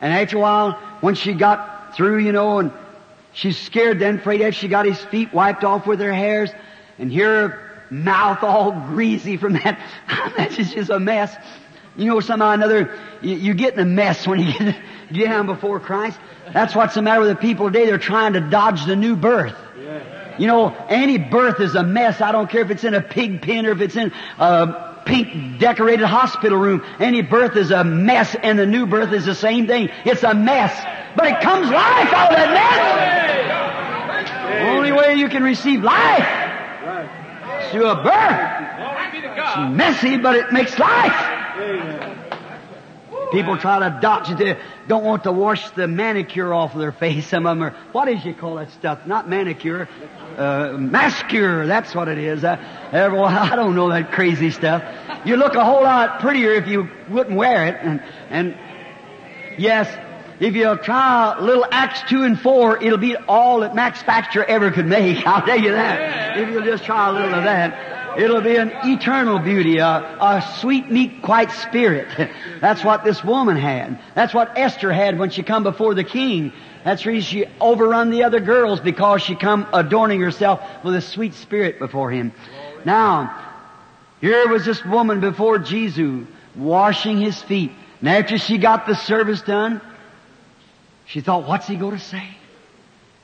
[0.00, 2.72] And after a while, when she got through, you know, and
[3.32, 6.50] she's scared then, afraid that she got his feet wiped off with her hairs,
[6.98, 9.78] and here her mouth all greasy from that.
[10.08, 11.34] Ah, That's just a mess.
[11.96, 14.76] You know, somehow or another, you, you get in a mess when you get,
[15.12, 16.18] get down before Christ.
[16.52, 17.86] That's what's the matter with the people today.
[17.86, 19.56] They're trying to dodge the new birth.
[20.38, 22.20] You know, any birth is a mess.
[22.20, 25.58] I don't care if it's in a pig pen or if it's in a pink
[25.58, 26.82] decorated hospital room.
[26.98, 29.90] Any birth is a mess and the new birth is the same thing.
[30.04, 30.72] It's a mess.
[31.16, 34.60] But it comes life out of that mess.
[34.60, 36.28] The only way you can receive life
[37.64, 38.66] is through a birth.
[39.12, 41.40] It's messy, but it makes life.
[43.30, 44.38] People try to dodge it.
[44.38, 44.58] They
[44.88, 47.26] don't want to wash the manicure off of their face.
[47.26, 49.06] Some of them are, what is you call that stuff?
[49.06, 49.88] Not manicure,
[50.38, 51.66] uh, mascure.
[51.66, 52.44] That's what it is.
[52.44, 52.56] Uh,
[52.92, 54.82] everyone, I don't know that crazy stuff.
[55.24, 57.76] You look a whole lot prettier if you wouldn't wear it.
[57.82, 58.56] And, and
[59.58, 59.88] yes,
[60.40, 64.70] if you'll try little Acts 2 and 4, it'll be all that Max Factor ever
[64.70, 65.26] could make.
[65.26, 66.38] I'll tell you that.
[66.38, 68.18] If you'll just try a little of that.
[68.18, 72.08] It'll be an eternal beauty, a, a sweet, meek, quiet spirit.
[72.60, 74.00] That's what this woman had.
[74.14, 76.52] That's what Esther had when she come before the king.
[76.84, 81.00] That's the reason she overrun the other girls because she come adorning herself with a
[81.00, 82.32] sweet spirit before him.
[82.84, 83.48] Now,
[84.20, 87.72] here was this woman before Jesus washing his feet.
[88.00, 89.80] And after she got the service done,
[91.06, 92.28] she thought, what's he going to say?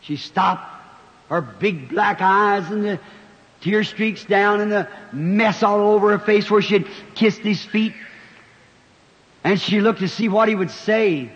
[0.03, 0.71] She stopped,
[1.29, 3.01] her big black eyes and the
[3.61, 7.65] tear streaks down and the mess all over her face where she had kissed his
[7.65, 7.95] feet.
[9.43, 11.31] And she looked to see what he would say.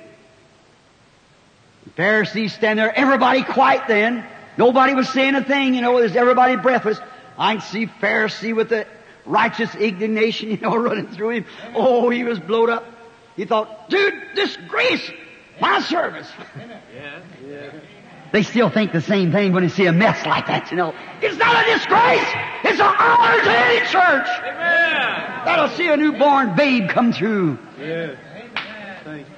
[1.84, 4.24] The Pharisees stand there, everybody quiet then.
[4.56, 6.98] Nobody was saying a thing, you know, there's everybody breathless.
[7.38, 8.86] I can see Pharisee with the
[9.24, 11.44] righteous indignation, you know, running through him.
[11.74, 12.84] Oh, he was blowed up.
[13.36, 15.10] He thought, dude, disgrace
[15.60, 16.30] my service.
[16.94, 17.70] yeah
[18.32, 20.94] They still think the same thing when they see a mess like that, you know.
[21.22, 22.28] It's not a disgrace.
[22.64, 24.28] It's an honor to any church.
[24.42, 25.44] Amen.
[25.44, 27.58] That'll see a newborn babe come through.
[27.78, 28.16] You.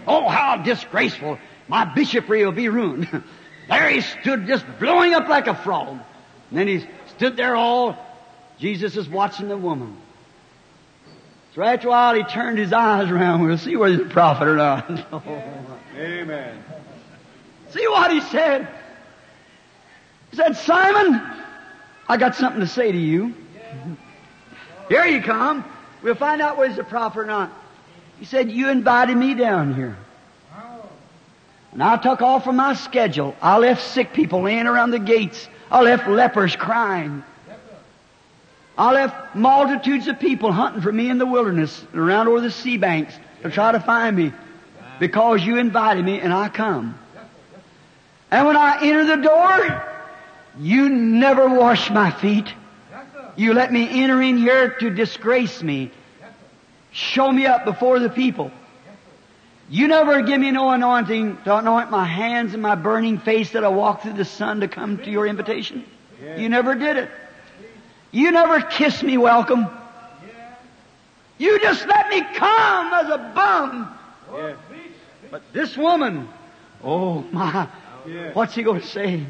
[0.06, 1.38] Oh, how disgraceful.
[1.72, 3.08] My bishopry will be ruined.
[3.70, 6.00] there he stood just blowing up like a frog.
[6.50, 6.86] And then he
[7.16, 7.96] stood there all,
[8.58, 9.96] Jesus is watching the woman.
[11.54, 13.46] So after a while he turned his eyes around.
[13.46, 14.90] We'll see whether he's a prophet or not.
[15.96, 16.62] Amen.
[17.70, 18.68] see what he said?
[20.30, 21.22] He said, Simon,
[22.06, 23.34] I got something to say to you.
[24.90, 25.64] Here you come.
[26.02, 27.50] We'll find out whether he's a prophet or not.
[28.18, 29.96] He said, you invited me down here.
[31.72, 33.34] And I took off from my schedule.
[33.40, 35.48] I left sick people laying around the gates.
[35.70, 37.24] I left lepers crying.
[38.76, 42.50] I left multitudes of people hunting for me in the wilderness and around over the
[42.50, 44.32] sea banks to try to find me
[44.98, 46.98] because you invited me and I come.
[48.30, 49.84] And when I enter the door,
[50.58, 52.52] you never wash my feet.
[53.36, 55.90] You let me enter in here to disgrace me.
[56.92, 58.50] Show me up before the people.
[59.72, 63.64] You never give me no anointing to anoint my hands and my burning face that
[63.64, 65.86] I walk through the sun to come to your invitation.
[66.36, 67.10] You never did it.
[68.10, 69.66] You never kissed me welcome.
[71.38, 73.98] You just let me come as a bum.
[75.30, 76.28] But this woman,
[76.84, 77.66] oh my,
[78.34, 79.24] what's he going to say?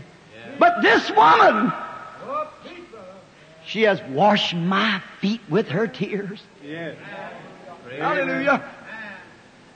[0.58, 1.72] But this woman,
[3.64, 6.42] she has washed my feet with her tears.
[7.96, 8.68] Hallelujah.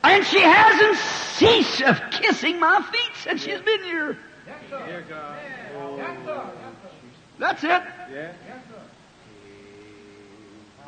[0.09, 4.17] And she hasn't ceased of kissing my feet since she's been here.
[7.39, 7.83] That's it.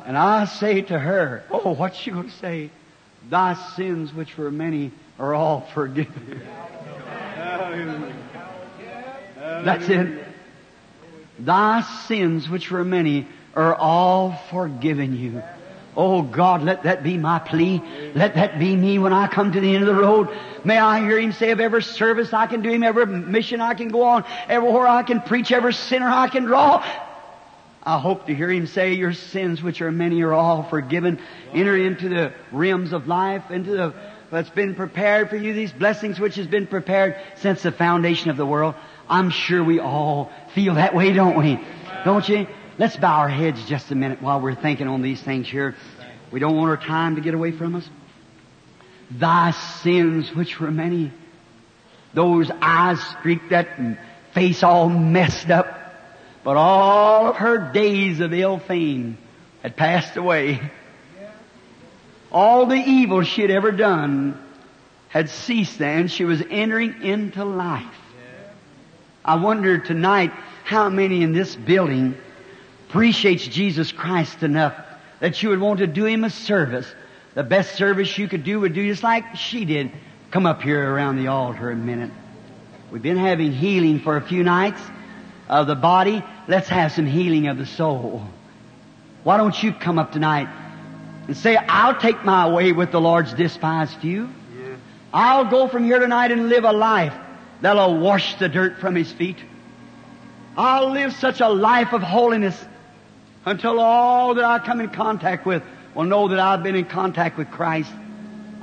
[0.05, 2.71] And I say to her, oh, what's she going to say?
[3.29, 6.41] Thy sins, which were many, are all forgiven.
[9.35, 10.25] That's it.
[11.37, 15.43] Thy sins, which were many, are all forgiven you.
[16.01, 17.83] Oh God, let that be my plea.
[18.15, 20.29] Let that be me when I come to the end of the road.
[20.63, 23.73] May I hear Him say of every service I can do Him, every mission I
[23.73, 26.81] can go on, everywhere I can preach, every sinner I can draw.
[27.83, 31.19] I hope to hear Him say, your sins which are many are all forgiven.
[31.53, 33.93] Enter into the realms of life, into the,
[34.31, 38.37] that's been prepared for you, these blessings which has been prepared since the foundation of
[38.37, 38.75] the world.
[39.09, 41.59] I'm sure we all feel that way, don't we?
[42.05, 42.47] Don't you?
[42.79, 45.75] Let's bow our heads just a minute while we're thinking on these things here.
[46.31, 47.87] We don't want our time to get away from us.
[49.11, 51.11] Thy sins which were many.
[52.13, 53.67] Those eyes streaked that
[54.33, 55.67] face all messed up.
[56.45, 59.17] But all of her days of ill fame
[59.61, 60.61] had passed away.
[62.31, 64.41] All the evil she had ever done
[65.09, 66.07] had ceased then.
[66.07, 67.83] She was entering into life.
[69.25, 70.31] I wonder tonight
[70.63, 72.15] how many in this building
[72.89, 74.73] appreciates Jesus Christ enough
[75.19, 76.91] that you would want to do Him a service.
[77.35, 79.91] The best service you could do would do just like she did.
[80.31, 82.09] Come up here around the altar a minute.
[82.91, 84.81] We've been having healing for a few nights
[85.47, 86.23] of the body.
[86.47, 88.23] Let's have some healing of the soul.
[89.23, 90.47] Why don't you come up tonight
[91.27, 94.29] and say, I'll take my way with the Lord's despised few.
[95.13, 97.13] I'll go from here tonight and live a life
[97.61, 99.37] that'll wash the dirt from His feet.
[100.57, 102.65] I'll live such a life of holiness
[103.49, 105.63] until all that I come in contact with
[105.95, 107.91] will know that I've been in contact with Christ.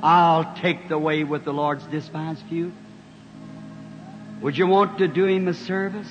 [0.01, 2.71] I'll take the way with the Lord's despised few.
[4.41, 6.09] Would you want to do Him a service?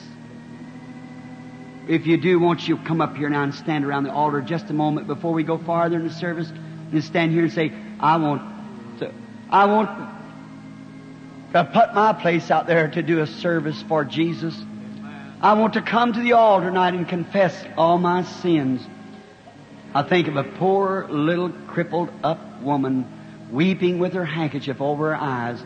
[1.89, 4.69] If you do, won't you come up here now and stand around the altar just
[4.69, 8.19] a moment before we go farther in the service and stand here and say, I
[8.19, 8.43] want
[8.99, 9.11] to,
[9.49, 9.89] I want
[11.53, 14.55] to put my place out there to do a service for Jesus.
[15.41, 18.81] I want to come to the altar tonight and confess all my sins.
[19.95, 23.07] I think of a poor little crippled up woman
[23.51, 25.63] weeping with her handkerchief over her eyes.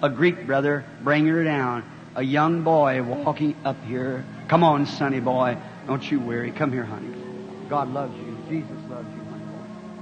[0.00, 1.84] A Greek brother bringing her down.
[2.14, 4.24] A young boy walking up here.
[4.46, 5.56] Come on, sonny boy.
[5.88, 6.52] Don't you worry.
[6.52, 7.12] Come here, honey.
[7.68, 8.38] God loves you.
[8.48, 9.38] Jesus loves you, boy.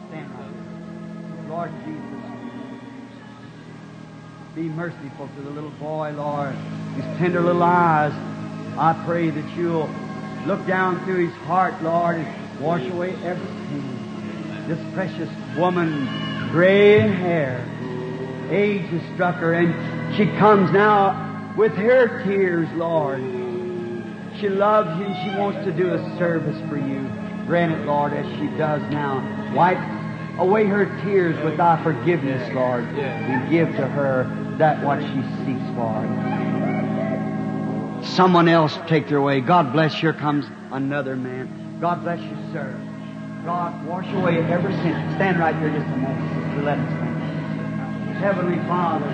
[0.09, 1.49] Stand right here.
[1.49, 2.03] Lord Jesus,
[4.55, 6.55] be merciful to the little boy, Lord.
[6.97, 8.13] His tender little eyes.
[8.79, 9.91] I pray that you'll
[10.47, 14.67] look down through his heart, Lord, and wash away everything.
[14.69, 15.29] This precious
[15.59, 16.07] woman,
[16.53, 17.59] gray in hair,
[18.51, 23.21] age has struck her, and she comes now with her tears, Lord.
[24.41, 27.01] She loves you and she wants to do a service for you.
[27.47, 29.53] Grant it, Lord, as she does now.
[29.57, 35.23] Wipe away her tears with thy forgiveness, Lord, and give to her that what she
[35.45, 36.38] seeks for.
[38.15, 39.41] Someone else take their way.
[39.41, 39.95] God bless.
[39.95, 41.79] Here comes another man.
[41.81, 42.75] God bless you, sir.
[43.45, 44.95] God, wash away every sin.
[45.15, 46.63] Stand right here just a moment, sister.
[46.63, 47.09] Let us stand.
[48.19, 49.07] Heavenly Father,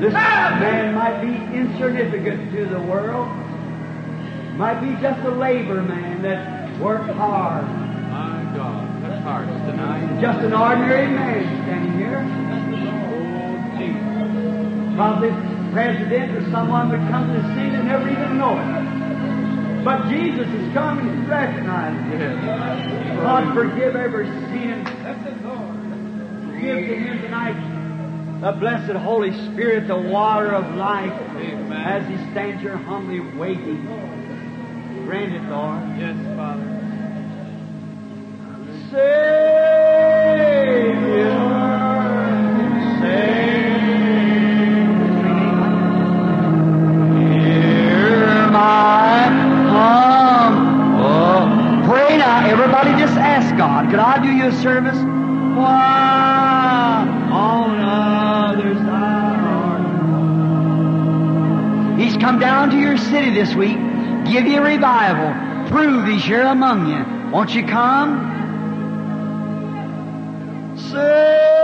[0.00, 3.26] this man might be insignificant to the world,
[4.56, 7.66] might be just a labor man that worked hard.
[7.66, 10.20] My God, that's hard tonight.
[10.20, 12.24] Just an ordinary man standing here.
[13.88, 15.30] Oh, Probably
[15.72, 19.84] president or someone would come to the scene and never even know it.
[19.84, 23.16] But Jesus is coming and recognizes it.
[23.16, 24.84] God, forgive every sin.
[26.60, 31.12] Give to Him tonight the blessed Holy Spirit, the water of life,
[31.72, 33.82] as He stands here humbly waiting.
[35.06, 35.98] Grant it, Lord.
[35.98, 36.78] Yes, Father.
[38.90, 39.91] Hear
[53.92, 54.96] could I do you a service?
[54.96, 57.76] Why on
[58.86, 59.42] thou
[61.92, 62.00] art.
[62.00, 63.76] He's come down to your city this week,
[64.24, 65.34] give you a revival,
[65.70, 67.04] prove He's here among you.
[67.32, 68.30] Won't you come?
[70.78, 71.61] Savior.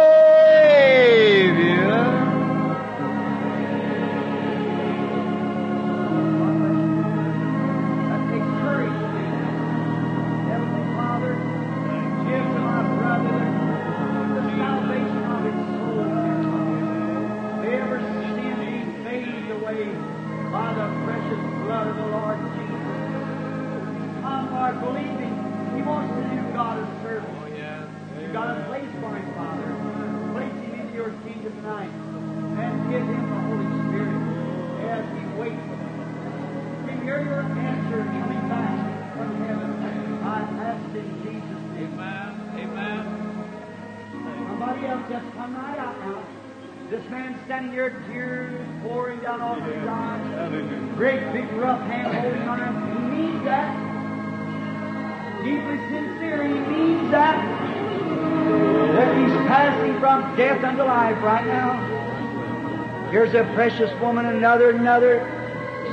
[60.18, 63.08] From death unto life right now.
[63.10, 65.20] Here's a precious woman, another, another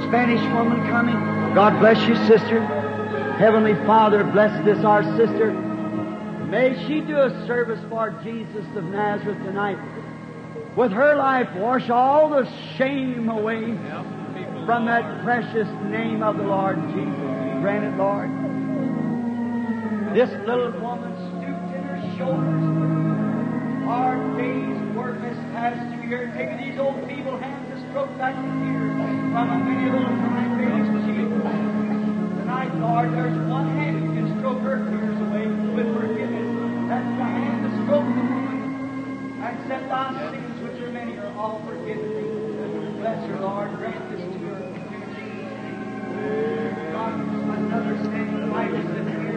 [0.07, 1.15] Spanish woman coming.
[1.53, 2.65] God bless you, sister.
[3.37, 5.51] Heavenly Father, bless this our sister.
[5.53, 9.77] May she do a service for Jesus of Nazareth tonight.
[10.75, 13.77] With her life, wash all the shame away
[14.65, 17.61] from that precious name of the Lord Jesus.
[17.61, 18.29] Grant it, Lord.
[20.15, 22.94] This little woman stooped in her shoulders.
[23.85, 26.33] Our day's work has passed through here.
[26.33, 28.97] Maybe these old feeble hands have stroked back the tears
[29.29, 31.29] from a many little crying baby's cheek.
[31.29, 35.45] Tonight, Lord, there's one hand who can stroke her tears away
[35.77, 36.49] with forgiveness.
[36.89, 39.37] That's the hand that stroked the woman.
[39.45, 42.33] Accept thy sins, which are many, are all forgiven thee.
[42.97, 43.69] Bless her, Lord.
[43.77, 44.65] Grant this to her.
[46.89, 49.34] God, another standing light is in here.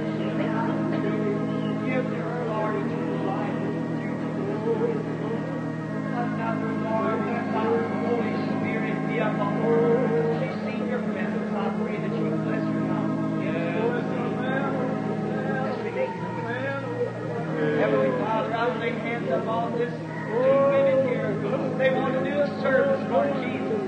[19.28, 21.32] Hands upon this two women here.
[21.78, 23.82] They want to do a service for Jesus.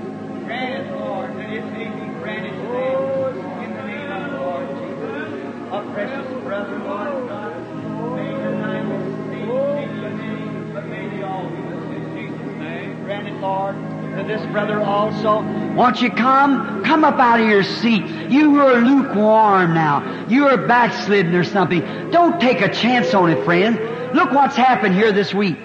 [0.45, 4.37] Grant it, Lord, that it may be granted to them in the name of the
[4.37, 5.29] Lord Jesus.
[5.71, 11.49] A precious brother, Lord God, may your name be your name, but may they all
[11.49, 13.03] be in Jesus' name.
[13.03, 13.75] Grant it, Lord,
[14.17, 15.41] to this brother also.
[15.73, 16.83] Won't you come?
[16.83, 18.03] Come up out of your seat.
[18.29, 20.27] You are lukewarm now.
[20.27, 22.11] You are backslidden or something.
[22.11, 23.90] Don't take a chance on it, friend.
[24.13, 25.57] Look what's happened here this week.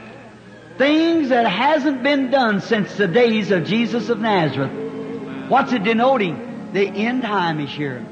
[0.79, 5.49] Things that hasn't been done since the days of Jesus of Nazareth.
[5.49, 6.71] What's it denoting?
[6.73, 8.05] The end time is here.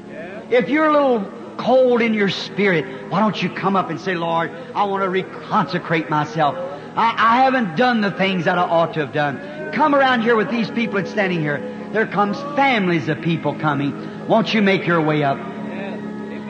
[0.49, 4.15] If you're a little cold in your spirit, why don't you come up and say,
[4.15, 6.55] Lord, I want to reconsecrate myself.
[6.95, 9.71] I, I haven't done the things that I ought to have done.
[9.73, 11.89] Come around here with these people that's standing here.
[11.91, 14.27] There comes families of people coming.
[14.27, 15.37] Won't you make your way up?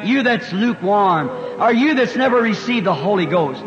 [0.06, 1.30] You that's lukewarm,
[1.60, 3.64] or you that's never received the Holy Ghost.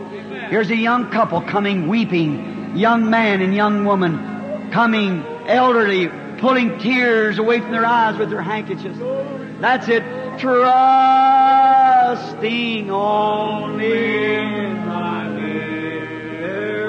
[0.50, 6.08] Here's a young couple coming weeping, young man and young woman coming elderly,
[6.38, 8.98] pulling tears away from their eyes with their handkerchiefs.
[9.60, 10.02] That's it.
[10.38, 10.60] Trusting
[12.90, 16.88] only in thy therein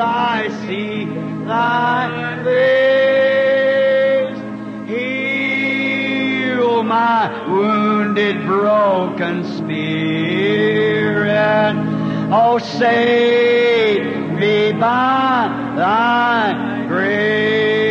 [0.00, 1.04] I see
[1.44, 3.01] thy face.
[6.92, 11.22] My wounded, broken spirit.
[12.30, 14.04] Oh, save
[14.38, 17.81] me by thy grace.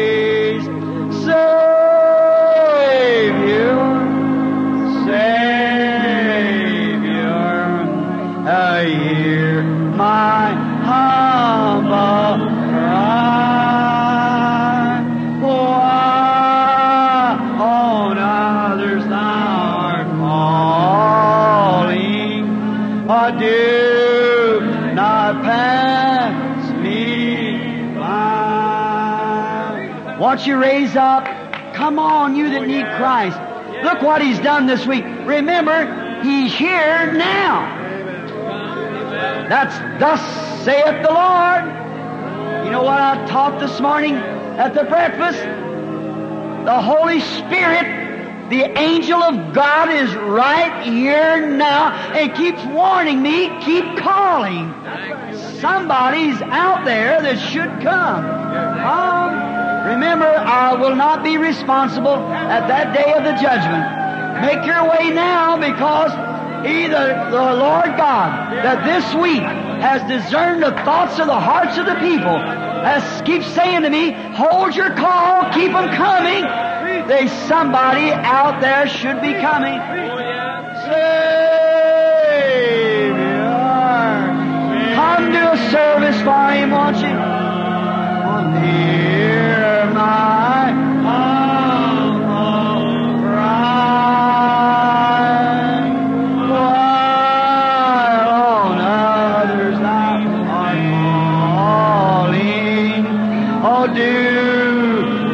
[30.31, 31.25] Won't you raise up?
[31.73, 33.37] Come on, you that need Christ.
[33.83, 35.03] Look what He's done this week.
[35.03, 37.67] Remember, He's here now.
[39.49, 40.21] That's thus
[40.63, 41.65] saith the Lord.
[42.63, 45.39] You know what I taught this morning at the breakfast?
[45.39, 53.49] The Holy Spirit, the angel of God is right here now and keeps warning me,
[53.65, 54.73] keep calling.
[55.59, 58.23] Somebody's out there that should come.
[58.23, 59.30] Come.
[59.91, 63.84] Remember, I will not be responsible at that day of the judgment.
[64.39, 66.11] Make your way now because
[66.65, 71.85] either the Lord God that this week has discerned the thoughts of the hearts of
[71.85, 76.43] the people has keeps saying to me, hold your call, keep them coming.
[77.07, 79.77] There's somebody out there should be coming.
[80.88, 81.11] Savior,
[84.95, 87.31] come do a service for him, won't you?
[89.91, 90.72] Hear my
[91.03, 92.39] humble
[93.19, 94.72] cry.
[96.47, 100.15] While on others thou
[100.47, 100.77] art
[102.31, 103.03] calling,
[103.65, 104.15] oh, do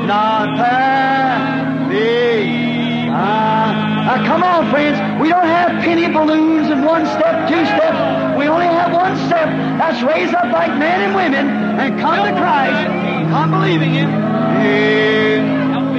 [0.07, 3.75] not pass me by.
[4.05, 4.97] Now, come Come on, friends.
[5.21, 8.37] We don't have penny balloons and one step, two steps.
[8.39, 9.49] We only have one step.
[9.77, 11.47] That's raise up like men and women
[11.79, 12.87] and come to Christ.
[13.29, 14.26] Come believing Him.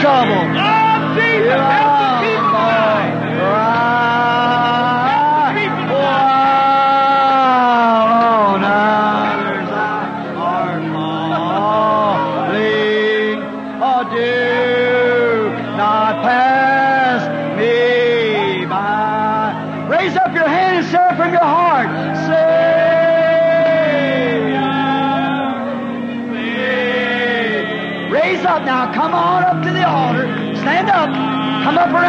[0.03, 0.57] water's.
[0.57, 1.84] Oh, Jesus,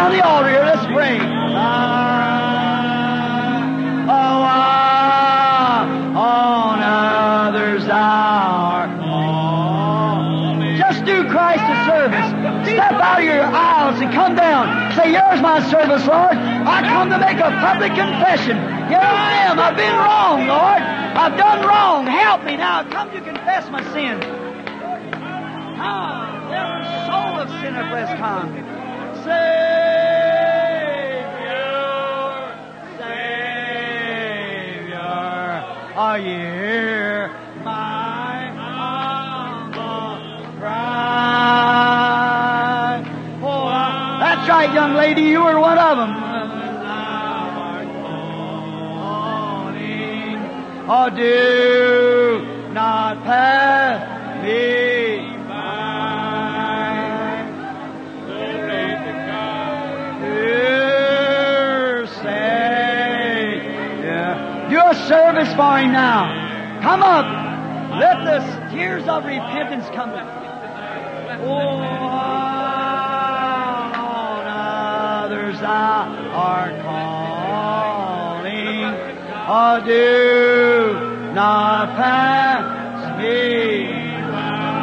[0.07, 0.65] around the altar here.
[0.65, 1.19] Let's pray.
[1.19, 1.99] Ah,
[4.09, 4.43] oh,
[6.15, 6.81] ah, on
[7.49, 8.87] others are.
[10.79, 12.27] Just do Christ a service.
[12.71, 14.93] Step out of your aisles and come down.
[14.95, 16.37] Say, Here's my service, Lord.
[16.37, 18.57] I come to make a public confession.
[18.89, 19.59] Here I am.
[19.59, 20.83] I've been wrong, Lord.
[20.83, 22.07] I've done wrong.
[22.07, 22.89] Help me now.
[22.91, 24.21] Come to confess my sin.
[25.77, 28.76] Come, every soul of sinner, bless come.
[29.27, 29.35] Savior,
[32.99, 34.17] Savior,
[35.97, 37.31] are you here?
[37.65, 40.19] My humble
[40.61, 41.87] cry.
[43.43, 43.69] Oh,
[44.21, 46.15] that's right, young lady, you were one of them.
[50.89, 53.56] Oh, do not pass
[65.57, 66.81] for him now.
[66.83, 67.25] Come up.
[67.99, 68.41] Let the
[68.75, 70.11] tears of repentance come.
[71.41, 71.79] Oh,
[73.99, 76.15] on others thou
[76.83, 78.85] calling.
[79.49, 83.97] Oh, do not pass me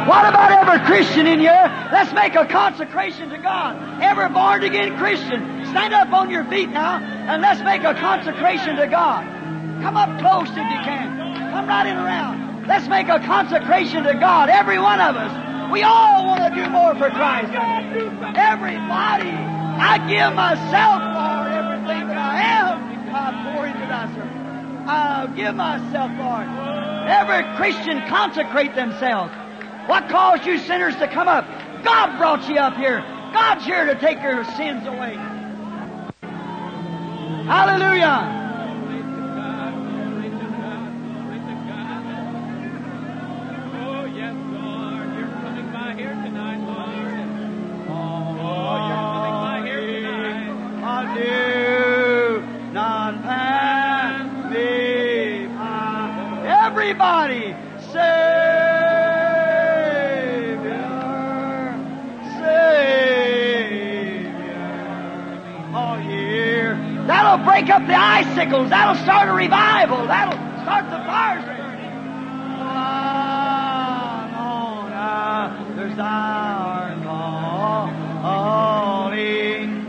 [0.06, 1.88] what about every Christian in here?
[1.90, 4.02] Let's make a consecration to God.
[4.02, 8.76] Every born again Christian, stand up on your feet now and let's make a consecration
[8.76, 9.33] to God.
[9.84, 11.52] Come up close if you can.
[11.52, 12.66] Come right in around.
[12.66, 15.70] Let's make a consecration to God, every one of us.
[15.70, 17.52] We all want to do more for Christ.
[17.52, 19.28] Everybody.
[19.28, 23.12] I give myself, Lord, everything that I am.
[23.12, 24.88] I pour into thy service.
[24.88, 26.48] I'll give myself, Lord.
[27.06, 29.34] Every Christian consecrate themselves.
[29.86, 31.44] What caused you sinners to come up?
[31.84, 33.00] God brought you up here.
[33.34, 35.16] God's here to take your sins away.
[37.44, 38.43] Hallelujah.
[68.44, 68.70] The icicles.
[68.70, 70.06] That'll start a revival.
[70.06, 71.90] That'll start the fires burning.
[72.60, 74.32] On
[74.92, 76.94] others our
[78.22, 79.84] calling.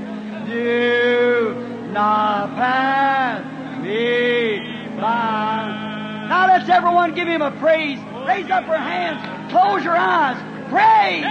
[0.45, 3.43] Do not pass
[3.81, 4.59] me
[4.99, 6.25] by.
[6.29, 7.99] Now let's everyone give him a praise.
[8.27, 9.51] Raise up your hands.
[9.51, 10.37] Close your eyes.
[10.69, 11.21] Pray.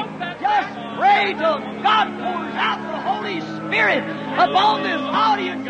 [0.40, 0.68] Just
[0.98, 4.04] pray till God pours out the Holy Spirit
[4.38, 5.63] upon this audience